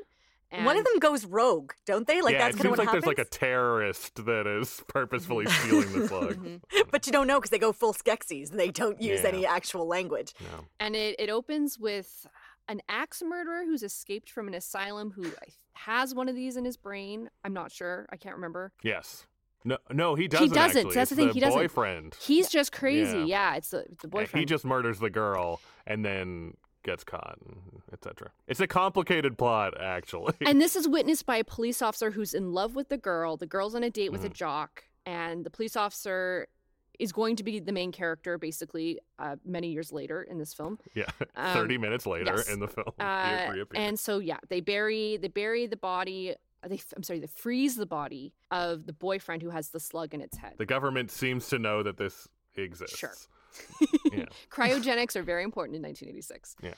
And 0.55 0.67
One 0.67 0.77
of 0.77 0.85
them 0.85 0.99
goes 0.99 1.25
rogue, 1.25 1.73
don't 1.87 2.07
they? 2.07 2.21
Like 2.21 2.35
yeah, 2.35 2.41
that's 2.41 2.57
it 2.57 2.59
kind 2.59 2.63
seems 2.63 2.65
of 2.67 2.71
what 2.73 2.79
like 2.79 2.87
happens. 2.89 3.05
there's 3.05 3.19
like 3.19 3.27
a 3.27 3.31
terrorist 3.31 4.25
that 4.27 4.47
is 4.47 4.83
purposefully 4.89 5.47
stealing 5.47 5.93
the 6.03 6.07
plug. 6.09 6.35
Mm-hmm. 6.37 6.81
but 6.91 7.07
you 7.07 7.13
don't 7.13 7.27
know 7.27 7.39
because 7.41 7.51
they 7.51 7.59
go 7.59 7.73
full 7.73 7.95
Skeksis 7.95 8.51
and 8.51 8.61
they 8.61 8.71
don't 8.71 9.01
use 9.01 9.23
Yeah. 9.23 9.29
any 9.31 9.47
actual 9.47 9.89
language. 9.89 10.35
No. 10.41 10.67
and 10.79 10.95
it, 10.95 11.17
it 11.19 11.31
opens 11.31 11.79
with 11.79 12.27
an 12.69 12.83
axe 12.89 13.23
murderer 13.27 13.65
who's 13.65 13.83
escaped 13.83 14.31
from 14.31 14.47
an 14.47 14.55
asylum 14.55 15.13
who 15.17 15.25
has 15.73 16.15
one 16.15 16.29
of 16.29 16.35
these 16.37 16.57
in 16.57 16.65
his 16.65 16.77
brain. 16.77 17.31
I'm 17.45 17.55
not 17.55 17.73
sure. 17.73 18.07
I 18.11 18.17
can't 18.17 18.35
remember. 18.37 18.73
Yes. 18.83 19.27
No, 19.65 19.79
no, 19.91 20.17
he 20.17 20.29
doesn't. 20.29 20.49
he 20.49 20.55
doesn't. 20.55 20.77
actually. 20.79 20.95
That's 20.95 21.11
It's 21.13 21.17
the 21.19 21.25
thing. 21.27 21.35
he 21.35 21.41
doesn't. 21.41 21.59
Boyfriend. 21.59 22.17
He's 22.21 22.49
just 22.49 22.73
crazy. 22.73 23.19
Yeah. 23.19 23.25
Yeah, 23.53 23.55
it's 23.57 23.71
the, 23.71 23.85
the 23.89 23.97
Yeah, 24.05 24.09
boyfriend. 24.11 24.41
He 24.41 24.45
just 24.45 24.65
murders 24.65 24.99
the 24.99 25.09
girl 25.11 25.61
and 25.87 26.05
then 26.05 26.55
gets 26.83 27.05
caught, 27.05 27.39
etc. 27.93 28.31
It's 28.47 28.61
a 28.61 28.67
complicated 28.67 29.39
plot, 29.39 29.81
actually. 29.81 30.35
and 30.47 30.61
this 30.61 30.77
is 30.77 30.89
witnessed 30.89 31.27
by 31.27 31.37
a 31.37 31.45
police 31.45 31.83
officer 31.83 32.11
who's 32.11 32.35
in 32.35 32.53
love 32.53 32.75
with 32.75 32.89
the 32.89 32.99
girl. 32.99 33.37
The 33.37 33.47
girl's 33.47 33.75
on 33.75 33.83
a 33.83 33.91
date 33.91 34.13
with 34.13 34.25
a 34.25 34.31
Mhm. 34.31 34.35
jock, 34.35 34.85
and 35.07 35.45
the 35.45 35.51
police 35.51 35.77
officer 35.77 36.49
is 36.99 37.11
going 37.13 37.37
to 37.37 37.43
be 37.43 37.59
the 37.59 37.73
main 37.73 37.91
character 37.91 38.37
basically 38.39 38.99
uh, 39.19 39.37
many 39.45 39.69
years 39.73 39.93
later 39.93 40.23
in 40.23 40.39
this 40.39 40.53
film. 40.53 40.79
yeah, 40.95 41.07
Um, 41.37 41.55
thirty 41.55 41.79
minutes 41.79 42.07
later 42.07 42.35
yes. 42.37 42.49
in 42.51 42.61
the 42.61 42.69
film, 42.69 42.93
Uh, 42.99 43.55
and 43.75 43.99
so 43.99 44.19
yeah, 44.19 44.39
they 44.49 44.61
bury 44.61 45.17
they 45.17 45.29
bury 45.29 45.67
the 45.67 45.77
body. 45.77 46.35
uh, 46.63 46.69
They 46.69 46.81
I'm 46.97 47.03
sorry, 47.03 47.19
they 47.21 47.27
freeze 47.29 47.77
the 47.77 47.87
body 47.87 48.35
of 48.51 48.87
the 48.87 48.93
boyfriend 48.93 49.43
who 49.43 49.51
has 49.51 49.71
the 49.71 49.81
slug 49.81 50.13
in 50.15 50.21
its 50.21 50.37
head. 50.37 50.55
the 50.59 50.67
government 50.67 51.11
seems 51.11 51.49
to 51.49 51.59
know 51.59 51.83
that 51.83 51.97
this 51.97 52.29
exists. 52.57 52.99
Sure. 52.99 53.15
Yeah. 54.13 54.25
Cryogenics 54.51 55.17
are 55.17 55.23
very 55.23 55.45
important 55.45 55.77
in 55.77 55.83
1986. 55.83 56.57
Yeah. 56.63 56.75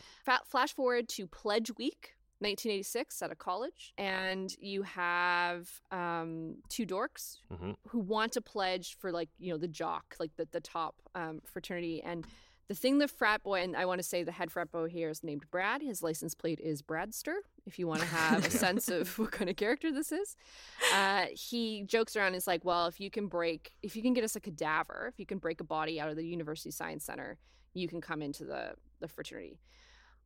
Flash 0.46 0.72
forward 0.72 1.08
to 1.10 1.26
Pledge 1.26 1.70
Week, 1.76 2.14
1986, 2.40 3.22
at 3.22 3.30
a 3.30 3.34
college, 3.34 3.92
and 3.96 4.54
you 4.58 4.82
have 4.82 5.68
um, 5.90 6.56
two 6.68 6.87
dorks 6.87 7.38
hmm 7.56 7.72
who 7.88 8.00
want 8.00 8.32
to 8.32 8.40
pledge 8.40 8.96
for 8.98 9.12
like 9.12 9.28
you 9.38 9.52
know 9.52 9.58
the 9.58 9.68
jock, 9.68 10.16
like 10.18 10.34
the 10.37 10.48
the 10.50 10.60
top 10.60 10.96
um, 11.14 11.40
fraternity, 11.44 12.02
and 12.02 12.26
the 12.68 12.74
thing 12.74 12.98
the 12.98 13.09
frat 13.09 13.42
boy 13.42 13.62
and 13.62 13.77
I 13.77 13.85
want 13.85 13.98
to 13.98 14.03
say 14.03 14.22
the 14.22 14.33
head 14.33 14.50
frat 14.50 14.72
boy 14.72 14.88
here 14.88 15.11
is 15.11 15.22
named 15.22 15.44
Brad. 15.50 15.83
His 15.83 16.03
license 16.03 16.35
plate 16.35 16.61
is 16.61 16.81
Bradster. 16.81 17.37
If 17.66 17.79
you 17.79 17.87
want 17.87 18.00
to 18.00 18.07
have 18.07 18.46
a 18.46 18.50
sense 18.64 18.88
of 18.88 19.18
what 19.18 19.33
kind 19.33 19.50
of 19.50 19.57
character 19.57 19.92
this 19.92 20.12
is, 20.12 20.37
uh, 20.94 21.27
he 21.33 21.85
jokes 21.85 22.16
around. 22.16 22.29
and 22.29 22.37
is 22.37 22.46
like, 22.46 22.64
well, 22.64 22.87
if 22.87 23.00
you 23.00 23.11
can 23.11 23.27
break, 23.27 23.72
if 23.83 23.96
you 23.96 24.03
can 24.03 24.14
get 24.14 24.24
us 24.24 24.37
a 24.37 24.40
cadaver, 24.40 25.07
if 25.12 25.18
you 25.18 25.27
can 25.27 25.38
break 25.38 25.61
a 25.61 25.64
body 25.64 26.00
out 26.00 26.09
of 26.09 26.16
the 26.16 26.27
University 26.27 26.70
Science 26.70 27.05
Center, 27.05 27.38
you 27.74 27.88
can 27.88 28.00
come 28.00 28.22
into 28.22 28.44
the 28.44 28.74
the 29.00 29.09
fraternity. 29.09 29.59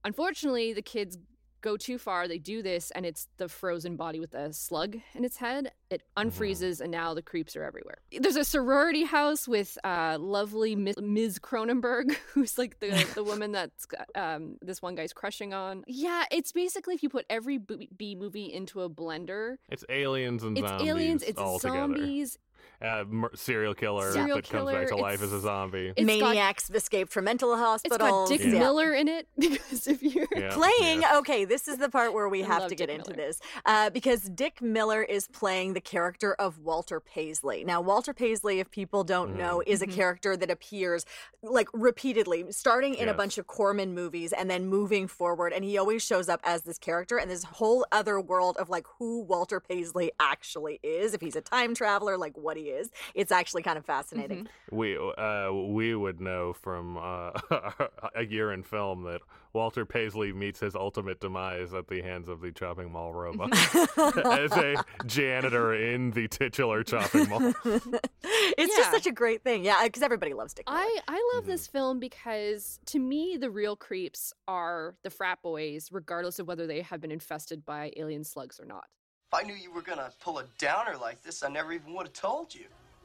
Unfortunately, 0.04 0.72
the 0.72 0.82
kids 0.82 1.18
go 1.60 1.76
too 1.76 1.98
far. 1.98 2.28
They 2.28 2.38
do 2.38 2.62
this, 2.62 2.90
and 2.92 3.04
it's 3.04 3.28
the 3.36 3.48
frozen 3.48 3.96
body 3.96 4.20
with 4.20 4.34
a 4.34 4.52
slug 4.52 4.96
in 5.14 5.24
its 5.24 5.36
head. 5.36 5.72
It 5.90 6.02
unfreezes, 6.16 6.80
and 6.80 6.90
now 6.90 7.14
the 7.14 7.22
creeps 7.22 7.56
are 7.56 7.64
everywhere. 7.64 7.98
There's 8.12 8.36
a 8.36 8.44
sorority 8.44 9.04
house 9.04 9.48
with 9.48 9.78
uh, 9.84 10.18
lovely 10.20 10.76
Miss, 10.76 10.96
Ms. 11.00 11.38
Cronenberg, 11.38 12.16
who's 12.32 12.58
like 12.58 12.78
the, 12.80 13.06
the 13.14 13.24
woman 13.24 13.52
that's 13.52 13.86
um, 14.14 14.56
this 14.60 14.82
one 14.82 14.94
guy's 14.94 15.12
crushing 15.12 15.54
on. 15.54 15.84
Yeah, 15.86 16.24
it's 16.30 16.52
basically 16.52 16.94
if 16.94 17.02
you 17.02 17.08
put 17.08 17.24
every 17.30 17.58
B, 17.58 17.88
B 17.96 18.14
movie 18.14 18.52
into 18.52 18.82
a 18.82 18.90
blender. 18.90 19.56
It's 19.70 19.84
aliens 19.88 20.42
and 20.42 20.58
It's 20.58 20.68
zombies 20.68 20.88
aliens, 20.88 21.22
it's 21.22 21.62
zombies. 21.62 22.38
Uh, 22.80 23.04
mur- 23.08 23.30
serial 23.34 23.74
killer 23.74 24.12
Serial 24.12 24.36
that 24.36 24.48
comes 24.48 24.70
back 24.70 24.86
to 24.88 24.96
life 24.96 25.20
as 25.20 25.32
a 25.32 25.40
zombie. 25.40 25.92
It's 25.96 26.00
got- 26.00 26.06
Maniacs 26.06 26.70
escaped 26.70 27.12
from 27.12 27.24
mental 27.24 27.48
it's 27.84 27.96
got. 27.96 28.28
Dick 28.28 28.40
Yeah. 28.40 28.58
Miller 28.58 28.92
in 28.94 29.08
it 29.08 29.26
because 29.38 29.86
if 29.86 30.02
you're 30.02 30.26
Yeah, 30.36 30.50
playing 30.52 31.02
yeah. 31.02 31.18
okay 31.18 31.44
this 31.44 31.66
is 31.68 31.78
the 31.78 31.88
part 31.88 32.12
where 32.12 32.28
we 32.28 32.44
I 32.44 32.46
have 32.46 32.68
to 32.68 32.74
get 32.74 32.86
Dick 32.88 32.98
into 32.98 33.10
Miller. 33.16 33.26
this 33.28 33.40
uh, 33.66 33.90
because 33.90 34.22
dick 34.22 34.60
miller 34.62 35.02
is 35.02 35.26
playing 35.28 35.72
the 35.74 35.80
character 35.80 36.34
of 36.34 36.58
walter 36.58 37.00
paisley 37.00 37.64
now 37.64 37.80
walter 37.80 38.12
paisley 38.12 38.60
if 38.60 38.70
people 38.70 39.02
don't 39.04 39.30
Mm-hmm. 39.30 39.38
know 39.38 39.62
is 39.66 39.82
a 39.82 39.86
Mhm. 39.86 39.94
character 39.94 40.36
that 40.36 40.50
appears 40.50 41.04
like 41.42 41.68
repeatedly 41.72 42.44
starting 42.50 42.94
in 42.94 43.08
a 43.08 43.14
bunch 43.14 43.38
of 43.38 43.46
corman 43.46 43.94
movies 43.94 44.32
and 44.32 44.50
then 44.50 44.66
moving 44.66 45.08
forward 45.08 45.52
and 45.52 45.64
he 45.64 45.78
always 45.78 46.02
shows 46.04 46.28
up 46.28 46.40
as 46.44 46.62
this 46.62 46.78
character 46.78 47.16
and 47.18 47.30
this 47.30 47.44
whole 47.44 47.84
other 47.90 48.20
world 48.20 48.56
of 48.58 48.68
like 48.68 48.86
who 48.98 49.22
walter 49.22 49.58
paisley 49.60 50.10
actually 50.20 50.78
is 50.82 51.14
if 51.14 51.20
he's 51.20 51.36
a 51.36 51.40
time 51.40 51.74
traveler 51.74 52.16
like 52.18 52.36
what 52.36 52.56
he 52.58 52.70
is. 52.70 52.90
It's 53.14 53.32
actually 53.32 53.62
kind 53.62 53.78
of 53.78 53.84
fascinating. 53.84 54.48
We 54.70 54.96
uh, 54.96 55.52
we 55.52 55.94
would 55.94 56.20
know 56.20 56.52
from 56.52 56.96
uh, 56.96 57.30
a 58.14 58.24
year 58.24 58.52
in 58.52 58.62
film 58.62 59.04
that 59.04 59.20
Walter 59.52 59.84
Paisley 59.84 60.32
meets 60.32 60.60
his 60.60 60.74
ultimate 60.74 61.20
demise 61.20 61.72
at 61.74 61.88
the 61.88 62.02
hands 62.02 62.28
of 62.28 62.40
the 62.40 62.52
chopping 62.52 62.92
mall 62.92 63.12
robot. 63.12 63.52
As 63.98 64.52
a 64.52 64.84
janitor 65.06 65.74
in 65.74 66.10
the 66.10 66.28
titular 66.28 66.82
chopping 66.84 67.28
mall. 67.28 67.52
it's 68.22 68.76
just 68.76 68.90
such 68.90 69.06
a 69.06 69.12
great 69.12 69.42
thing. 69.42 69.64
Yeah 69.64 69.82
because 69.84 70.02
everybody 70.02 70.34
loves 70.34 70.54
dick 70.54 70.68
miller. 70.68 70.78
I, 70.78 70.98
I 71.08 71.32
love 71.34 71.46
this 71.46 71.66
film 71.66 71.98
because 71.98 72.78
to 72.86 72.98
me 72.98 73.36
the 73.40 73.50
real 73.50 73.76
creeps 73.76 74.32
are 74.46 74.94
the 75.02 75.10
frat 75.10 75.40
boys, 75.42 75.88
regardless 75.90 76.38
of 76.38 76.46
whether 76.46 76.66
they 76.66 76.82
have 76.82 77.00
been 77.00 77.10
infested 77.10 77.64
by 77.64 77.92
alien 77.96 78.24
slugs 78.24 78.60
or 78.60 78.66
not. 78.66 78.84
If 79.30 79.38
I 79.38 79.42
knew 79.42 79.54
you 79.54 79.70
were 79.70 79.82
gonna 79.82 80.10
pull 80.20 80.38
a 80.38 80.44
downer 80.58 80.96
like 80.96 81.22
this, 81.22 81.42
I 81.42 81.48
never 81.48 81.72
even 81.74 81.92
would 81.92 82.06
have 82.06 82.14
told 82.14 82.54
you. 82.54 82.64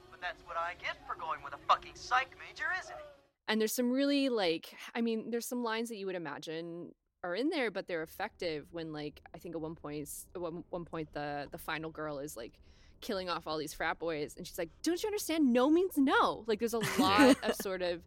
But 0.10 0.22
that's 0.22 0.42
what 0.48 0.56
I 0.56 0.74
get 0.82 0.96
for 1.06 1.20
going 1.20 1.44
with 1.44 1.54
a 1.54 1.58
fucking 1.68 1.96
psych 1.96 2.30
major, 2.40 2.68
isn't 2.80 2.96
it? 2.96 3.06
And 3.50 3.60
there's 3.60 3.74
some 3.74 3.92
really 3.92 4.30
like 4.30 4.74
I 4.96 5.02
mean, 5.02 5.32
there's 5.32 5.46
some 5.46 5.64
lines 5.64 5.90
that 5.90 5.98
you 5.98 6.06
would 6.06 6.16
imagine 6.16 6.94
are 7.26 7.36
in 7.36 7.50
there, 7.50 7.72
but 7.72 7.88
they're 7.88 8.04
effective 8.04 8.68
when 8.72 8.94
like 8.94 9.22
I 9.36 9.38
think 9.38 9.54
at 9.54 9.60
one 9.60 9.76
point 9.76 10.10
at 10.34 10.40
one, 10.40 10.64
one 10.70 10.86
point 10.86 11.10
the 11.14 11.50
the 11.52 11.58
final 11.58 11.90
girl 11.90 12.20
is 12.20 12.38
like 12.38 12.54
killing 13.02 13.30
off 13.30 13.46
all 13.46 13.58
these 13.58 13.74
frat 13.74 14.00
boys 14.00 14.36
and 14.38 14.48
she's 14.48 14.58
like, 14.58 14.70
Don't 14.82 15.04
you 15.04 15.08
understand? 15.08 15.52
No 15.52 15.70
means 15.70 15.98
no. 15.98 16.46
Like 16.48 16.60
there's 16.60 16.74
a 16.74 17.02
lot 17.02 17.36
of 17.44 17.56
sort 17.62 17.82
of 17.82 18.02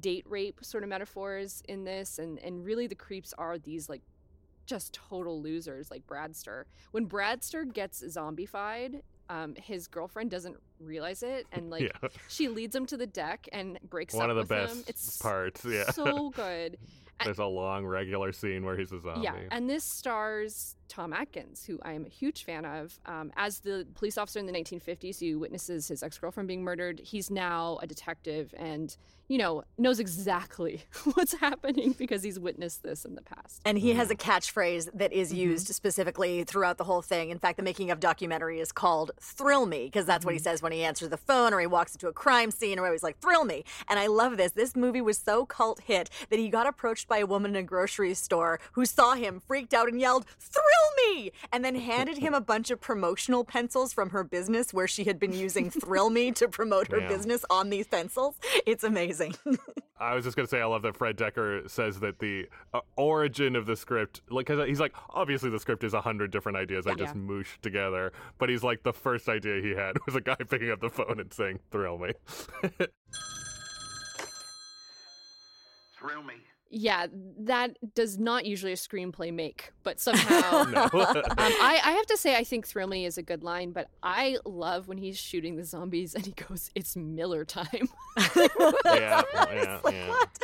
date 0.00 0.24
rape 0.28 0.58
sort 0.62 0.82
of 0.82 0.88
metaphors 0.88 1.62
in 1.68 1.84
this 1.84 2.18
and 2.18 2.40
and 2.40 2.64
really 2.64 2.88
the 2.88 2.96
creeps 2.96 3.32
are 3.38 3.58
these 3.58 3.88
like 3.88 4.02
just 4.70 4.92
total 4.94 5.42
losers 5.42 5.90
like 5.90 6.06
Bradster. 6.06 6.64
When 6.92 7.06
Bradster 7.08 7.70
gets 7.70 8.02
zombified, 8.02 9.02
um, 9.28 9.54
his 9.56 9.86
girlfriend 9.88 10.30
doesn't 10.30 10.56
realize 10.78 11.22
it, 11.22 11.46
and 11.52 11.70
like 11.74 11.82
Yeah. 11.82 12.08
she 12.28 12.48
leads 12.48 12.74
him 12.74 12.86
to 12.86 12.96
the 12.96 13.06
deck 13.06 13.48
and 13.52 13.78
breaks 13.88 14.14
One 14.14 14.24
up 14.24 14.30
of 14.30 14.36
the 14.36 14.40
with 14.42 14.48
best 14.48 14.74
him. 14.76 14.84
It's 14.86 15.18
parts. 15.18 15.64
Yeah, 15.64 15.90
so 15.90 16.30
good. 16.30 16.78
There's 17.24 17.38
a 17.38 17.44
long 17.44 17.84
regular 17.84 18.32
scene 18.32 18.64
where 18.64 18.78
he's 18.78 18.92
a 18.92 19.00
zombie. 19.00 19.22
Yeah, 19.24 19.34
and 19.50 19.68
this 19.68 19.84
stars 19.84 20.76
Tom 20.88 21.12
Atkins, 21.12 21.64
who 21.66 21.78
I 21.82 21.92
am 21.92 22.06
a 22.06 22.08
huge 22.08 22.44
fan 22.44 22.64
of. 22.64 22.98
Um, 23.04 23.30
as 23.36 23.58
the 23.60 23.86
police 23.94 24.16
officer 24.16 24.38
in 24.38 24.46
the 24.46 24.52
1950s 24.54 25.18
who 25.20 25.38
witnesses 25.38 25.86
his 25.88 26.02
ex 26.02 26.16
girlfriend 26.16 26.46
being 26.48 26.62
murdered, 26.62 26.98
he's 27.04 27.28
now 27.30 27.78
a 27.82 27.86
detective 27.86 28.54
and, 28.56 28.96
you 29.30 29.38
know, 29.38 29.62
knows 29.78 30.00
exactly 30.00 30.82
what's 31.14 31.34
happening 31.34 31.94
because 31.96 32.22
he's 32.24 32.38
witnessed 32.38 32.82
this 32.82 33.04
in 33.04 33.14
the 33.14 33.22
past. 33.22 33.60
And 33.64 33.78
he 33.78 33.94
has 33.94 34.10
a 34.10 34.16
catchphrase 34.16 34.90
that 34.94 35.12
is 35.12 35.28
Mm-hmm. 35.30 35.36
used 35.52 35.68
specifically 35.68 36.42
throughout 36.42 36.76
the 36.78 36.84
whole 36.84 37.00
thing. 37.02 37.30
In 37.30 37.38
fact, 37.38 37.56
the 37.56 37.62
making 37.62 37.92
of 37.92 38.00
documentary 38.00 38.58
is 38.58 38.72
called 38.72 39.12
Thrill 39.20 39.66
Me, 39.66 39.84
because 39.84 40.04
that's 40.04 40.24
what 40.24 40.34
he 40.34 40.40
Mm-hmm. 40.40 40.44
says 40.44 40.62
when 40.62 40.72
he 40.72 40.82
answers 40.82 41.10
the 41.10 41.16
phone 41.16 41.54
or 41.54 41.60
he 41.60 41.66
walks 41.68 41.94
into 41.94 42.08
a 42.08 42.12
crime 42.12 42.50
scene 42.50 42.78
or 42.80 42.90
he's 42.90 43.04
like, 43.04 43.20
Thrill 43.20 43.44
Me. 43.44 43.62
And 43.88 44.00
I 44.00 44.08
love 44.08 44.36
this. 44.36 44.50
This 44.52 44.74
movie 44.74 45.00
was 45.00 45.16
so 45.18 45.46
cult 45.46 45.80
hit 45.82 46.10
that 46.30 46.38
he 46.40 46.48
got 46.48 46.66
approached 46.66 47.06
by 47.06 47.18
a 47.18 47.26
woman 47.26 47.52
in 47.52 47.56
a 47.56 47.62
grocery 47.62 48.14
store 48.14 48.58
who 48.72 48.84
saw 48.84 49.14
him, 49.14 49.38
freaked 49.38 49.72
out, 49.72 49.88
and 49.88 50.00
yelled, 50.00 50.26
Thrill 50.40 50.64
Me! 51.14 51.30
And 51.52 51.64
then 51.64 51.76
handed 51.76 52.18
him 52.18 52.34
a 52.34 52.40
bunch 52.40 52.72
of 52.72 52.80
promotional 52.80 53.44
pencils 53.44 53.92
from 53.92 54.10
her 54.10 54.24
business 54.24 54.74
where 54.74 54.88
she 54.88 55.04
had 55.04 55.20
been 55.20 55.32
using 55.32 55.70
Thrill 55.70 56.10
Me 56.10 56.32
to 56.32 56.48
promote 56.48 56.90
her 56.90 56.98
Yeah. 56.98 57.08
business 57.08 57.44
on 57.48 57.70
these 57.70 57.86
pencils. 57.86 58.34
It's 58.66 58.82
amazing. 58.82 59.19
I 60.00 60.14
was 60.14 60.24
just 60.24 60.34
gonna 60.36 60.48
say 60.48 60.60
I 60.60 60.64
love 60.64 60.82
that 60.82 60.96
Fred 60.96 61.16
Dekker 61.16 61.68
says 61.68 62.00
that 62.00 62.18
the 62.18 62.48
uh, 62.72 62.80
origin 62.96 63.54
of 63.54 63.66
the 63.66 63.76
script, 63.76 64.22
like, 64.30 64.46
cause 64.46 64.66
he's 64.66 64.80
like, 64.80 64.94
obviously 65.10 65.50
the 65.50 65.60
script 65.60 65.84
is 65.84 65.92
a 65.94 66.00
hundred 66.00 66.30
different 66.30 66.56
ideas 66.56 66.86
I 66.86 66.94
just 66.94 67.14
Yeah. 67.14 67.20
mooshed 67.20 67.60
together, 67.62 68.12
but 68.38 68.48
he's 68.48 68.62
like, 68.62 68.82
the 68.82 68.92
first 68.94 69.28
idea 69.28 69.60
he 69.62 69.70
had 69.70 69.96
was 70.06 70.16
a 70.16 70.20
guy 70.20 70.36
picking 70.36 70.70
up 70.70 70.80
the 70.80 70.88
phone 70.90 71.20
and 71.20 71.32
saying, 71.32 71.58
"Thrill 71.70 71.98
me." 71.98 72.12
Thrill 75.98 76.22
me. 76.22 76.34
Yeah, 76.72 77.06
that 77.40 77.76
does 77.96 78.16
not 78.16 78.46
usually 78.46 78.72
a 78.72 78.76
screenplay 78.76 79.34
make, 79.34 79.72
but 79.82 79.98
somehow. 80.00 80.60
Um, 80.60 80.72
I, 80.76 81.80
I 81.84 81.90
have 81.92 82.06
to 82.06 82.16
say, 82.16 82.36
I 82.36 82.44
think 82.44 82.66
Thrill 82.66 82.86
Me 82.86 83.04
is 83.04 83.18
a 83.18 83.22
good 83.22 83.42
line, 83.42 83.72
but 83.72 83.88
I 84.02 84.38
love 84.44 84.86
when 84.86 84.98
he's 84.98 85.18
shooting 85.18 85.56
the 85.56 85.64
zombies 85.64 86.14
and 86.14 86.24
he 86.24 86.32
goes, 86.32 86.70
It's 86.74 86.96
Miller 86.96 87.44
time. 87.44 87.66
yeah, 88.36 89.22
yeah, 89.34 89.80
like, 89.84 89.94
yeah. 89.94 90.08
what? 90.08 90.38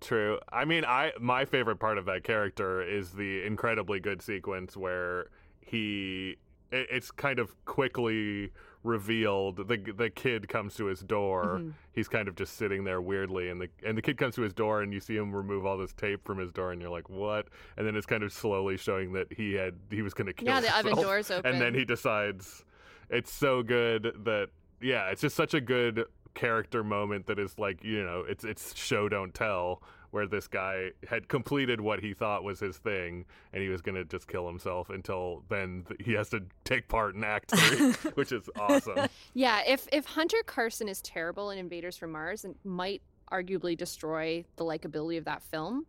True. 0.00 0.38
I 0.52 0.64
mean, 0.64 0.84
I 0.84 1.12
my 1.20 1.44
favorite 1.44 1.80
part 1.80 1.98
of 1.98 2.04
that 2.04 2.22
character 2.22 2.80
is 2.80 3.10
the 3.10 3.44
incredibly 3.44 3.98
good 3.98 4.22
sequence 4.22 4.76
where 4.76 5.26
he 5.60 6.36
it, 6.70 6.86
it's 6.90 7.10
kind 7.10 7.40
of 7.40 7.52
quickly 7.64 8.52
revealed. 8.84 9.68
The 9.68 9.76
the 9.96 10.10
kid 10.10 10.48
comes 10.48 10.74
to 10.76 10.86
his 10.86 11.00
door. 11.00 11.60
Mhm. 11.60 11.74
He's 11.92 12.08
kind 12.08 12.28
of 12.28 12.36
just 12.36 12.56
sitting 12.56 12.84
there 12.84 13.00
weirdly, 13.00 13.48
and 13.48 13.60
the 13.60 13.68
and 13.84 13.96
the 13.96 14.02
kid 14.02 14.16
comes 14.18 14.34
to 14.36 14.42
his 14.42 14.52
door, 14.52 14.82
and 14.82 14.92
you 14.92 15.00
see 15.00 15.16
him 15.16 15.34
remove 15.34 15.66
all 15.66 15.76
this 15.78 15.92
tape 15.92 16.24
from 16.24 16.38
his 16.38 16.52
door, 16.52 16.72
and 16.72 16.80
you're 16.80 16.90
like, 16.90 17.08
what? 17.08 17.48
And 17.76 17.86
then 17.86 17.96
it's 17.96 18.06
kind 18.06 18.22
of 18.22 18.32
slowly 18.32 18.76
showing 18.76 19.12
that 19.14 19.32
he 19.32 19.54
had 19.54 19.74
he 19.90 20.02
was 20.02 20.14
going 20.14 20.26
to 20.26 20.32
kill 20.32 20.48
Yeah, 20.48 20.60
the 20.60 20.78
oven 20.78 20.94
door's 20.94 21.30
and 21.44 21.60
then 21.60 21.74
he 21.74 21.84
decides. 21.84 22.64
It's 23.10 23.32
so 23.32 23.62
good 23.62 24.12
that 24.24 24.50
yeah, 24.80 25.08
it's 25.10 25.20
just 25.22 25.34
such 25.36 25.54
a 25.54 25.60
good 25.60 26.04
character 26.34 26.84
moment 26.84 27.26
that 27.26 27.38
is 27.38 27.58
like 27.58 27.82
you 27.82 28.04
know 28.04 28.24
it's 28.28 28.44
it's 28.44 28.76
show 28.76 29.08
don't 29.08 29.34
tell 29.34 29.82
where 30.10 30.26
this 30.26 30.46
guy 30.48 30.90
had 31.08 31.28
completed 31.28 31.80
what 31.80 32.00
he 32.00 32.14
thought 32.14 32.42
was 32.44 32.60
his 32.60 32.78
thing 32.78 33.24
and 33.52 33.62
he 33.62 33.68
was 33.68 33.82
going 33.82 33.94
to 33.94 34.04
just 34.04 34.26
kill 34.28 34.46
himself 34.46 34.88
until 34.90 35.42
then 35.48 35.84
th- 35.88 36.00
he 36.04 36.12
has 36.12 36.28
to 36.30 36.42
take 36.64 36.88
part 36.88 37.14
in 37.14 37.22
act 37.24 37.50
3 37.54 37.92
which 38.14 38.32
is 38.32 38.48
awesome 38.58 39.08
Yeah, 39.34 39.60
if 39.66 39.86
if 39.92 40.04
Hunter 40.06 40.38
Carson 40.46 40.88
is 40.88 41.00
terrible 41.02 41.50
in 41.50 41.58
Invaders 41.58 41.96
from 41.96 42.12
Mars 42.12 42.44
and 42.44 42.54
might 42.64 43.02
arguably 43.30 43.76
destroy 43.76 44.44
the 44.56 44.64
likability 44.64 45.18
of 45.18 45.24
that 45.26 45.42
film, 45.42 45.84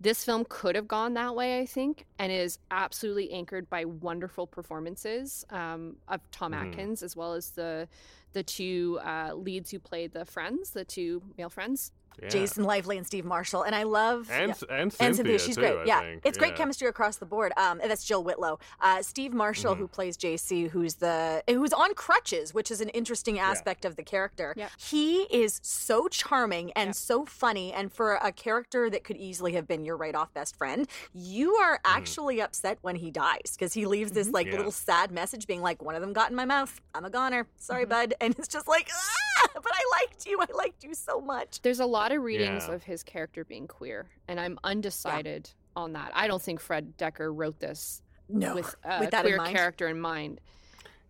this 0.00 0.24
film 0.24 0.44
could 0.48 0.74
have 0.76 0.86
gone 0.86 1.14
that 1.14 1.34
way, 1.34 1.58
I 1.60 1.66
think, 1.66 2.04
and 2.18 2.30
is 2.30 2.58
absolutely 2.70 3.32
anchored 3.32 3.68
by 3.70 3.84
wonderful 3.84 4.46
performances 4.46 5.44
um, 5.50 5.96
of 6.08 6.20
Tom 6.30 6.52
Mhm. 6.52 6.68
Atkins 6.70 7.02
as 7.02 7.16
well 7.16 7.32
as 7.34 7.50
the 7.50 7.88
the 8.32 8.42
two 8.42 8.98
uh, 9.04 9.32
leads 9.34 9.70
who 9.70 9.78
played 9.78 10.12
the 10.12 10.24
friends, 10.24 10.70
the 10.70 10.84
two 10.84 11.22
male 11.38 11.48
friends. 11.50 11.92
Yeah. 12.22 12.28
Jason 12.28 12.64
Lively 12.64 12.96
and 12.96 13.06
Steve 13.06 13.24
Marshall, 13.24 13.62
and 13.62 13.74
I 13.74 13.82
love 13.82 14.30
And- 14.30 14.54
yeah. 14.68 14.76
and 14.76 14.92
Cynthia, 14.92 15.38
she's 15.38 15.56
too, 15.56 15.62
great. 15.62 15.78
I 15.78 15.84
yeah, 15.84 16.00
think. 16.00 16.22
it's 16.24 16.38
great 16.38 16.52
Yeah. 16.52 16.56
chemistry 16.58 16.88
across 16.88 17.16
the 17.16 17.26
board. 17.26 17.52
Um, 17.56 17.80
and 17.80 17.90
that's 17.90 18.04
Jill 18.04 18.22
Whitlow. 18.22 18.58
Uh, 18.80 19.02
Steve 19.02 19.32
Marshall, 19.32 19.74
Mhm. 19.74 19.78
who 19.78 19.88
plays 19.88 20.16
JC, 20.16 20.68
who's 20.68 20.96
the 20.96 21.42
who's 21.48 21.72
on 21.72 21.94
crutches, 21.94 22.54
which 22.54 22.70
is 22.70 22.80
an 22.80 22.88
interesting 22.90 23.38
aspect 23.38 23.84
of 23.84 23.96
the 23.96 24.02
character. 24.02 24.54
Yeah. 24.56 24.68
He 24.78 25.22
is 25.24 25.60
so 25.62 26.08
charming 26.08 26.72
and 26.72 26.94
so 26.94 27.24
funny, 27.24 27.72
and 27.72 27.92
for 27.92 28.14
a 28.14 28.32
character 28.32 28.88
that 28.90 29.04
could 29.04 29.16
easily 29.16 29.52
have 29.54 29.66
been 29.66 29.84
your 29.84 29.96
right 29.96 30.14
off 30.14 30.32
best 30.32 30.56
friend, 30.56 30.88
you 31.12 31.54
are 31.56 31.80
actually 31.84 32.40
upset 32.40 32.78
when 32.82 32.96
he 32.96 33.10
dies 33.10 33.52
because 33.52 33.72
he 33.74 33.86
leaves 33.86 34.12
this 34.12 34.28
like 34.28 34.46
Yeah. 34.46 34.56
little 34.56 34.72
sad 34.72 35.10
message, 35.10 35.46
being 35.46 35.62
like, 35.62 35.82
"One 35.82 35.94
of 35.94 36.00
them 36.00 36.12
got 36.12 36.30
in 36.30 36.36
my 36.36 36.44
mouth. 36.44 36.80
I'm 36.94 37.04
a 37.04 37.10
goner. 37.10 37.46
Sorry, 37.58 37.84
bud." 37.84 38.14
And 38.20 38.34
it's 38.38 38.48
just 38.48 38.68
like, 38.68 38.88
ah, 38.92 39.48
but 39.54 39.72
I 39.72 39.82
liked 40.00 40.26
you. 40.26 40.40
I 40.40 40.46
liked 40.54 40.84
you 40.84 40.94
so 40.94 41.20
much. 41.20 41.60
There's 41.62 41.80
a 41.80 41.86
lot 41.86 42.03
of 42.12 42.22
readings 42.22 42.66
Yeah. 42.68 42.74
of 42.74 42.82
his 42.82 43.02
character 43.02 43.44
being 43.44 43.66
queer, 43.66 44.06
and 44.28 44.38
I'm 44.40 44.58
undecided 44.64 45.50
on 45.76 45.92
that. 45.94 46.12
I 46.14 46.26
don't 46.28 46.42
think 46.42 46.60
Fred 46.60 46.96
Dekker 46.98 47.30
wrote 47.34 47.58
this 47.60 48.02
No, 48.28 48.54
with 48.54 48.74
a 48.84 49.00
with 49.00 49.10
that 49.10 49.22
queer 49.24 49.36
mind. 49.38 49.56
character 49.56 49.88
in 49.88 50.00
mind. 50.00 50.40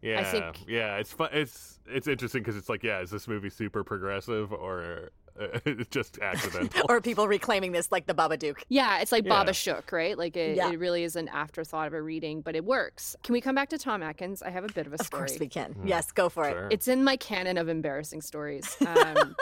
yeah 0.03 0.23
think- 0.31 0.67
yeah 0.69 0.97
it's 0.97 1.13
fun 1.13 1.31
it's 1.33 1.79
it's 1.87 2.07
interesting 2.09 2.43
because 2.43 2.57
it's 2.57 2.69
like 2.69 2.83
yeah 2.83 3.01
is 3.01 3.11
this 3.11 3.27
movie 3.27 3.49
super 3.51 3.83
progressive 3.85 4.53
or 4.53 5.11
uh, 5.41 5.59
just 5.91 6.19
accidental 6.21 6.87
or 6.89 7.01
people 7.01 7.27
reclaiming 7.27 7.73
this 7.73 7.91
like 7.91 8.07
the 8.07 8.15
Babadook. 8.15 8.59
Yeah, 8.69 9.01
it's 9.01 9.11
like 9.11 9.25
Yeah. 9.25 9.31
Baba 9.31 9.53
Shook, 9.53 9.91
right? 9.91 10.17
Like 10.17 10.37
it, 10.37 10.57
Yeah. 10.57 10.71
it 10.71 10.79
really 10.79 11.03
is 11.03 11.17
an 11.17 11.27
afterthought 11.29 11.89
of 11.89 11.93
a 11.93 12.01
reading, 12.01 12.41
but 12.41 12.55
it 12.55 12.65
works. 12.65 13.17
Can 13.25 13.33
we 13.33 13.41
come 13.41 13.57
back 13.57 13.69
to 13.71 13.79
Tom 13.79 14.01
Atkins? 14.03 14.43
I 14.43 14.51
have 14.51 14.63
a 14.65 14.73
bit 14.73 14.87
of 14.87 14.93
a 14.93 15.03
story. 15.03 15.25
Of 15.25 15.31
story. 15.31 15.39
course 15.39 15.41
we 15.41 15.49
can. 15.49 15.73
Hmm. 15.73 15.89
Yes, 15.89 16.13
go 16.13 16.29
for 16.29 16.49
it. 16.49 16.73
It's 16.73 16.87
in 16.87 17.03
my 17.03 17.17
canon 17.17 17.59
of 17.59 17.69
embarrassing 17.69 18.21
stories. 18.23 18.77
Um, 18.87 19.35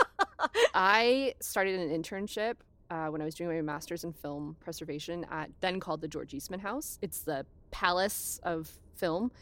I 0.74 1.34
started 1.40 1.78
an 1.78 1.90
internship 2.02 2.54
uh, 2.90 3.06
when 3.06 3.22
I 3.22 3.24
was 3.24 3.34
doing 3.34 3.56
my 3.56 3.62
master's 3.62 4.04
in 4.04 4.12
film 4.12 4.56
preservation 4.60 5.24
at 5.30 5.50
then 5.60 5.80
called 5.80 6.00
the 6.00 6.08
George 6.08 6.34
Eastman 6.34 6.60
House. 6.60 6.98
It's 7.02 7.20
the 7.20 7.46
palace 7.70 8.38
of 8.42 8.70
film. 8.94 9.32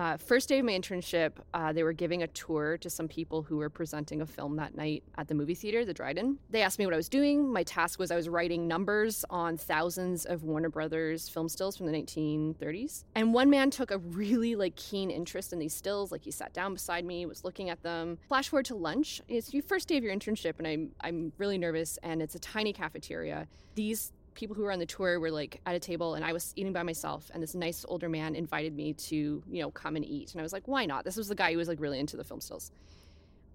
Uh, 0.00 0.16
first 0.16 0.48
day 0.48 0.58
of 0.58 0.64
my 0.64 0.72
internship, 0.72 1.32
uh, 1.52 1.74
they 1.74 1.82
were 1.82 1.92
giving 1.92 2.22
a 2.22 2.26
tour 2.28 2.78
to 2.78 2.88
some 2.88 3.06
people 3.06 3.42
who 3.42 3.58
were 3.58 3.68
presenting 3.68 4.22
a 4.22 4.26
film 4.26 4.56
that 4.56 4.74
night 4.74 5.04
at 5.18 5.28
the 5.28 5.34
movie 5.34 5.54
theater, 5.54 5.84
the 5.84 5.92
Dryden. 5.92 6.38
They 6.48 6.62
asked 6.62 6.78
me 6.78 6.86
what 6.86 6.94
I 6.94 6.96
was 6.96 7.10
doing. 7.10 7.52
My 7.52 7.64
task 7.64 7.98
was 7.98 8.10
I 8.10 8.16
was 8.16 8.26
writing 8.26 8.66
numbers 8.66 9.26
on 9.28 9.58
thousands 9.58 10.24
of 10.24 10.42
Warner 10.42 10.70
Brothers 10.70 11.28
film 11.28 11.50
stills 11.50 11.76
from 11.76 11.84
the 11.84 11.92
1930s. 11.92 13.04
And 13.14 13.34
one 13.34 13.50
man 13.50 13.70
took 13.70 13.90
a 13.90 13.98
really 13.98 14.56
like 14.56 14.74
keen 14.74 15.10
interest 15.10 15.52
in 15.52 15.58
these 15.58 15.74
stills. 15.74 16.10
Like 16.10 16.24
he 16.24 16.30
sat 16.30 16.54
down 16.54 16.72
beside 16.72 17.04
me, 17.04 17.26
was 17.26 17.44
looking 17.44 17.68
at 17.68 17.82
them. 17.82 18.16
Flash 18.26 18.48
forward 18.48 18.64
to 18.66 18.76
lunch. 18.76 19.20
It's 19.28 19.52
your 19.52 19.62
first 19.62 19.86
day 19.86 19.98
of 19.98 20.02
your 20.02 20.16
internship, 20.16 20.54
and 20.56 20.66
I'm 20.66 20.92
I'm 21.02 21.34
really 21.36 21.58
nervous. 21.58 21.98
And 22.02 22.22
it's 22.22 22.34
a 22.34 22.38
tiny 22.38 22.72
cafeteria. 22.72 23.48
These 23.74 24.12
people 24.34 24.54
who 24.56 24.62
were 24.62 24.72
on 24.72 24.78
the 24.78 24.86
tour 24.86 25.20
were 25.20 25.30
like 25.30 25.60
at 25.66 25.74
a 25.74 25.78
table 25.78 26.14
and 26.14 26.24
I 26.24 26.32
was 26.32 26.52
eating 26.56 26.72
by 26.72 26.82
myself 26.82 27.30
and 27.32 27.42
this 27.42 27.54
nice 27.54 27.84
older 27.88 28.08
man 28.08 28.34
invited 28.34 28.74
me 28.74 28.92
to, 28.94 29.42
you 29.48 29.62
know, 29.62 29.70
come 29.70 29.96
and 29.96 30.04
eat. 30.04 30.32
And 30.32 30.40
I 30.40 30.42
was 30.42 30.52
like, 30.52 30.66
why 30.66 30.86
not? 30.86 31.04
This 31.04 31.16
was 31.16 31.28
the 31.28 31.34
guy 31.34 31.52
who 31.52 31.58
was 31.58 31.68
like 31.68 31.80
really 31.80 31.98
into 31.98 32.16
the 32.16 32.24
film 32.24 32.40
stills. 32.40 32.70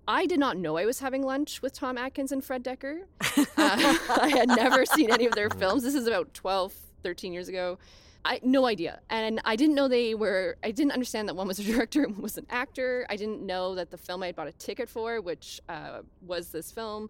I 0.08 0.26
did 0.26 0.40
not 0.40 0.58
know 0.58 0.78
I 0.78 0.86
was 0.86 1.00
having 1.00 1.24
lunch 1.24 1.62
with 1.62 1.74
Tom 1.74 1.98
Atkins 1.98 2.32
and 2.32 2.44
Fred 2.44 2.64
Dekker. 2.64 3.02
Uh, 3.58 3.98
I 4.22 4.30
had 4.30 4.50
never 4.50 4.86
seen 4.96 5.12
any 5.12 5.26
of 5.26 5.34
their 5.34 5.50
films. 5.50 5.82
This 5.82 5.96
is 5.96 6.08
about 6.08 6.34
12, 6.34 6.74
13 7.04 7.32
years 7.32 7.48
ago. 7.48 7.78
I 8.26 8.40
no 8.44 8.66
idea. 8.66 9.00
And 9.10 9.40
I 9.46 9.56
didn't 9.56 9.76
know 9.76 9.88
they 9.88 10.14
were 10.14 10.58
I 10.64 10.72
didn't 10.72 10.92
understand 10.92 11.30
that 11.30 11.36
one 11.36 11.48
was 11.48 11.60
a 11.60 11.64
director 11.64 12.04
and 12.04 12.14
one 12.14 12.24
was 12.24 12.38
an 12.38 12.48
actor. 12.50 13.06
I 13.10 13.16
didn't 13.16 13.42
know 13.42 13.76
that 13.76 13.92
the 13.92 13.98
film 13.98 14.24
I 14.24 14.28
had 14.28 14.36
bought 14.36 14.48
a 14.48 14.52
ticket 14.52 14.90
for, 14.90 15.22
which 15.22 15.62
uh, 15.70 16.02
was 16.22 16.50
this 16.50 16.72
film, 16.72 17.10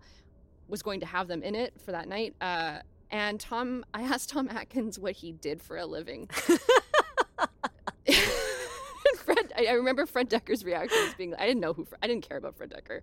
was 0.68 0.84
going 0.84 1.00
to 1.00 1.06
have 1.06 1.28
them 1.28 1.42
in 1.42 1.56
it 1.56 1.74
for 1.84 1.92
that 1.94 2.08
night. 2.08 2.36
Uh, 2.42 2.80
and 3.12 3.40
Tom, 3.40 3.86
I 3.94 4.02
asked 4.04 4.30
Tom 4.30 4.50
Atkins 4.50 4.98
what 5.00 5.14
he 5.14 5.32
did 5.32 5.62
for 5.62 5.78
a 5.78 5.86
living. 5.86 6.30
Fred, 9.18 9.52
I, 9.58 9.66
I 9.68 9.72
remember 9.74 10.06
Fred 10.06 10.30
Dekker's 10.30 10.64
reaction 10.64 10.98
as 11.08 11.14
being, 11.16 11.34
I 11.36 11.48
didn't 11.48 11.62
know 11.62 11.74
who, 11.74 11.86
Fre- 11.86 11.96
I 12.02 12.08
didn't 12.08 12.28
care 12.28 12.38
about 12.38 12.56
Fred 12.56 12.72
Dekker. 12.72 13.02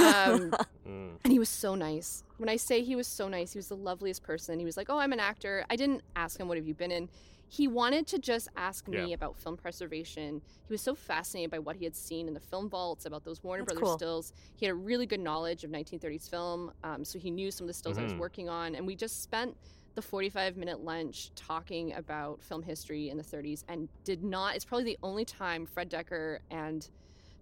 Um, 0.00 0.52
Mm. 0.86 1.16
and 1.24 1.32
he 1.32 1.40
was 1.40 1.48
so 1.48 1.74
nice. 1.74 2.22
When 2.36 2.48
I 2.48 2.54
say 2.54 2.80
he 2.84 2.94
was 2.94 3.08
so 3.08 3.26
nice, 3.26 3.52
he 3.52 3.58
was 3.58 3.66
the 3.66 3.74
loveliest 3.74 4.22
person. 4.22 4.60
He 4.60 4.64
was 4.64 4.76
like, 4.76 4.88
"Oh, 4.88 4.98
I'm 4.98 5.12
an 5.12 5.18
actor." 5.18 5.64
I 5.68 5.74
didn't 5.74 6.02
ask 6.14 6.38
him, 6.38 6.46
"What 6.46 6.58
have 6.58 6.66
you 6.68 6.74
been 6.74 6.92
in?" 6.92 7.08
He 7.48 7.68
wanted 7.68 8.06
to 8.08 8.18
just 8.18 8.48
ask 8.56 8.88
me 8.88 9.08
Yeah. 9.08 9.14
about 9.14 9.36
film 9.38 9.56
preservation. 9.56 10.42
He 10.66 10.72
was 10.72 10.82
so 10.82 10.94
fascinated 10.94 11.50
by 11.50 11.58
what 11.60 11.76
he 11.76 11.84
had 11.84 11.94
seen 11.94 12.26
in 12.28 12.34
the 12.34 12.40
film 12.40 12.68
vaults 12.68 13.06
about 13.06 13.24
those 13.24 13.42
Warner 13.42 13.62
That's 13.64 13.74
Brothers 13.74 13.88
cool. 13.88 13.98
stills. 13.98 14.32
He 14.56 14.66
had 14.66 14.72
a 14.72 14.76
really 14.76 15.06
good 15.06 15.20
knowledge 15.20 15.62
of 15.64 15.70
1930s 15.70 16.28
film, 16.28 16.72
um, 16.82 17.04
so 17.04 17.18
he 17.18 17.30
knew 17.30 17.50
some 17.50 17.64
of 17.64 17.68
the 17.68 17.74
stills 17.74 17.98
I 17.98 18.02
was 18.02 18.12
Mhm. 18.14 18.18
working 18.18 18.48
on. 18.48 18.74
And 18.74 18.86
we 18.86 18.96
just 18.96 19.22
spent 19.22 19.56
the 19.94 20.02
45 20.02 20.56
minute 20.56 20.80
lunch 20.80 21.30
talking 21.34 21.92
about 21.94 22.42
film 22.42 22.62
history 22.62 23.08
in 23.08 23.16
the 23.16 23.22
30s 23.22 23.64
and 23.68 23.88
did 24.04 24.22
not, 24.22 24.54
it's 24.56 24.64
probably 24.64 24.84
the 24.84 24.98
only 25.02 25.24
time 25.24 25.64
Fred 25.66 25.88
Dekker 25.90 26.40
and 26.50 26.90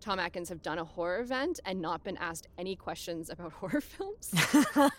Tom 0.05 0.19
Atkins 0.19 0.51
have 0.51 0.61
done 0.61 0.79
a 0.79 0.85
horror 0.85 1.21
event 1.21 1.61
and 1.65 1.81
not 1.81 2.05
been 2.05 2.19
asked 2.19 2.47
any 2.59 2.77
questions 2.77 3.31
about 3.31 3.53
horror 3.61 3.81
films. 3.81 4.35
Yeah. 4.35 4.91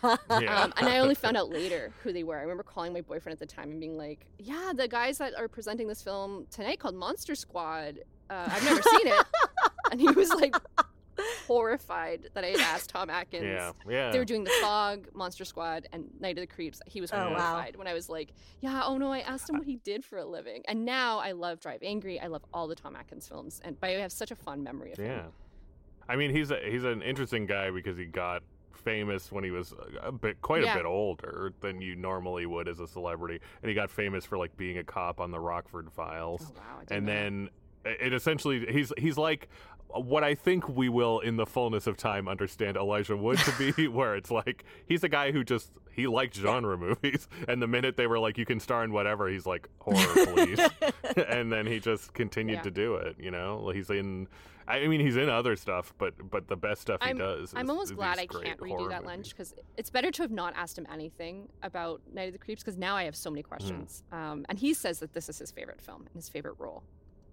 Um, 0.64 0.74
and 0.78 0.90
I 0.90 0.98
only 0.98 1.14
found 1.24 1.38
out 1.38 1.50
later 1.50 1.94
who 2.02 2.12
they 2.12 2.24
were. 2.24 2.36
I 2.38 2.42
remember 2.42 2.64
calling 2.64 2.92
my 2.92 3.02
boyfriend 3.02 3.34
at 3.34 3.40
the 3.40 3.46
time 3.46 3.70
and 3.70 3.80
being 3.80 3.98
like, 3.98 4.26
"Yeah, 4.40 4.74
the 4.76 4.88
guys 4.88 5.20
that 5.20 5.36
are 5.38 5.48
presenting 5.48 5.88
this 5.88 6.02
film 6.02 6.48
tonight 6.50 6.80
called 6.80 6.96
Monster 6.96 7.36
Squad. 7.36 8.00
Uh, 8.32 8.50
I've 8.52 8.64
never 8.66 8.82
seen 8.82 9.08
it." 9.08 9.26
And 9.92 10.02
he 10.02 10.10
was 10.10 10.30
like 10.30 10.56
horrified 11.48 12.30
that 12.34 12.44
I 12.44 12.48
had 12.48 12.60
asked 12.62 12.90
Tom 12.90 13.10
Atkins. 13.10 13.44
yeah 13.46 13.72
yeah 13.88 14.12
They 14.12 14.20
were 14.20 14.26
doing 14.26 14.44
The 14.44 14.52
Fog, 14.62 15.08
Monster 15.14 15.46
Squad, 15.46 15.88
and 15.92 16.10
Night 16.20 16.38
of 16.38 16.42
the 16.42 16.48
Creeps. 16.48 16.82
He 16.86 17.02
was 17.02 17.12
Oh, 17.12 17.18
wow. 17.18 17.36
horrified 17.36 17.76
when 17.76 17.88
I 17.88 17.94
was 17.94 18.10
like, 18.10 18.34
"Yeah, 18.62 18.82
oh 18.86 18.98
no, 18.98 19.12
I 19.12 19.20
asked 19.20 19.50
him 19.50 19.58
what 19.58 19.68
he 19.68 19.78
did 19.78 20.04
for 20.04 20.18
a 20.18 20.26
living." 20.26 20.64
And 20.68 20.86
now 20.86 21.20
I 21.20 21.32
love 21.32 21.60
Drive 21.60 21.82
Angry. 21.84 22.20
I 22.20 22.28
love 22.28 22.44
all 22.54 22.68
the 22.68 22.76
Tom 22.76 22.96
Atkins 22.96 23.28
films, 23.28 23.62
and 23.64 23.80
but 23.80 23.90
I 23.90 23.94
have 23.94 24.12
such 24.12 24.32
a 24.32 24.36
fond 24.36 24.64
memory 24.64 24.92
of 24.92 24.98
him. 24.98 25.06
Yeah, 25.06 25.24
I 26.10 26.16
mean 26.16 26.32
he's 26.32 26.52
a, 26.52 26.60
he's 26.70 26.84
an 26.84 27.02
interesting 27.02 27.46
guy 27.46 27.70
because 27.72 27.98
he 27.98 28.06
got 28.06 28.44
famous 28.74 29.32
when 29.32 29.44
he 29.44 29.52
was 29.52 29.74
uh, 29.74 29.86
a 30.04 30.12
bit 30.12 30.42
quite 30.42 30.64
Yeah. 30.64 30.74
a 30.74 30.78
bit 30.78 30.86
older 30.86 31.54
than 31.62 31.82
you 31.82 31.96
normally 31.96 32.46
would 32.46 32.68
as 32.68 32.80
a 32.80 32.88
celebrity, 32.88 33.40
and 33.62 33.70
he 33.70 33.74
got 33.76 33.90
famous 33.90 34.26
for 34.26 34.38
like 34.38 34.56
being 34.58 34.78
a 34.80 34.84
cop 34.84 35.20
on 35.20 35.32
the 35.32 35.40
Rockford 35.40 35.92
Files, 35.92 36.48
Oh 36.48 36.54
wow! 36.58 36.62
I 36.78 36.80
didn't 36.86 36.98
and 36.98 37.06
know 37.06 37.12
that. 37.14 37.20
then 37.24 37.50
it 38.08 38.14
essentially 38.14 38.66
he's 38.72 38.92
he's 38.98 39.18
like 39.18 39.48
what 40.02 40.24
I 40.24 40.36
think 40.36 40.68
we 40.70 40.90
will 40.90 41.20
in 41.20 41.38
the 41.38 41.46
fullness 41.46 41.88
of 41.88 41.98
time 41.98 42.28
understand 42.28 42.78
Elijah 42.78 43.16
Wood 43.18 43.38
to 43.40 43.74
be 43.74 43.88
where 43.90 44.16
it's 44.16 44.32
like 44.32 44.64
he's 44.88 45.04
a 45.04 45.10
guy 45.10 45.32
who 45.32 45.44
just 45.44 45.72
he 45.92 46.08
liked 46.08 46.36
genre 46.36 46.78
movies 46.78 47.28
and 47.48 47.62
the 47.62 47.68
minute 47.68 47.96
they 47.96 48.08
were 48.08 48.20
like 48.20 48.38
you 48.38 48.46
can 48.46 48.60
star 48.60 48.84
in 48.84 48.92
whatever 48.92 49.30
he's 49.30 49.46
like 49.46 49.70
horror 49.80 50.26
please 50.34 50.60
and 51.30 51.52
then 51.52 51.66
he 51.66 51.80
just 51.80 52.14
continued 52.14 52.56
Yeah. 52.56 52.62
to 52.64 52.72
do 52.72 52.96
it 52.96 53.16
you 53.20 53.32
know 53.32 53.70
he's 53.70 53.90
in 53.90 54.28
I 54.68 54.88
mean 54.88 55.00
he's 55.00 55.16
in 55.16 55.30
other 55.30 55.56
stuff 55.56 55.94
but 55.98 56.14
but 56.30 56.48
the 56.48 56.58
best 56.58 56.82
stuff 56.82 56.98
I'm, 57.02 57.16
he 57.16 57.20
does 57.22 57.54
I'm 57.56 57.70
almost 57.70 57.96
glad 57.96 58.20
I 58.20 58.26
can't 58.26 58.60
redo 58.60 58.90
that 58.90 59.04
movies. 59.04 59.06
lunch 59.06 59.30
because 59.30 59.54
it's 59.78 59.90
better 59.90 60.12
to 60.12 60.22
have 60.24 60.32
not 60.32 60.54
asked 60.58 60.78
him 60.78 60.88
anything 60.92 61.48
about 61.64 62.02
Night 62.12 62.24
of 62.28 62.34
the 62.34 62.40
Creeps 62.40 62.62
because 62.64 62.78
now 62.78 62.96
I 62.98 63.04
have 63.04 63.16
so 63.16 63.30
many 63.30 63.44
questions. 63.44 64.04
Um, 64.12 64.46
and 64.50 64.58
he 64.60 64.74
says 64.74 65.00
that 65.00 65.14
this 65.14 65.30
is 65.30 65.38
his 65.40 65.52
favorite 65.52 65.80
film 65.80 66.02
and 66.02 66.16
his 66.16 66.28
favorite 66.30 66.56
role. 66.58 66.84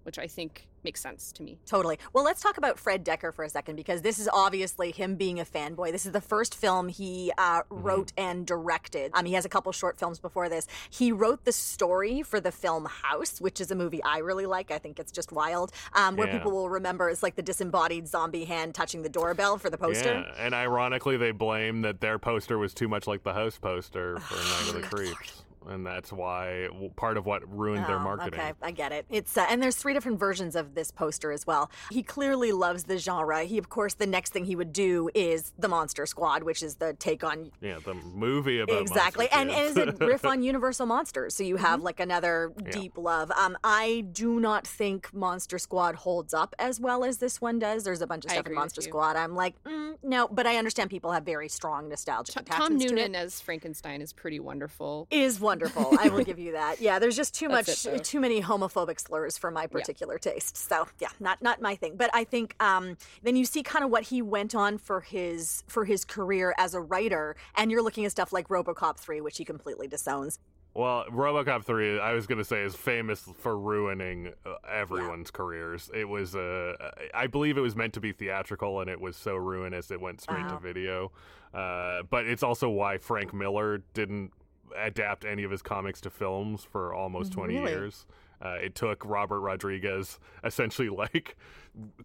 Which 0.03 0.19
I 0.19 0.27
think 0.27 0.67
makes 0.83 0.99
sense 1.01 1.31
to 1.31 1.43
me. 1.43 1.57
Totally. 1.65 1.97
Well, 2.11 2.25
let's 2.25 2.41
talk 2.41 2.57
about 2.57 2.77
Fred 2.77 3.05
Dekker 3.05 3.33
for 3.33 3.45
a 3.45 3.49
second 3.49 3.77
because 3.77 4.01
this 4.01 4.19
is 4.19 4.27
obviously 4.33 4.91
him 4.91 5.15
being 5.15 5.39
a 5.39 5.45
fanboy. 5.45 5.93
This 5.93 6.05
is 6.05 6.11
the 6.11 6.19
first 6.19 6.53
film 6.55 6.89
he 6.89 7.31
uh, 7.37 7.61
wrote 7.69 8.11
and 8.17 8.45
directed. 8.45 9.11
Um, 9.13 9.23
he 9.25 9.33
has 9.33 9.45
a 9.45 9.49
couple 9.49 9.71
short 9.71 9.97
films 9.97 10.19
before 10.19 10.49
this. 10.49 10.67
He 10.89 11.13
wrote 11.13 11.45
the 11.45 11.53
story 11.53 12.21
for 12.21 12.41
the 12.41 12.51
film 12.51 12.85
House, 12.85 13.39
which 13.39 13.61
is 13.61 13.71
a 13.71 13.75
movie 13.75 14.03
I 14.03 14.17
really 14.17 14.45
like. 14.45 14.71
I 14.71 14.77
think 14.77 14.99
it's 14.99 15.11
just 15.11 15.31
wild. 15.31 15.71
Um, 15.93 16.17
where 16.17 16.27
Yeah. 16.27 16.33
people 16.39 16.51
will 16.51 16.69
remember 16.69 17.09
it's 17.09 17.23
like 17.23 17.35
the 17.35 17.41
disembodied 17.41 18.07
zombie 18.09 18.43
hand 18.43 18.75
touching 18.75 19.03
the 19.03 19.09
doorbell 19.09 19.57
for 19.57 19.69
the 19.69 19.77
poster. 19.77 20.25
Yeah, 20.27 20.33
and 20.45 20.53
ironically, 20.53 21.15
they 21.15 21.31
blame 21.31 21.81
that 21.83 22.01
their 22.01 22.19
poster 22.19 22.57
was 22.57 22.73
too 22.73 22.89
much 22.89 23.07
like 23.07 23.23
the 23.23 23.33
house 23.33 23.57
poster 23.57 24.19
for 24.19 24.35
Night 24.35 24.75
of 24.75 24.81
the 24.81 24.87
Creeps, 24.95 25.43
and 25.67 25.85
that's 25.85 26.11
why 26.11 26.67
part 26.95 27.17
of 27.17 27.25
what 27.25 27.41
ruined 27.53 27.85
their 27.85 27.97
Oh, 27.97 27.99
marketing. 28.03 28.39
Okay, 28.39 28.53
I 28.61 28.71
get 28.71 28.91
it. 28.91 29.05
It's 29.09 29.37
uh, 29.37 29.45
and 29.49 29.61
there's 29.61 29.75
three 29.75 29.93
different 29.93 30.19
versions 30.19 30.55
of 30.55 30.75
this 30.75 30.91
poster 30.91 31.31
as 31.31 31.45
well. 31.47 31.69
He 31.91 32.03
clearly 32.03 32.51
loves 32.51 32.85
the 32.85 32.97
genre. 32.97 33.43
He, 33.43 33.57
of 33.57 33.69
course, 33.69 33.93
the 33.95 34.07
next 34.07 34.33
thing 34.33 34.45
he 34.45 34.55
would 34.55 34.73
do 34.73 35.09
is 35.13 35.53
the 35.57 35.67
Monster 35.67 36.05
Squad, 36.05 36.43
which 36.43 36.61
is 36.63 36.75
the 36.75 36.93
take 36.93 37.23
on 37.23 37.51
Yeah, 37.61 37.79
the 37.83 37.93
movie 37.93 38.59
about 38.59 38.81
exactly, 38.81 39.27
and, 39.31 39.49
and 39.49 39.59
is 39.59 39.75
kids. 39.75 39.97
a 39.99 40.05
riff 40.05 40.25
on 40.25 40.41
Universal 40.53 40.85
Monsters. 40.85 41.35
So 41.35 41.43
you 41.43 41.57
have 41.57 41.81
like 41.81 41.99
another 41.99 42.51
Yeah. 42.65 42.71
deep 42.71 42.97
love. 42.97 43.31
Um, 43.31 43.57
I 43.63 44.05
do 44.11 44.39
not 44.39 44.65
think 44.67 45.13
Monster 45.13 45.57
Squad 45.59 45.95
holds 45.95 46.33
up 46.33 46.55
as 46.59 46.79
well 46.79 47.03
as 47.03 47.17
this 47.17 47.39
one 47.41 47.59
does. 47.59 47.83
There's 47.83 48.01
a 48.01 48.07
bunch 48.07 48.25
of 48.25 48.31
stuff 48.31 48.47
in 48.47 48.53
Monster. 48.53 48.81
Squad. 48.81 49.15
I'm 49.15 49.35
like, 49.35 49.55
mm, 49.63 49.95
no, 50.03 50.27
but 50.27 50.45
I 50.47 50.57
understand 50.57 50.89
people 50.89 51.11
have 51.11 51.23
very 51.23 51.47
strong 51.49 51.89
nostalgic 51.89 52.35
Tom 52.35 52.43
attachments 52.43 52.85
to 52.85 52.91
it 52.91 52.95
Noonan 52.95 53.15
as 53.15 53.39
Frankenstein 53.41 54.01
is 54.01 54.13
pretty 54.13 54.39
wonderful. 54.39 55.07
is 55.11 55.39
wonderful. 55.53 55.97
I 55.99 56.09
will 56.09 56.23
give 56.23 56.39
you 56.39 56.53
that. 56.53 56.81
Yeah, 56.81 56.99
there's 56.99 57.15
just 57.15 57.33
too 57.33 57.47
That's 57.49 57.85
much, 57.85 57.95
it, 57.95 58.03
too 58.03 58.19
many 58.19 58.41
homophobic 58.41 58.99
slurs 58.99 59.37
for 59.37 59.51
my 59.51 59.67
particular 59.67 60.17
taste. 60.17 60.57
So 60.57 60.87
yeah, 60.99 61.09
not 61.19 61.41
not 61.41 61.61
my 61.61 61.75
thing. 61.75 61.95
But 61.95 62.09
I 62.13 62.23
think 62.23 62.55
um, 62.61 62.97
then 63.21 63.35
you 63.35 63.45
see 63.45 63.63
kind 63.63 63.85
of 63.85 63.91
what 63.91 64.03
he 64.03 64.21
went 64.21 64.55
on 64.55 64.77
for 64.77 65.01
his 65.01 65.63
for 65.67 65.85
his 65.85 66.05
career 66.05 66.53
as 66.57 66.73
a 66.73 66.81
writer, 66.81 67.35
and 67.55 67.71
you're 67.71 67.83
looking 67.83 68.05
at 68.05 68.11
stuff 68.11 68.33
like 68.33 68.47
RoboCop 68.47 68.97
three, 68.97 69.21
which 69.21 69.37
he 69.37 69.45
completely 69.45 69.87
disowns. 69.87 70.39
Well, 70.75 71.05
RoboCop 71.11 71.65
3, 71.65 71.99
I 71.99 72.13
was 72.13 72.25
going 72.25 72.39
to 72.39 72.43
say, 72.43 72.63
is 72.63 72.73
famous 72.73 73.29
for 73.37 73.55
ruining 73.55 74.33
uh, 74.43 74.55
everyone's 74.67 75.29
careers. 75.29 75.91
It 75.93 76.09
was, 76.09 76.35
uh, 76.35 76.73
I 77.13 77.27
believe 77.27 77.59
it 77.59 77.61
was 77.61 77.75
meant 77.75 77.93
to 77.93 77.99
be 77.99 78.11
theatrical, 78.11 78.81
and 78.81 78.89
it 78.89 78.99
was 78.99 79.15
so 79.15 79.35
ruinous 79.35 79.91
it 79.91 80.01
went 80.01 80.21
straight 80.21 80.49
to 80.49 80.57
video. 80.57 81.11
Uh, 81.53 82.01
but 82.09 82.25
it's 82.25 82.41
also 82.41 82.69
why 82.69 82.97
Frank 82.97 83.35
Miller 83.35 83.83
didn't 83.93 84.31
adapt 84.77 85.25
any 85.25 85.43
of 85.43 85.51
his 85.51 85.61
comics 85.61 86.01
to 86.01 86.09
films 86.09 86.63
for 86.63 86.93
almost 86.93 87.31
20 87.33 87.55
Really? 87.55 87.71
years. 87.71 88.05
Uh, 88.43 88.57
it 88.61 88.75
took 88.75 89.05
Robert 89.05 89.39
Rodriguez 89.39 90.19
essentially 90.43 90.89
like 90.97 91.37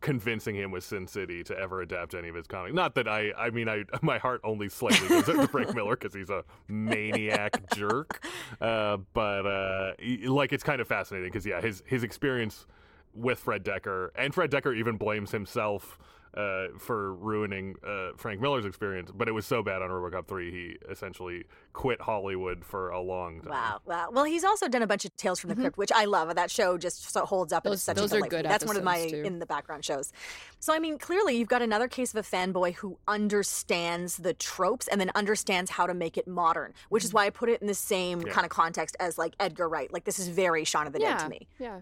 convincing 0.00 0.54
him 0.54 0.70
with 0.70 0.84
Sin 0.84 1.06
City 1.06 1.42
to 1.44 1.58
ever 1.58 1.82
adapt 1.82 2.14
any 2.14 2.28
of 2.28 2.34
his 2.36 2.46
comics. 2.46 2.74
Not 2.74 2.94
that 2.94 3.08
I, 3.08 3.32
I 3.36 3.50
mean, 3.50 3.68
I 3.68 3.84
my 4.02 4.18
heart 4.18 4.40
only 4.44 4.68
slightly 4.68 5.08
goes 5.08 5.24
to 5.24 5.48
Frank 5.48 5.74
Miller 5.74 5.96
because 5.96 6.14
he's 6.14 6.30
a 6.30 6.44
maniac 6.68 7.60
jerk. 7.74 8.24
Uh, 8.60 8.98
but 9.14 9.46
uh, 9.46 9.92
like, 10.26 10.52
it's 10.52 10.62
kind 10.64 10.80
of 10.80 10.86
fascinating 10.86 11.28
because 11.28 11.44
yeah, 11.44 11.60
his 11.60 11.82
his 11.86 12.02
experience 12.04 12.66
with 13.14 13.40
Fred 13.40 13.64
Dekker 13.64 14.10
and 14.14 14.32
Fred 14.32 14.50
Dekker 14.50 14.76
even 14.76 14.96
blames 14.96 15.32
himself. 15.32 15.98
Uh, 16.34 16.66
for 16.78 17.14
ruining 17.14 17.74
uh, 17.84 18.10
Frank 18.16 18.40
Miller's 18.40 18.66
experience, 18.66 19.10
but 19.12 19.28
it 19.28 19.32
was 19.32 19.46
so 19.46 19.62
bad 19.62 19.80
on 19.82 19.88
RoboCop 19.90 20.28
3, 20.28 20.50
he 20.52 20.76
essentially 20.90 21.44
quit 21.72 22.00
Hollywood 22.02 22.64
for 22.64 22.90
a 22.90 23.00
long 23.00 23.40
time. 23.40 23.50
Wow, 23.50 23.80
wow. 23.86 24.08
Well, 24.12 24.24
he's 24.24 24.44
also 24.44 24.68
done 24.68 24.82
a 24.82 24.86
bunch 24.86 25.04
of 25.06 25.16
Tales 25.16 25.40
from 25.40 25.48
the 25.50 25.56
Crypt, 25.56 25.78
which 25.78 25.90
I 25.90 26.04
love. 26.04 26.32
That 26.34 26.50
show 26.50 26.76
just 26.76 27.10
so 27.10 27.24
holds 27.24 27.52
up. 27.52 27.64
and 27.64 27.70
Mm-hmm. 27.70 27.72
Those- 27.72 27.82
such 27.82 27.96
those 27.96 28.12
a 28.12 28.18
are 28.18 28.28
good 28.28 28.44
That's 28.44 28.64
one 28.66 28.76
of 28.76 28.84
my 28.84 29.08
too. 29.08 29.22
in 29.22 29.38
the 29.38 29.46
background 29.46 29.84
shows. 29.86 30.12
So 30.60 30.74
I 30.74 30.78
mean, 30.78 30.98
clearly 30.98 31.36
you've 31.38 31.48
got 31.48 31.62
another 31.62 31.88
case 31.88 32.14
of 32.14 32.24
a 32.24 32.28
fanboy 32.36 32.74
who 32.74 32.98
understands 33.08 34.18
the 34.18 34.34
tropes 34.34 34.86
and 34.88 35.00
then 35.00 35.10
understands 35.14 35.70
how 35.70 35.86
to 35.86 35.94
make 35.94 36.16
it 36.18 36.28
modern, 36.28 36.74
which 36.90 37.02
Mm-hmm. 37.02 37.06
is 37.08 37.14
why 37.14 37.26
I 37.26 37.30
put 37.30 37.48
it 37.48 37.60
in 37.62 37.66
the 37.68 37.74
same 37.74 38.20
Yeah. 38.20 38.32
kind 38.32 38.44
of 38.44 38.50
context 38.50 38.96
as 39.00 39.16
like 39.16 39.34
Edgar 39.40 39.68
Wright. 39.68 39.90
Like 39.92 40.04
this 40.04 40.18
is 40.18 40.28
very 40.28 40.64
Shaun 40.64 40.86
of 40.86 40.92
the 40.92 41.00
yeah, 41.00 41.16
Dead 41.16 41.24
to 41.24 41.28
me. 41.30 41.48
yeah. 41.58 41.80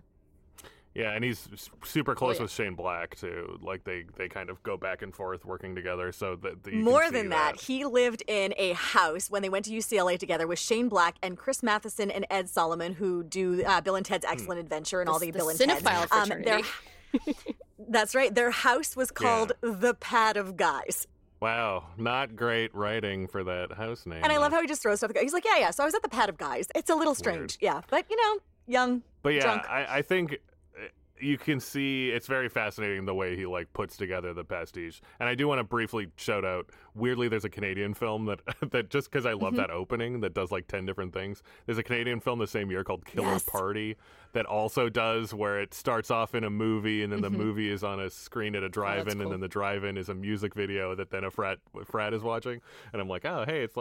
Yeah, 0.96 1.12
and 1.12 1.22
he's 1.22 1.46
super 1.84 2.14
close 2.14 2.36
yeah. 2.36 2.42
with 2.42 2.50
Shane 2.50 2.74
Black 2.74 3.16
too. 3.16 3.58
Like 3.60 3.84
they, 3.84 4.04
they 4.16 4.28
kind 4.28 4.48
of 4.48 4.62
go 4.62 4.78
back 4.78 5.02
and 5.02 5.14
forth 5.14 5.44
working 5.44 5.74
together. 5.74 6.10
So 6.10 6.36
that 6.36 6.64
that 6.64 6.72
you 6.72 6.78
can 6.78 6.84
More 6.84 7.10
than 7.10 7.28
that, 7.28 7.60
he 7.60 7.84
lived 7.84 8.22
in 8.26 8.54
a 8.56 8.72
house 8.72 9.30
when 9.30 9.42
they 9.42 9.50
went 9.50 9.66
to 9.66 9.70
UCLA 9.72 10.18
together 10.18 10.46
with 10.46 10.58
Shane 10.58 10.88
Black 10.88 11.16
and 11.22 11.36
Chris 11.36 11.62
Matheson 11.62 12.10
and 12.10 12.26
Ed 12.30 12.48
Solomon, 12.48 12.94
who 12.94 13.22
do 13.22 13.62
uh, 13.64 13.82
Bill 13.82 13.96
and 13.96 14.06
Ted's 14.06 14.24
Excellent 14.24 14.58
Adventure 14.58 15.00
and 15.02 15.10
all 15.10 15.18
the, 15.18 15.30
the 15.30 15.38
Bill 15.38 15.50
and 15.50 15.58
Ted's. 15.58 15.82
cinephile 15.82 16.10
Um, 16.10 16.28
their- 16.28 16.62
fraternity. 16.62 17.36
that's 17.88 18.14
right. 18.14 18.34
Their 18.34 18.50
house 18.50 18.96
was 18.96 19.10
called 19.10 19.52
the 19.60 19.92
Pad 19.94 20.38
of 20.38 20.56
Guys. 20.56 21.06
Wow, 21.40 21.84
not 21.98 22.34
great 22.34 22.74
writing 22.74 23.28
for 23.28 23.44
that 23.44 23.72
house 23.72 24.06
name. 24.06 24.20
And 24.22 24.32
I 24.32 24.38
love 24.38 24.52
how 24.52 24.62
he 24.62 24.66
just 24.66 24.80
throws 24.80 25.00
stuff. 25.00 25.12
He's 25.20 25.34
like, 25.34 25.44
yeah, 25.44 25.58
yeah. 25.58 25.70
So 25.70 25.82
I 25.82 25.86
was 25.86 25.94
at 25.94 26.02
the 26.02 26.08
Pad 26.08 26.30
of 26.30 26.38
Guys. 26.38 26.68
It's 26.74 26.88
a 26.88 26.94
little 26.94 27.14
strange, 27.14 27.58
yeah. 27.60 27.82
But 27.90 28.06
you 28.08 28.16
know, 28.16 28.40
young, 28.66 29.02
But 29.22 29.34
yeah, 29.34 29.42
drunk. 29.42 29.68
I, 29.68 29.98
I 29.98 30.02
think 30.02 30.38
you 31.20 31.38
can 31.38 31.60
see 31.60 32.10
it's 32.10 32.26
very 32.26 32.48
fascinating 32.48 33.04
the 33.06 33.14
way 33.14 33.36
he 33.36 33.46
like 33.46 33.72
puts 33.72 33.96
together 33.96 34.32
the 34.34 34.44
pastiche. 34.44 35.00
And 35.20 35.28
I 35.28 35.34
do 35.34 35.48
want 35.48 35.58
to 35.60 35.64
briefly 35.64 36.08
shout 36.16 36.44
out. 36.44 36.70
Weirdly, 36.94 37.28
there's 37.28 37.44
a 37.44 37.50
Canadian 37.50 37.94
film 37.94 38.26
that 38.26 38.40
that 38.70 38.90
just 38.90 39.10
because 39.10 39.26
I 39.26 39.32
love 39.32 39.46
Mm-hmm. 39.46 39.56
that 39.56 39.70
opening 39.70 40.20
that 40.20 40.34
does 40.34 40.50
like 40.50 40.66
ten 40.66 40.84
different 40.86 41.12
things. 41.14 41.42
There's 41.66 41.78
a 41.78 41.82
Canadian 41.82 42.20
film 42.20 42.38
the 42.38 42.46
same 42.46 42.70
year 42.70 42.82
called 42.84 43.04
Killer 43.04 43.32
Yes. 43.32 43.44
Party 43.44 43.96
that 44.32 44.44
also 44.44 44.88
does 44.88 45.32
where 45.32 45.60
it 45.60 45.72
starts 45.72 46.10
off 46.10 46.34
in 46.34 46.44
a 46.44 46.50
movie 46.50 47.02
and 47.02 47.10
then 47.12 47.22
the 47.22 47.30
movie 47.30 47.70
is 47.70 47.82
on 47.82 48.00
a 48.00 48.10
screen 48.10 48.54
at 48.54 48.62
a 48.62 48.68
drive-in 48.68 49.12
and 49.12 49.22
cool. 49.22 49.30
then 49.30 49.40
the 49.40 49.48
drive-in 49.48 49.96
is 49.96 50.10
a 50.10 50.14
music 50.14 50.52
video 50.54 50.94
that 50.94 51.10
then 51.10 51.24
a 51.24 51.30
frat 51.30 51.58
frat 51.86 52.12
is 52.12 52.22
watching. 52.22 52.60
And 52.92 53.00
I'm 53.00 53.08
like, 53.08 53.24
oh 53.24 53.44
hey, 53.46 53.62
it's 53.62 53.76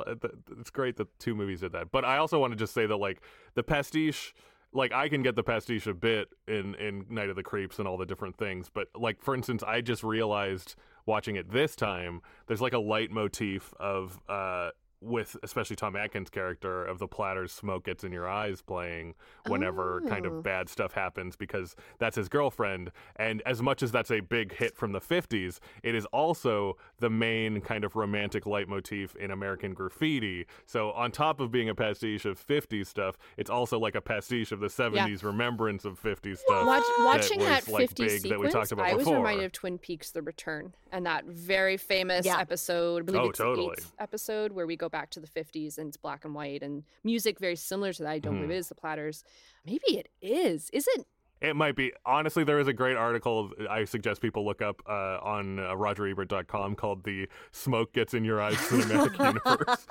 it's 0.57 0.69
great 0.69 0.95
that 0.97 1.07
two 1.19 1.35
movies 1.35 1.59
did 1.61 1.71
that. 1.73 1.91
But 1.91 2.05
I 2.05 2.17
also 2.17 2.39
want 2.39 2.53
to 2.53 2.57
just 2.57 2.73
say 2.73 2.85
that 2.85 2.95
like 2.97 3.21
the 3.55 3.63
pastiche 3.63 4.33
like 4.75 4.91
I 4.91 5.09
can 5.09 5.23
get 5.23 5.35
the 5.35 5.43
pastiche 5.43 5.87
a 5.87 5.93
bit 5.93 6.29
in 6.47 6.75
in 6.75 7.05
Night 7.09 7.29
of 7.29 7.35
the 7.35 7.43
Creeps 7.43 7.79
and 7.79 7.87
all 7.87 7.97
the 7.97 8.05
different 8.05 8.37
things, 8.37 8.69
but 8.71 8.89
like 8.95 9.21
for 9.21 9.33
instance, 9.33 9.63
I 9.63 9.81
just 9.81 10.03
realized 10.03 10.75
watching 11.05 11.35
it 11.35 11.51
this 11.51 11.75
time, 11.75 12.21
there's 12.47 12.61
like 12.61 12.73
a 12.73 12.79
leitmotif 12.79 13.73
of 13.79 14.19
uh 14.29 14.69
with 15.01 15.35
especially 15.43 15.75
Tom 15.75 15.95
Atkins' 15.95 16.29
character 16.29 16.83
of 16.83 16.99
the 16.99 17.07
platters 17.07 17.51
smoke 17.51 17.85
gets 17.85 18.03
in 18.03 18.11
your 18.11 18.27
eyes 18.27 18.61
playing 18.61 19.13
whenever 19.47 20.01
kind 20.07 20.25
Oh. 20.25 20.37
of 20.37 20.43
bad 20.43 20.69
stuff 20.69 20.93
happens 20.93 21.35
because 21.35 21.75
that's 21.99 22.15
his 22.15 22.29
girlfriend 22.29 22.91
and 23.17 23.41
as 23.45 23.61
much 23.61 23.83
as 23.83 23.91
that's 23.91 24.09
a 24.09 24.21
big 24.21 24.53
hit 24.55 24.75
from 24.75 24.91
the 24.93 25.01
50s 25.01 25.59
it 25.83 25.93
is 25.95 26.05
also 26.07 26.77
the 26.99 27.09
main 27.09 27.61
kind 27.61 27.83
of 27.83 27.95
romantic 27.95 28.45
leitmotif 28.45 29.15
in 29.17 29.29
American 29.31 29.73
graffiti 29.73 30.45
so 30.65 30.91
on 30.93 31.11
top 31.11 31.39
of 31.39 31.51
being 31.51 31.69
a 31.69 31.75
pastiche 31.75 32.25
of 32.25 32.39
50s 32.39 32.87
stuff 32.87 33.17
it's 33.37 33.49
also 33.49 33.77
like 33.77 33.95
a 33.95 34.01
pastiche 34.01 34.51
of 34.51 34.59
the 34.59 34.67
70s 34.67 35.23
remembrance 35.23 35.85
of 35.85 36.01
50s 36.01 36.37
stuff 36.39 36.65
Watch, 36.65 36.81
that 36.97 37.03
watching 37.05 37.39
was, 37.39 37.47
that, 37.47 37.67
like 37.67 37.89
50s 37.91 37.95
big 37.95 38.09
sequence, 38.09 38.23
that 38.29 38.39
we 38.39 38.49
talked 38.49 38.71
about 38.71 38.85
I 38.87 38.93
was 38.93 39.03
before 39.05 39.17
reminded 39.17 39.45
of 39.45 39.51
Twin 39.51 39.77
Peaks: 39.77 40.11
The 40.11 40.21
Return 40.21 40.73
and 40.91 41.05
that 41.05 41.25
very 41.25 41.77
famous 41.77 42.25
Yeah. 42.25 42.39
episode. 42.39 43.03
I 43.03 43.05
believe 43.05 43.21
Oh, 43.21 43.29
it's 43.29 43.37
the 43.37 43.43
totally. 43.43 43.75
eighth 43.77 43.91
episode 43.99 44.51
where 44.53 44.65
we 44.65 44.75
go 44.77 44.84
back 44.89 45.09
to 45.11 45.19
the 45.19 45.27
50s 45.27 45.77
and 45.77 45.87
it's 45.89 45.97
black 45.97 46.25
and 46.25 46.33
white 46.35 46.63
and 46.63 46.83
music 47.03 47.39
very 47.39 47.55
similar 47.55 47.93
to 47.93 48.03
that. 48.03 48.09
I 48.09 48.19
don't 48.19 48.35
believe 48.35 48.49
Mhm. 48.49 48.53
it 48.53 48.57
is 48.57 48.69
the 48.69 48.75
Platters. 48.75 49.23
Maybe 49.65 49.97
it 49.97 50.09
is. 50.21 50.69
Is 50.71 50.87
it? 50.95 51.05
It 51.45 51.55
might 51.55 51.75
be. 51.75 51.93
Honestly, 52.05 52.43
there 52.43 52.59
is 52.59 52.67
a 52.67 52.73
great 52.73 52.97
article 52.97 53.51
I 53.69 53.85
suggest 53.85 54.21
people 54.21 54.43
look 54.45 54.61
up 54.61 54.81
uh, 54.87 55.19
on 55.21 55.59
uh, 55.59 55.63
RogerEbert.com 55.75 56.75
called 56.75 57.03
"The 57.03 57.27
Smoke 57.51 57.93
Gets 57.93 58.13
in 58.13 58.23
Your 58.25 58.41
Eyes 58.41 58.55
Cinematic 58.55 59.17
Universe," 59.45 59.85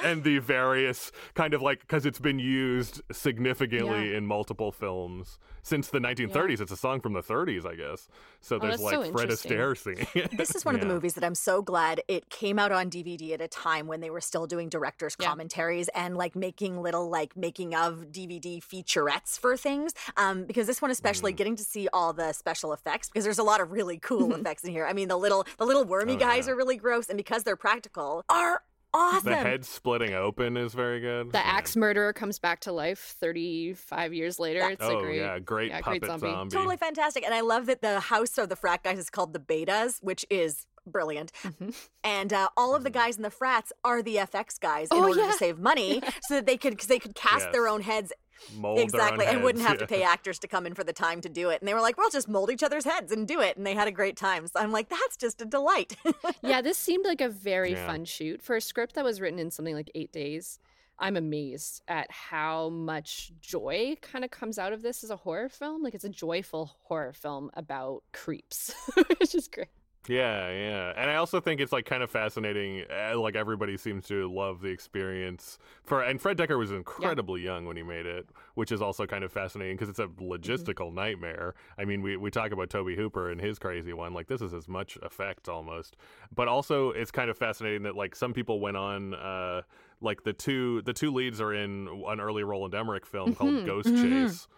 and 0.04 0.22
the 0.24 0.38
various 0.38 1.10
kind 1.34 1.54
of 1.54 1.62
like 1.62 1.80
because 1.80 2.06
it's 2.06 2.18
been 2.20 2.38
used 2.38 3.02
significantly 3.12 4.10
Yeah. 4.10 4.18
in 4.18 4.26
multiple 4.26 4.72
films 4.72 5.38
since 5.62 5.88
the 5.88 5.98
1930s. 5.98 6.60
It's 6.60 6.72
a 6.72 6.76
song 6.76 7.00
from 7.00 7.12
the 7.12 7.22
30s, 7.22 7.66
I 7.66 7.74
guess. 7.74 8.08
So 8.40 8.58
there's 8.58 8.80
that's 8.80 8.82
like 8.82 8.94
so 9.06 9.12
Fred. 9.12 9.28
Astaire 9.30 9.76
singing. 9.76 10.06
it. 10.14 10.36
This 10.36 10.54
is 10.54 10.64
one 10.64 10.74
of 10.74 10.80
the 10.80 10.86
movies 10.86 11.14
that 11.14 11.24
I'm 11.24 11.34
so 11.34 11.60
glad 11.62 12.02
it 12.08 12.30
came 12.30 12.58
out 12.58 12.72
on 12.72 12.88
DVD 12.90 13.32
at 13.32 13.40
a 13.40 13.48
time 13.48 13.86
when 13.86 14.00
they 14.00 14.10
were 14.10 14.20
still 14.20 14.46
doing 14.46 14.68
director's 14.68 15.16
Yeah. 15.18 15.28
commentaries 15.28 15.88
and 15.88 16.16
like 16.16 16.34
making 16.36 16.80
little 16.80 17.08
like 17.10 17.36
making 17.36 17.74
of 17.74 18.06
DVD 18.12 18.62
featurettes 18.62 19.38
for 19.38 19.56
things. 19.56 19.92
Um, 20.16 20.44
because 20.44 20.66
this 20.66 20.80
one 20.80 20.90
Mm. 20.90 20.94
Especially 21.00 21.32
getting 21.32 21.56
to 21.56 21.64
see 21.64 21.88
all 21.92 22.12
the 22.12 22.32
special 22.32 22.72
effects 22.74 23.08
because 23.08 23.24
there's 23.24 23.38
a 23.38 23.42
lot 23.42 23.60
of 23.60 23.72
really 23.72 23.98
cool 24.02 24.34
effects 24.34 24.64
in 24.64 24.70
here. 24.70 24.86
I 24.86 24.92
mean 24.92 25.08
the 25.08 25.16
little 25.16 25.46
the 25.58 25.64
little 25.64 25.84
wormy 25.84 26.14
Oh, 26.14 26.18
guys 26.18 26.46
yeah. 26.46 26.52
are 26.52 26.56
really 26.56 26.76
gross 26.76 27.08
and 27.08 27.16
because 27.16 27.42
they're 27.42 27.56
practical 27.56 28.24
are 28.28 28.62
awesome. 28.92 29.30
The 29.30 29.36
head 29.36 29.64
splitting 29.64 30.12
open 30.14 30.56
is 30.56 30.74
very 30.74 31.00
good. 31.00 31.32
The 31.32 31.38
Yeah. 31.38 31.44
axe 31.44 31.76
murderer 31.76 32.12
comes 32.12 32.38
back 32.38 32.60
to 32.60 32.72
life 32.72 33.16
35 33.20 34.12
years 34.12 34.38
later. 34.38 34.60
It's 34.68 34.82
Oh 34.84 34.98
a 34.98 35.02
great, 35.02 35.18
yeah, 35.20 35.38
great 35.38 35.70
yeah, 35.70 35.80
puppet 35.80 36.02
great 36.02 36.08
zombie. 36.20 36.54
Totally 36.54 36.76
fantastic. 36.76 37.24
And 37.24 37.32
I 37.34 37.40
love 37.40 37.66
that 37.66 37.80
the 37.82 38.00
house 38.00 38.36
of 38.38 38.48
the 38.48 38.56
frat 38.56 38.82
guys 38.82 38.98
is 38.98 39.08
called 39.10 39.32
the 39.32 39.38
Betas, 39.40 40.02
which 40.02 40.26
is 40.28 40.66
brilliant. 40.86 41.30
Mm-hmm. 41.44 41.70
And 42.04 42.32
uh, 42.32 42.48
all 42.56 42.74
of 42.74 42.82
the 42.84 42.90
guys 42.90 43.16
in 43.16 43.22
the 43.22 43.30
frats 43.30 43.72
are 43.84 44.02
the 44.02 44.16
FX 44.16 44.58
guys 44.58 44.88
in 44.90 44.96
Oh, 44.98 45.08
order 45.08 45.20
yeah. 45.20 45.26
to 45.30 45.32
save 45.34 45.58
money 45.58 46.02
so 46.22 46.34
that 46.34 46.46
they 46.46 46.56
could, 46.56 46.70
because 46.72 46.88
they 46.88 46.98
could 46.98 47.14
cast 47.14 47.52
their 47.52 47.68
own 47.68 47.82
heads. 47.82 48.12
Mold 48.56 48.78
exactly, 48.80 49.26
and 49.26 49.42
wouldn't 49.42 49.62
heads, 49.62 49.80
have 49.80 49.88
to 49.88 49.94
pay 49.94 50.02
actors 50.02 50.38
to 50.40 50.48
come 50.48 50.66
in 50.66 50.74
for 50.74 50.84
the 50.84 50.92
time 50.92 51.20
to 51.22 51.28
do 51.28 51.50
it. 51.50 51.60
And 51.60 51.68
they 51.68 51.74
were 51.74 51.80
like, 51.80 51.96
"We'll 51.98 52.10
just 52.10 52.28
mold 52.28 52.50
each 52.50 52.62
other's 52.62 52.84
heads 52.84 53.12
and 53.12 53.26
do 53.26 53.40
it," 53.40 53.56
and 53.56 53.66
they 53.66 53.74
had 53.74 53.88
a 53.88 53.92
great 53.92 54.16
time. 54.16 54.46
So 54.46 54.58
I'm 54.60 54.72
like, 54.72 54.88
"That's 54.88 55.16
just 55.16 55.40
a 55.40 55.44
delight." 55.44 55.96
yeah, 56.42 56.60
this 56.62 56.78
seemed 56.78 57.04
like 57.04 57.20
a 57.20 57.28
very 57.28 57.72
Yeah. 57.72 57.86
fun 57.86 58.04
shoot 58.04 58.42
for 58.42 58.56
a 58.56 58.60
script 58.60 58.94
that 58.94 59.04
was 59.04 59.20
written 59.20 59.38
in 59.38 59.50
something 59.50 59.74
like 59.74 59.90
eight 59.94 60.12
days. 60.12 60.58
I'm 61.02 61.16
amazed 61.16 61.80
at 61.88 62.10
how 62.10 62.68
much 62.68 63.32
joy 63.40 63.96
kind 64.02 64.22
of 64.22 64.30
comes 64.30 64.58
out 64.58 64.74
of 64.74 64.82
this 64.82 65.02
as 65.02 65.08
a 65.10 65.16
horror 65.16 65.48
film. 65.48 65.82
Like 65.82 65.94
it's 65.94 66.04
a 66.04 66.10
joyful 66.10 66.76
horror 66.82 67.14
film 67.14 67.50
about 67.54 68.02
creeps, 68.12 68.74
which 69.18 69.34
is 69.34 69.48
great. 69.48 69.68
Yeah, 70.10 70.50
yeah. 70.50 70.92
And 70.96 71.08
I 71.08 71.14
also 71.14 71.40
think 71.40 71.60
it's 71.60 71.70
like 71.72 71.84
kind 71.86 72.02
of 72.02 72.10
fascinating. 72.10 72.84
Uh, 72.90 73.16
like 73.18 73.36
everybody 73.36 73.76
seems 73.76 74.06
to 74.08 74.28
love 74.32 74.60
the 74.60 74.68
experience 74.68 75.58
for 75.84 76.02
and 76.02 76.20
Fred 76.20 76.36
Dekker 76.36 76.58
was 76.58 76.72
incredibly 76.72 77.42
young 77.42 77.64
when 77.64 77.76
he 77.76 77.84
made 77.84 78.06
it, 78.06 78.28
which 78.54 78.72
is 78.72 78.82
also 78.82 79.06
kind 79.06 79.22
of 79.22 79.32
fascinating 79.32 79.76
because 79.76 79.88
it's 79.88 80.00
a 80.00 80.08
logistical 80.08 80.92
nightmare. 80.92 81.54
I 81.78 81.84
mean, 81.84 82.02
we 82.02 82.16
we 82.16 82.30
talk 82.30 82.50
about 82.50 82.70
Tobe 82.70 82.96
Hooper 82.96 83.30
and 83.30 83.40
his 83.40 83.60
crazy 83.60 83.92
one. 83.92 84.12
Like 84.12 84.26
this 84.26 84.42
is 84.42 84.52
as 84.52 84.66
much 84.66 84.98
effect 85.02 85.48
almost. 85.48 85.96
But 86.34 86.48
also 86.48 86.90
it's 86.90 87.12
kind 87.12 87.30
of 87.30 87.38
fascinating 87.38 87.84
that 87.84 87.94
like 87.94 88.16
some 88.16 88.32
people 88.32 88.58
went 88.58 88.76
on 88.76 89.14
uh 89.14 89.62
like 90.00 90.24
the 90.24 90.32
two 90.32 90.82
the 90.82 90.92
two 90.92 91.12
leads 91.12 91.40
are 91.40 91.54
in 91.54 91.86
an 92.08 92.20
early 92.20 92.42
Roland 92.42 92.74
Emmerich 92.74 93.06
film 93.06 93.34
called 93.36 93.54
Mhm, 93.54 93.66
Ghost 93.66 93.88
mhm. 93.90 94.02
Chase 94.02 94.48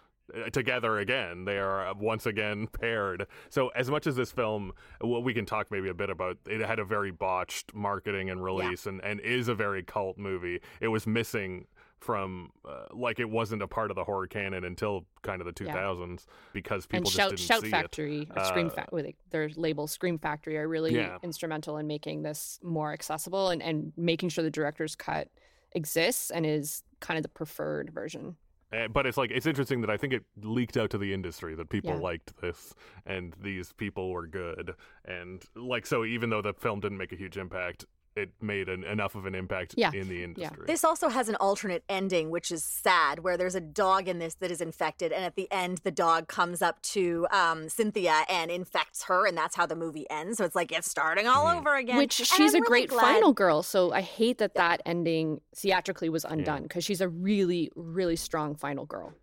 together 0.51 0.99
again. 0.99 1.45
They 1.45 1.57
are 1.57 1.87
uh, 1.87 1.93
once 1.95 2.25
again 2.25 2.67
paired. 2.79 3.27
So 3.49 3.69
as 3.69 3.89
much 3.89 4.07
as 4.07 4.15
this 4.15 4.31
film, 4.31 4.71
well, 5.01 5.21
we 5.23 5.33
can 5.33 5.45
talk 5.45 5.71
maybe 5.71 5.89
a 5.89 5.93
bit 5.93 6.09
about 6.09 6.37
it 6.47 6.61
had 6.61 6.79
a 6.79 6.85
very 6.85 7.11
botched 7.11 7.73
marketing 7.73 8.29
and 8.29 8.43
release, 8.43 8.85
and 8.85 9.03
and 9.03 9.19
is 9.19 9.47
a 9.47 9.55
very 9.55 9.83
cult 9.83 10.17
movie. 10.17 10.59
It 10.81 10.87
was 10.89 11.05
missing 11.07 11.67
from 11.99 12.49
uh, 12.67 12.83
like 12.91 13.17
it 13.21 13.29
wasn't 13.29 13.61
a 13.61 13.67
part 13.67 13.89
of 13.89 13.95
the 13.95 14.03
horror 14.03 14.27
canon 14.27 14.65
until 14.65 15.05
kind 15.21 15.41
of 15.41 15.45
the 15.55 15.63
Yeah. 15.63 15.73
2000s 15.73 16.25
because 16.51 16.85
people 16.85 16.97
and 16.97 17.05
just 17.05 17.15
Shout 17.17 17.29
didn't 17.29 17.39
Shout 17.39 17.61
see 17.61 17.69
Factory 17.69 18.21
it. 18.23 18.27
or 18.37 18.43
Scream 18.43 18.67
Uh, 18.67 18.69
Factory, 18.71 19.15
their 19.29 19.49
label 19.55 19.87
Scream 19.87 20.19
Factory, 20.19 20.57
are 20.57 20.67
really 20.67 20.93
Yeah. 20.95 21.17
instrumental 21.23 21.77
in 21.77 21.87
making 21.87 22.23
this 22.23 22.59
more 22.61 22.91
accessible 22.91 23.49
and, 23.51 23.63
and 23.63 23.93
making 23.95 24.29
sure 24.29 24.43
the 24.43 24.51
director's 24.51 24.95
cut 24.97 25.29
exists 25.71 26.29
and 26.29 26.45
is 26.45 26.83
kind 26.99 27.17
of 27.17 27.23
the 27.23 27.29
preferred 27.29 27.89
version. 27.93 28.35
Uh, 28.73 28.87
but 28.87 29.05
it's 29.05 29.17
like 29.17 29.29
it's 29.31 29.45
interesting 29.45 29.81
that 29.81 29.89
I 29.89 29.97
think 29.97 30.13
it 30.13 30.23
leaked 30.41 30.77
out 30.77 30.89
to 30.91 30.97
the 30.97 31.13
industry 31.13 31.53
that 31.55 31.69
people 31.69 31.91
Yeah. 31.91 31.99
liked 31.99 32.35
this 32.41 32.73
and 33.05 33.33
these 33.41 33.71
people 33.73 34.09
were 34.11 34.25
good 34.25 34.73
and 35.05 35.43
like 35.55 35.85
so 35.85 36.03
even 36.05 36.29
though 36.29 36.41
the 36.41 36.53
film 36.53 36.79
didn't 36.79 36.97
make 36.97 37.11
a 37.11 37.15
huge 37.15 37.37
impact, 37.37 37.85
it 38.15 38.29
made 38.41 38.69
an, 38.69 38.83
enough 38.83 39.15
of 39.15 39.25
an 39.25 39.35
impact 39.35 39.73
Yeah. 39.77 39.91
in 39.93 40.07
the 40.07 40.23
industry. 40.23 40.65
This 40.67 40.83
also 40.83 41.09
has 41.09 41.29
an 41.29 41.35
alternate 41.35 41.83
ending, 41.89 42.29
which 42.29 42.51
is 42.51 42.63
sad, 42.63 43.19
where 43.19 43.37
there's 43.37 43.55
a 43.55 43.61
dog 43.61 44.07
in 44.07 44.19
this 44.19 44.35
that 44.35 44.51
is 44.51 44.61
infected, 44.61 45.11
and 45.11 45.23
at 45.23 45.35
the 45.35 45.51
end, 45.51 45.79
the 45.79 45.91
dog 45.91 46.27
comes 46.27 46.61
up 46.61 46.81
to 46.83 47.27
um, 47.31 47.69
Cynthia 47.69 48.23
and 48.29 48.51
infects 48.51 49.03
her, 49.03 49.25
and 49.27 49.37
that's 49.37 49.55
how 49.55 49.65
the 49.65 49.75
movie 49.75 50.09
ends. 50.09 50.37
So 50.37 50.45
it's 50.45 50.55
like 50.55 50.71
it's 50.71 50.89
starting 50.89 51.27
all 51.27 51.45
Mm. 51.45 51.59
over 51.59 51.75
again. 51.75 51.97
Which 51.97 52.19
And 52.19 52.27
she's 52.27 52.53
I'm 52.53 52.61
a 52.61 52.65
really 52.65 52.67
great 52.67 52.89
glad- 52.89 53.01
final 53.01 53.33
girl. 53.33 53.63
So 53.63 53.91
I 53.91 54.01
hate 54.01 54.37
that 54.37 54.55
that 54.55 54.81
ending 54.85 55.41
theatrically 55.55 56.09
was 56.09 56.23
undone 56.25 56.63
because 56.63 56.83
she's 56.83 57.01
a 57.01 57.09
really, 57.09 57.71
really 57.75 58.15
strong 58.15 58.55
final 58.55 58.85
girl. 58.85 59.13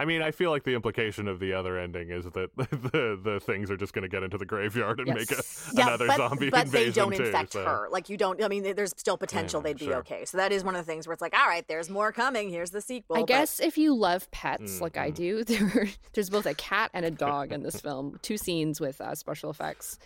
I 0.00 0.04
mean, 0.04 0.22
I 0.22 0.30
feel 0.30 0.50
like 0.50 0.62
the 0.62 0.74
implication 0.74 1.26
of 1.26 1.40
the 1.40 1.52
other 1.52 1.76
ending 1.76 2.10
is 2.10 2.24
that 2.24 2.50
the 2.56 3.18
the 3.20 3.40
things 3.40 3.68
are 3.70 3.76
just 3.76 3.92
going 3.92 4.02
to 4.04 4.08
get 4.08 4.22
into 4.22 4.38
the 4.38 4.46
graveyard 4.46 5.00
and 5.00 5.12
make 5.12 5.30
a, 5.32 5.42
Yeah, 5.74 5.88
another 5.88 6.06
but, 6.06 6.16
zombie 6.18 6.50
but 6.50 6.70
they 6.70 6.84
invasion 6.86 6.92
don't 6.94 7.16
too. 7.16 7.24
infect 7.24 7.52
so. 7.54 7.64
her. 7.64 7.88
Like 7.90 8.08
you 8.08 8.16
don't. 8.16 8.40
I 8.42 8.46
mean, 8.46 8.62
there's 8.76 8.94
still 8.96 9.16
potential 9.18 9.60
Yeah, 9.60 9.64
they'd 9.64 9.78
be 9.78 9.84
sure. 9.86 9.96
okay. 9.96 10.24
So 10.24 10.36
that 10.38 10.52
is 10.52 10.62
one 10.62 10.76
of 10.76 10.86
the 10.86 10.90
things 10.90 11.06
where 11.08 11.12
it's 11.14 11.20
like, 11.22 11.36
all 11.36 11.46
right, 11.48 11.66
there's 11.66 11.90
more 11.90 12.12
coming. 12.12 12.48
Here's 12.48 12.70
the 12.70 12.80
sequel. 12.80 13.16
I 13.16 13.20
but- 13.20 13.26
guess 13.26 13.58
if 13.58 13.76
you 13.76 13.92
love 13.94 14.30
pets 14.30 14.80
like 14.80 14.92
Mm-hmm. 14.94 15.04
I 15.04 15.10
do, 15.10 15.44
there, 15.44 15.88
there's 16.12 16.30
both 16.30 16.46
a 16.46 16.54
cat 16.54 16.90
and 16.94 17.04
a 17.04 17.10
dog 17.10 17.52
in 17.52 17.64
this 17.64 17.80
film. 17.80 18.18
Two 18.22 18.36
scenes 18.36 18.80
with 18.80 19.00
uh, 19.00 19.14
special 19.16 19.50
effects. 19.50 19.98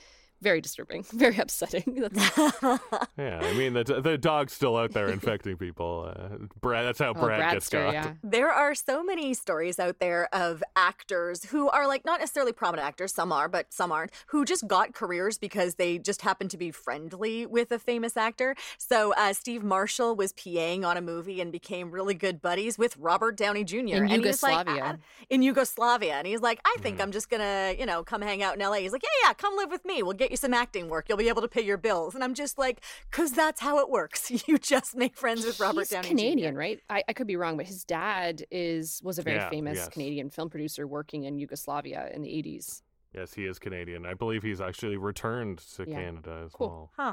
Very 0.42 0.60
disturbing, 0.60 1.04
very 1.12 1.38
upsetting. 1.38 1.84
That's- 2.12 2.80
Yeah, 3.16 3.40
I 3.42 3.54
mean 3.54 3.72
the 3.74 3.84
the 3.84 4.18
dog's 4.18 4.52
still 4.52 4.76
out 4.76 4.92
there 4.92 5.08
infecting 5.08 5.56
people. 5.56 6.12
Uh, 6.14 6.36
Brad, 6.60 6.84
that's 6.84 6.98
how 6.98 7.10
Oh, 7.10 7.14
Brad 7.14 7.52
gets 7.52 7.68
Bradster, 7.70 7.84
got. 7.84 7.92
yeah. 7.94 8.12
There 8.24 8.50
are 8.50 8.74
so 8.74 9.02
many 9.04 9.34
stories 9.34 9.78
out 9.78 9.98
there 10.00 10.28
of 10.34 10.62
actors 10.74 11.44
who 11.44 11.68
are 11.70 11.86
like 11.86 12.04
not 12.04 12.20
necessarily 12.20 12.52
prominent 12.52 12.86
actors, 12.86 13.14
some 13.14 13.32
are, 13.32 13.48
but 13.48 13.72
some 13.72 13.92
aren't, 13.92 14.10
who 14.26 14.44
just 14.44 14.66
got 14.66 14.92
careers 14.94 15.38
because 15.38 15.76
they 15.76 15.98
just 15.98 16.22
happened 16.22 16.50
to 16.50 16.56
be 16.56 16.70
friendly 16.70 17.46
with 17.46 17.70
a 17.70 17.78
famous 17.78 18.16
actor. 18.16 18.56
So 18.78 19.14
uh, 19.16 19.32
Steve 19.32 19.62
Marshall 19.62 20.16
was 20.16 20.32
PAing 20.32 20.84
on 20.84 20.96
a 20.96 21.00
movie 21.02 21.40
and 21.40 21.52
became 21.52 21.90
really 21.90 22.14
good 22.14 22.42
buddies 22.42 22.78
with 22.78 22.96
Robert 22.96 23.36
Downey 23.36 23.62
Jr. 23.64 23.76
In 23.76 23.92
and 24.10 24.24
he's 24.24 24.42
like, 24.42 24.58
Yugoslavia. 24.66 24.98
"Ah," 24.98 25.24
in 25.30 25.42
Yugoslavia. 25.42 26.14
And 26.14 26.26
he's 26.26 26.40
like, 26.40 26.60
I 26.64 26.74
think 26.80 26.92
Mm-hmm. 26.96 27.02
I'm 27.02 27.12
just 27.12 27.30
gonna, 27.30 27.74
you 27.78 27.86
know, 27.86 28.02
come 28.02 28.20
hang 28.22 28.42
out 28.42 28.54
in 28.54 28.60
LA. 28.60 28.76
He's 28.78 28.92
like, 28.92 29.02
Yeah, 29.02 29.28
yeah, 29.28 29.32
come 29.34 29.56
live 29.56 29.70
with 29.70 29.84
me. 29.84 30.02
We'll 30.02 30.12
get 30.12 30.30
you 30.32 30.36
some 30.36 30.52
acting 30.54 30.88
work. 30.88 31.08
You'll 31.08 31.18
be 31.18 31.28
able 31.28 31.42
to 31.42 31.48
pay 31.48 31.62
your 31.62 31.76
bills. 31.78 32.14
And 32.16 32.24
I'm 32.24 32.34
just 32.34 32.58
like, 32.58 32.80
because 33.10 33.32
that's 33.32 33.60
how 33.60 33.78
it 33.78 33.88
works. 33.88 34.30
You 34.48 34.58
just 34.58 34.96
make 34.96 35.16
friends 35.16 35.44
with 35.46 35.60
Robert 35.60 35.82
He's 35.82 35.90
Downey 35.90 36.08
Jr. 36.08 36.08
Canadian, 36.08 36.56
right? 36.56 36.80
I, 36.90 37.04
I 37.08 37.12
could 37.12 37.26
be 37.28 37.36
wrong, 37.36 37.56
but 37.56 37.66
his 37.66 37.84
dad 37.84 38.44
is 38.50 39.00
was 39.04 39.18
a 39.18 39.22
very 39.22 39.36
Yeah, 39.36 39.50
famous 39.50 39.76
yes. 39.76 39.88
Canadian 39.88 40.30
film 40.30 40.50
producer 40.50 40.86
working 40.86 41.24
in 41.24 41.38
Yugoslavia 41.38 42.10
in 42.12 42.22
the 42.22 42.28
80s. 42.28 42.82
Yes, 43.14 43.34
he 43.34 43.44
is 43.44 43.58
Canadian. 43.58 44.06
I 44.06 44.14
believe 44.14 44.42
he's 44.42 44.60
actually 44.60 44.96
returned 44.96 45.58
to 45.76 45.84
Yeah. 45.86 45.94
Canada 46.00 46.42
as 46.46 46.52
Cool. 46.52 46.68
well. 46.68 46.90
Huh. 46.96 47.12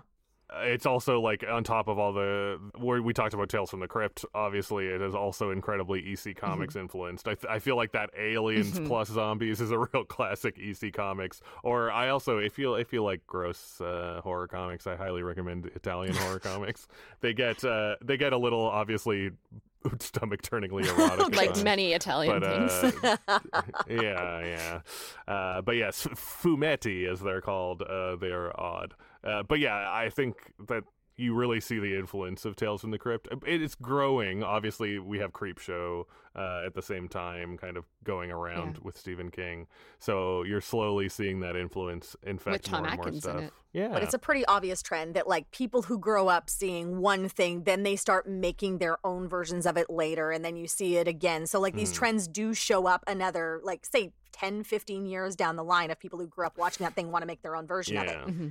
It's 0.62 0.86
also 0.88 1.22
like 1.22 1.44
on 1.48 1.64
top 1.64 1.88
of 1.88 2.00
all 2.00 2.12
the 2.12 2.60
where 2.78 3.02
we 3.02 3.14
talked 3.14 3.34
about 3.36 3.50
Tales 3.50 3.70
from 3.70 3.82
the 3.82 3.88
Crypt. 3.88 4.26
Obviously, 4.34 4.88
it 4.88 5.00
is 5.02 5.14
also 5.14 5.52
incredibly 5.52 6.00
EC 6.12 6.36
Comics 6.36 6.76
influenced. 6.76 7.28
I, 7.28 7.36
th- 7.36 7.46
I 7.50 7.60
feel 7.60 7.76
like 7.76 7.92
that 7.92 8.10
Aliens 8.18 8.80
Mhm. 8.80 8.88
plus 8.88 9.10
Zombies 9.10 9.62
is 9.62 9.70
a 9.70 9.78
real 9.94 10.04
classic 10.06 10.58
EC 10.58 10.92
Comics. 10.92 11.42
Or 11.64 11.92
I 11.92 12.10
also 12.10 12.40
if 12.40 12.58
you 12.58 12.74
if 12.76 12.92
you 12.92 13.04
like 13.04 13.26
gross 13.28 13.80
uh, 13.80 14.22
horror 14.24 14.48
comics, 14.48 14.88
I 14.88 14.96
highly 14.96 15.22
recommend 15.22 15.68
Italian 15.76 16.16
horror 16.16 16.40
comics. 16.44 16.88
They 17.22 17.34
get 17.34 17.64
uh, 17.64 17.98
they 18.04 18.18
get 18.18 18.34
a 18.34 18.38
little 18.38 18.64
obviously 18.66 19.30
stomach 20.00 20.42
turningly 20.42 20.88
erotic, 20.90 21.36
like 21.36 21.64
many 21.64 21.94
Italian 21.94 22.40
But, 22.40 22.70
things. 22.70 22.94
uh, 23.04 23.18
yeah, 23.88 24.46
yeah. 24.46 24.82
Uh, 25.28 25.62
but 25.62 25.76
yes, 25.76 26.06
fumetti 26.08 27.08
as 27.10 27.20
they're 27.22 27.40
called, 27.42 27.82
uh, 27.84 28.16
they 28.16 28.28
are 28.32 28.52
odd. 28.60 28.94
Uh, 29.24 29.44
but 29.44 29.60
yeah, 29.60 29.90
I 29.92 30.10
think 30.10 30.36
that 30.68 30.84
you 31.18 31.34
really 31.36 31.60
see 31.60 31.80
the 31.80 32.00
influence 32.00 32.46
of 32.46 32.56
Tales 32.56 32.80
from 32.80 32.92
the 32.92 32.98
Crypt. 32.98 33.28
It 33.46 33.62
is 33.62 33.76
growing. 33.76 34.42
Obviously, 34.42 35.00
we 35.00 35.20
have 35.20 35.34
Creepshow 35.34 36.06
uh, 36.34 36.62
at 36.66 36.74
the 36.76 36.82
same 36.82 37.10
time, 37.10 37.58
kind 37.58 37.76
of 37.76 37.84
going 38.06 38.32
around 38.32 38.78
with 38.78 38.98
Stephen 38.98 39.30
King. 39.30 39.68
So 40.00 40.44
you're 40.44 40.62
slowly 40.62 41.10
seeing 41.10 41.42
that 41.42 41.58
influence 41.58 42.16
infect 42.26 42.64
Tom 42.68 42.84
more 42.84 42.88
and 42.88 42.96
more 42.98 43.08
Atkins 43.08 43.26
in 43.26 43.32
stuff. 43.32 43.44
it. 43.44 43.54
Yeah, 43.74 43.90
But 43.90 44.02
it's 44.04 44.14
a 44.14 44.18
pretty 44.20 44.46
obvious 44.46 44.82
trend 44.82 45.14
that 45.16 45.28
like 45.28 45.52
people 45.52 45.82
who 45.82 46.00
grow 46.00 46.30
up 46.30 46.50
seeing 46.50 47.02
one 47.02 47.28
thing, 47.28 47.64
then 47.66 47.84
they 47.84 47.98
start 47.98 48.26
making 48.28 48.78
their 48.78 48.98
own 49.06 49.28
versions 49.28 49.66
of 49.66 49.76
it 49.76 49.90
later 49.90 50.32
and 50.32 50.44
then 50.46 50.56
you 50.56 50.68
see 50.68 50.96
it 50.96 51.08
again. 51.10 51.46
So 51.48 51.60
like 51.60 51.76
these 51.76 51.92
Mm. 51.92 51.96
trends 51.96 52.28
do 52.30 52.54
show 52.54 52.88
up 52.88 53.04
another 53.08 53.60
like 53.62 53.86
say 53.86 54.14
10, 54.32 54.64
15 54.64 55.06
years 55.06 55.36
down 55.36 55.58
the 55.58 55.64
line 55.66 55.92
of 55.92 56.00
people 56.00 56.18
who 56.18 56.28
grew 56.28 56.46
up 56.46 56.58
watching 56.58 56.86
that 56.86 56.96
thing 56.96 57.12
want 57.12 57.24
to 57.24 57.28
make 57.28 57.42
their 57.42 57.58
own 57.58 57.68
version 57.68 57.98
of 57.98 58.06
it. 58.06 58.18
Yeah. 58.26 58.50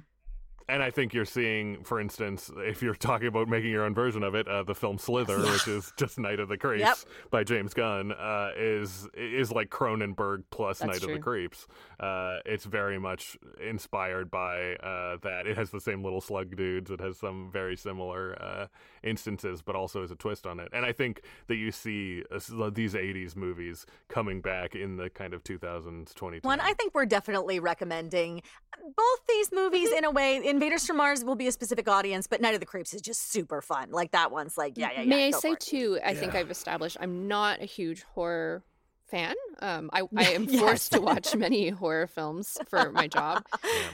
And 0.71 0.83
I 0.83 0.91
think 0.91 1.15
you're 1.15 1.25
seeing, 1.25 1.83
for 1.83 1.99
instance, 1.99 2.51
if 2.59 2.83
you're 2.83 2.95
talking 2.95 3.27
about 3.27 3.49
making 3.49 3.71
your 3.71 3.85
own 3.85 3.95
version 3.95 4.23
of 4.23 4.35
it, 4.35 4.47
uh, 4.47 4.63
the 4.65 4.75
film 4.75 4.99
Slither, 4.99 5.39
which 5.39 5.67
is 5.67 5.93
just 5.97 6.19
Night 6.19 6.41
of 6.41 6.49
the 6.49 6.59
Creeps 6.59 6.81
Yep. 6.81 6.97
by 7.31 7.43
James 7.43 7.73
Gunn, 7.73 8.13
uh, 8.13 8.51
is 8.57 9.09
is 9.15 9.51
like 9.51 9.71
Cronenberg 9.71 10.43
plus 10.51 10.81
That's 10.81 10.93
Night 10.93 11.03
of 11.03 11.15
the. 11.15 11.19
Creeps. 11.19 11.67
Uh, 11.99 12.39
it's 12.45 12.65
very 12.65 12.99
much 12.99 13.39
inspired 13.67 14.31
by 14.31 14.75
uh, 14.77 15.17
that. 15.23 15.47
It 15.47 15.57
has 15.57 15.71
the 15.71 15.81
same 15.81 16.05
little 16.05 16.21
slug 16.21 16.55
dudes. 16.55 16.91
It 16.91 17.01
has 17.01 17.17
some 17.17 17.51
very 17.51 17.77
similar 17.77 18.41
uh, 18.41 18.67
instances, 19.03 19.63
but 19.63 19.75
also 19.75 20.03
as 20.03 20.11
a 20.11 20.17
twist 20.17 20.47
on 20.47 20.61
it. 20.61 20.69
And 20.73 20.85
I 20.85 20.93
think 20.93 21.23
that 21.47 21.57
you 21.57 21.73
see 21.73 22.25
uh, 22.31 22.71
these 22.71 22.93
'80s 22.93 23.37
movies 23.37 23.87
coming 24.09 24.43
back 24.43 24.75
in 24.75 24.97
the 24.99 25.09
kind 25.09 25.33
of 25.33 25.43
2000s, 25.45 26.15
2010. 26.15 26.41
One, 26.43 26.61
I 26.61 26.75
think 26.75 26.95
we're 26.95 27.07
definitely 27.07 27.59
recommending 27.59 28.43
both 28.83 29.27
these 29.27 29.51
movies 29.51 29.91
in 29.97 30.05
a 30.05 30.11
way. 30.11 30.37
Invaders 30.59 30.85
from 30.87 30.97
Mars 30.97 31.23
will 31.25 31.37
be 31.37 31.47
a 31.47 31.53
specific 31.53 31.89
audience, 31.89 32.27
but 32.27 32.41
Night 32.41 32.55
of 32.55 32.59
the 32.59 32.67
Creeps 32.67 32.93
is 32.93 33.01
just 33.01 33.31
super 33.31 33.63
fun. 33.63 33.93
Like 33.93 34.11
that 34.11 34.33
one's 34.33 34.59
like, 34.59 34.73
yeah, 34.77 34.91
yeah, 34.93 35.03
yeah. 35.03 35.09
May 35.09 35.27
I 35.29 35.31
say 35.31 35.53
it. 35.53 35.61
too? 35.61 36.01
I 36.05 36.15
think 36.15 36.35
I've 36.35 36.51
established 36.51 36.97
I'm 37.01 37.29
not 37.29 37.63
a 37.63 37.65
huge 37.65 38.03
horror 38.03 38.65
fan. 39.07 39.37
Um, 39.61 39.89
I, 39.93 40.03
I 40.17 40.25
am 40.33 40.45
Yes. 40.49 40.59
forced 40.61 40.93
to 40.95 41.01
watch 41.01 41.37
many 41.37 41.69
horror 41.69 42.09
films 42.09 42.59
for 42.69 42.91
my 42.91 43.07
job, 43.07 43.45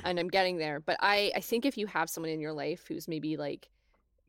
and 0.04 0.18
I'm 0.18 0.28
getting 0.28 0.56
there. 0.56 0.80
But 0.80 0.96
I, 1.00 1.32
I 1.36 1.40
think 1.40 1.66
if 1.66 1.76
you 1.76 1.86
have 1.86 2.08
someone 2.08 2.30
in 2.30 2.40
your 2.40 2.54
life 2.54 2.86
who's 2.88 3.08
maybe 3.08 3.36
like 3.36 3.68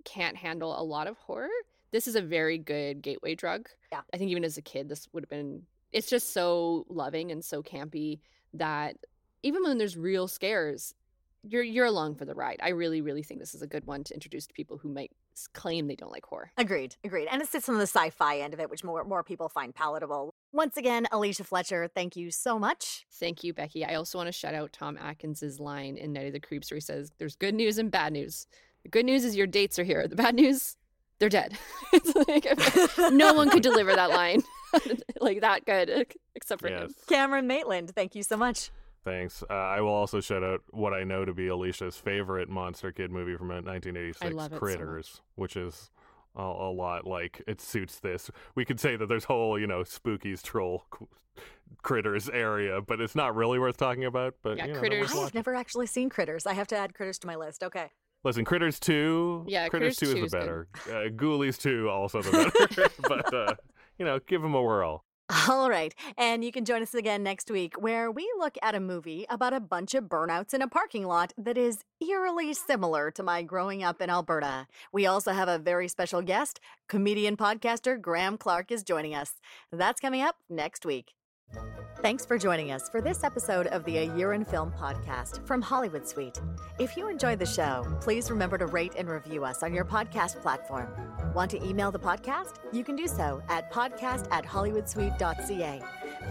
can't 0.04 0.36
handle 0.36 0.78
a 0.78 0.84
lot 0.84 1.08
of 1.08 1.18
horror, 1.20 1.48
this 1.92 2.06
is 2.06 2.18
a 2.18 2.22
very 2.22 2.58
good 2.58 3.02
gateway 3.02 3.34
drug. 3.36 3.70
Yeah. 3.94 4.02
I 4.14 4.18
think 4.18 4.30
even 4.32 4.44
as 4.44 4.58
a 4.58 4.62
kid, 4.62 4.90
this 4.90 5.08
would 5.14 5.24
have 5.24 5.30
been. 5.30 5.62
It's 5.94 6.10
just 6.10 6.34
so 6.34 6.86
loving 6.90 7.32
and 7.32 7.46
so 7.46 7.64
campy 7.64 8.20
that 8.56 8.98
even 9.42 9.64
when 9.64 9.78
there's 9.78 9.96
real 9.96 10.28
scares, 10.28 10.94
you're 11.48 11.64
you're 11.64 11.86
along 11.86 12.16
for 12.16 12.26
the 12.26 12.34
ride. 12.34 12.60
I 12.62 12.70
really, 12.70 13.02
really 13.02 13.24
think 13.24 13.40
this 13.40 13.54
is 13.54 13.62
a 13.62 13.68
good 13.68 13.86
one 13.86 14.04
to 14.06 14.14
introduce 14.14 14.48
to 14.48 14.54
people 14.54 14.78
who 14.78 14.90
might 14.90 15.12
claim 15.54 15.88
they 15.88 15.96
don't 15.96 16.12
like 16.12 16.26
horror. 16.26 16.52
Agreed, 16.58 16.96
agreed. 17.04 17.28
And 17.32 17.42
it 17.42 17.48
sits 17.48 17.70
on 17.70 17.76
the 17.76 17.84
sci-fi 17.84 18.40
end 18.40 18.54
of 18.54 18.60
it, 18.60 18.70
which 18.70 18.84
more 18.84 19.04
more 19.04 19.24
people 19.24 19.50
find 19.50 19.74
palatable. 19.74 20.34
Once 20.52 20.78
again, 20.78 21.06
Alicia 21.12 21.44
Fletcher, 21.44 21.88
thank 21.88 22.16
you 22.16 22.32
so 22.32 22.58
much. 22.58 23.06
Thank 23.12 23.44
you, 23.44 23.54
Becky. 23.54 23.86
I 23.86 23.96
also 23.96 24.18
want 24.18 24.28
to 24.28 24.32
shout 24.32 24.54
out 24.54 24.74
Tom 24.74 24.98
Atkins's 24.98 25.60
line 25.60 25.98
in 25.98 26.14
Night 26.14 26.28
of 26.28 26.34
the 26.34 26.40
Creeps 26.40 26.72
where 26.72 26.78
he 26.78 26.82
says, 26.82 27.12
There's 27.18 27.36
good 27.36 27.56
news 27.56 27.78
and 27.78 27.92
bad 27.92 28.14
news. 28.14 28.48
The 28.84 28.90
good 28.90 29.06
news 29.06 29.26
is 29.26 29.36
your 29.36 29.48
dates 29.48 29.80
are 29.80 29.84
here. 29.84 30.08
The 30.08 30.16
bad 30.16 30.36
news, 30.36 30.78
they're 31.20 31.30
dead. 31.30 31.58
it's 31.94 32.16
like, 32.28 33.12
no 33.12 33.34
one 33.34 33.50
could 33.50 33.64
deliver 33.64 33.96
that 33.96 34.12
line 34.12 34.44
like 35.22 35.42
that 35.42 35.66
good 35.66 36.08
except 36.36 36.62
for 36.62 36.68
him. 36.68 36.94
Cameron 37.08 37.48
Maitland, 37.48 37.92
thank 37.96 38.16
you 38.16 38.24
so 38.24 38.38
much. 38.38 38.72
Thanks. 39.06 39.44
Uh, 39.48 39.54
I 39.54 39.82
will 39.82 39.94
also 39.94 40.20
shout 40.20 40.44
out 40.44 40.62
what 40.72 40.94
I 40.94 41.04
know 41.04 41.24
to 41.26 41.34
be 41.34 41.48
Alicia's 41.48 41.96
favorite 41.96 42.50
Monster 42.50 42.92
Kid 42.92 43.12
movie 43.12 43.38
from 43.38 43.50
1986, 43.50 44.36
love 44.36 44.52
it 44.52 44.56
so 44.56 44.60
Critters, 44.60 45.22
which 45.36 45.56
is 45.56 45.92
a, 46.36 46.42
a 46.42 46.72
lot 46.74 47.06
like 47.06 47.42
it 47.48 47.62
suits 47.62 48.00
this. 48.00 48.32
We 48.56 48.66
could 48.66 48.80
say 48.80 48.96
that 48.96 49.08
there's 49.08 49.26
whole, 49.26 49.60
you 49.60 49.68
know, 49.68 49.82
spookies, 49.84 50.42
troll 50.42 50.86
critters 51.84 52.30
area, 52.30 52.82
but 52.82 53.00
it's 53.00 53.16
not 53.16 53.36
really 53.36 53.60
worth 53.60 53.78
talking 53.78 54.06
about. 54.06 54.34
But 54.42 54.58
Yeah, 54.58 54.66
you 54.66 54.74
know, 54.74 54.80
Critters- 54.80 55.14
I 55.14 55.22
have 55.22 55.34
never 55.36 55.54
actually 55.54 55.86
seen 55.88 56.10
Critters. 56.10 56.46
I 56.48 56.54
have 56.54 56.68
to 56.68 56.76
add 56.78 56.96
Critters 56.96 57.20
to 57.20 57.28
my 57.28 57.36
list. 57.36 57.64
Okay. 57.64 57.92
Listen, 58.24 58.44
Critters 58.44 58.80
2. 58.80 59.46
Yeah, 59.48 59.70
Critters, 59.70 60.00
Critters 60.00 60.14
2 60.14 60.14
2 60.16 60.18
is 60.18 60.26
is 60.26 60.32
the 60.32 60.38
better. 60.40 60.68
Uh, 60.88 61.10
Ghoulies 61.10 61.60
2 61.62 61.90
also 61.90 62.24
the 62.24 62.32
better. 62.76 62.90
but, 63.08 63.34
uh, 63.34 63.56
you 64.00 64.06
know, 64.06 64.20
give 64.26 64.42
them 64.42 64.56
a 64.56 64.62
whirl. 64.62 65.05
All 65.50 65.72
right. 65.72 65.94
And 66.18 66.44
you 66.44 66.52
can 66.52 66.66
join 66.66 66.84
us 66.84 66.94
again 66.94 67.24
next 67.24 67.50
week 67.50 67.82
where 67.82 68.12
we 68.12 68.32
look 68.38 68.58
at 68.62 68.76
a 68.76 68.80
movie 68.80 69.26
about 69.28 69.54
a 69.54 69.60
bunch 69.60 69.96
of 69.96 70.04
burnouts 70.04 70.54
in 70.54 70.62
a 70.62 70.68
parking 70.68 71.06
lot 71.06 71.34
that 71.38 71.58
is 71.58 71.84
eerily 72.00 72.54
similar 72.54 73.10
to 73.12 73.24
my 73.24 73.42
growing 73.42 73.84
up 73.84 74.02
in 74.02 74.10
Alberta. 74.12 74.68
We 74.94 75.08
also 75.08 75.32
have 75.32 75.48
a 75.48 75.58
very 75.58 75.88
special 75.88 76.22
guest. 76.22 76.60
Comedian 76.88 77.38
podcaster 77.38 78.00
Graham 78.00 78.38
Clark 78.38 78.72
is 78.72 78.84
joining 78.84 79.16
us. 79.16 79.34
That's 79.72 80.00
coming 80.00 80.22
up 80.22 80.36
next 80.48 80.86
week. 80.86 81.14
Thanks 82.02 82.26
for 82.26 82.38
joining 82.38 82.72
us 82.72 82.88
for 82.88 83.02
this 83.02 83.24
episode 83.24 83.68
of 83.68 83.84
the 83.86 83.98
A 83.98 84.16
Year 84.16 84.34
in 84.34 84.46
Film 84.46 84.72
podcast 84.72 85.46
from 85.48 85.62
Hollywood 85.62 86.08
Suite. 86.08 86.40
If 86.78 86.98
you 86.98 87.08
enjoyed 87.08 87.40
the 87.40 87.46
show, 87.46 87.86
please 88.02 88.30
remember 88.30 88.58
to 88.58 88.68
rate 88.68 88.94
and 88.98 89.10
review 89.10 89.44
us 89.44 89.64
on 89.64 89.74
your 89.74 89.86
podcast 89.86 90.42
platform. 90.42 90.88
Want 91.34 91.50
to 91.52 91.66
email 91.66 91.92
the 91.92 92.00
podcast? 92.00 92.56
You 92.72 92.84
can 92.84 92.96
do 92.96 93.08
so 93.08 93.42
at 93.50 93.72
podcast 93.72 94.28
at 94.30 94.46
hollywoodsuite.ca. 94.46 95.82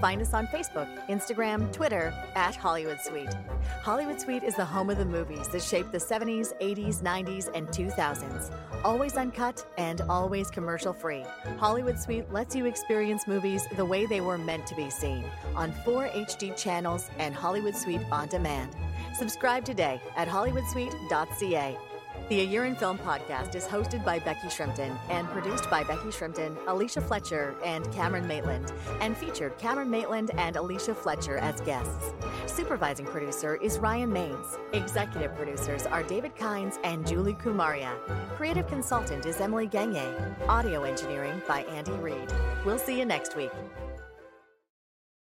Find 0.01 0.21
us 0.21 0.35
on 0.35 0.47
Facebook, 0.49 1.09
Instagram, 1.09 1.73
Twitter 1.73 2.13
at 2.35 2.57
Hollywood 2.57 3.01
Suite. 3.01 3.35
Hollywood 3.83 4.21
Suite 4.21 4.43
is 4.43 4.57
the 4.57 4.65
home 4.65 4.91
of 4.91 4.99
the 4.99 5.05
movies 5.05 5.49
that 5.49 5.63
shaped 5.63 5.93
the 5.93 5.99
70s, 5.99 6.53
80s, 6.61 7.01
90s, 7.01 7.51
and 7.55 7.69
2000s. 7.69 8.53
Always 8.85 9.17
uncut 9.17 9.65
and 9.79 10.01
always 10.03 10.51
commercial 10.51 10.93
free. 10.93 11.25
Hollywood 11.59 11.99
Suite 11.99 12.31
lets 12.33 12.55
you 12.55 12.67
experience 12.67 13.27
movies 13.27 13.67
the 13.77 13.85
way 13.85 14.05
they 14.07 14.21
were 14.21 14.39
meant 14.39 14.67
to 14.67 14.75
be 14.75 14.91
seen 14.91 15.04
on 15.55 15.73
four 15.85 16.09
HD 16.09 16.57
channels 16.57 17.11
and 17.19 17.35
Hollywood 17.35 17.77
Suite 17.77 18.01
on 18.11 18.29
demand. 18.29 18.75
Subscribe 19.15 19.65
today 19.65 20.01
at 20.17 20.29
hollywoodsuite.ca. 20.29 21.79
The 22.31 22.41
A 22.41 22.45
Year 22.45 22.65
in 22.65 22.75
Film 22.75 22.97
podcast 22.97 23.55
is 23.55 23.67
hosted 23.67 24.03
by 24.03 24.19
Becky 24.19 24.49
Shrimpton 24.49 24.97
and 25.11 25.29
produced 25.29 25.69
by 25.69 25.85
Becky 25.85 26.09
Shrimpton, 26.09 26.57
Alicia 26.67 27.03
Fletcher, 27.03 27.55
and 27.63 27.93
Cameron 27.93 28.27
Maitland, 28.27 28.73
and 29.03 29.15
featured 29.15 29.59
Cameron 29.59 29.91
Maitland 29.91 30.31
and 30.39 30.57
Alicia 30.57 30.95
Fletcher 30.95 31.37
as 31.37 31.61
guests. 31.61 32.15
Supervising 32.47 33.05
producer 33.05 33.57
is 33.57 33.79
Ryan 33.79 34.11
Maines. 34.11 34.59
Executive 34.73 35.35
producers 35.35 35.85
are 35.85 36.03
David 36.03 36.35
Kynes 36.35 36.79
and 36.83 37.07
Julie 37.07 37.35
Kumaria. 37.35 37.95
Creative 38.37 38.67
consultant 38.69 39.27
is 39.27 39.39
Emily 39.41 39.67
Gagne. 39.67 40.15
Audio 40.49 40.85
engineering 40.85 41.43
by 41.47 41.61
Andy 41.65 41.93
Reid. 41.93 42.33
We'll 42.65 42.79
see 42.79 42.99
you 42.99 43.05
next 43.05 43.37
week. 43.37 43.53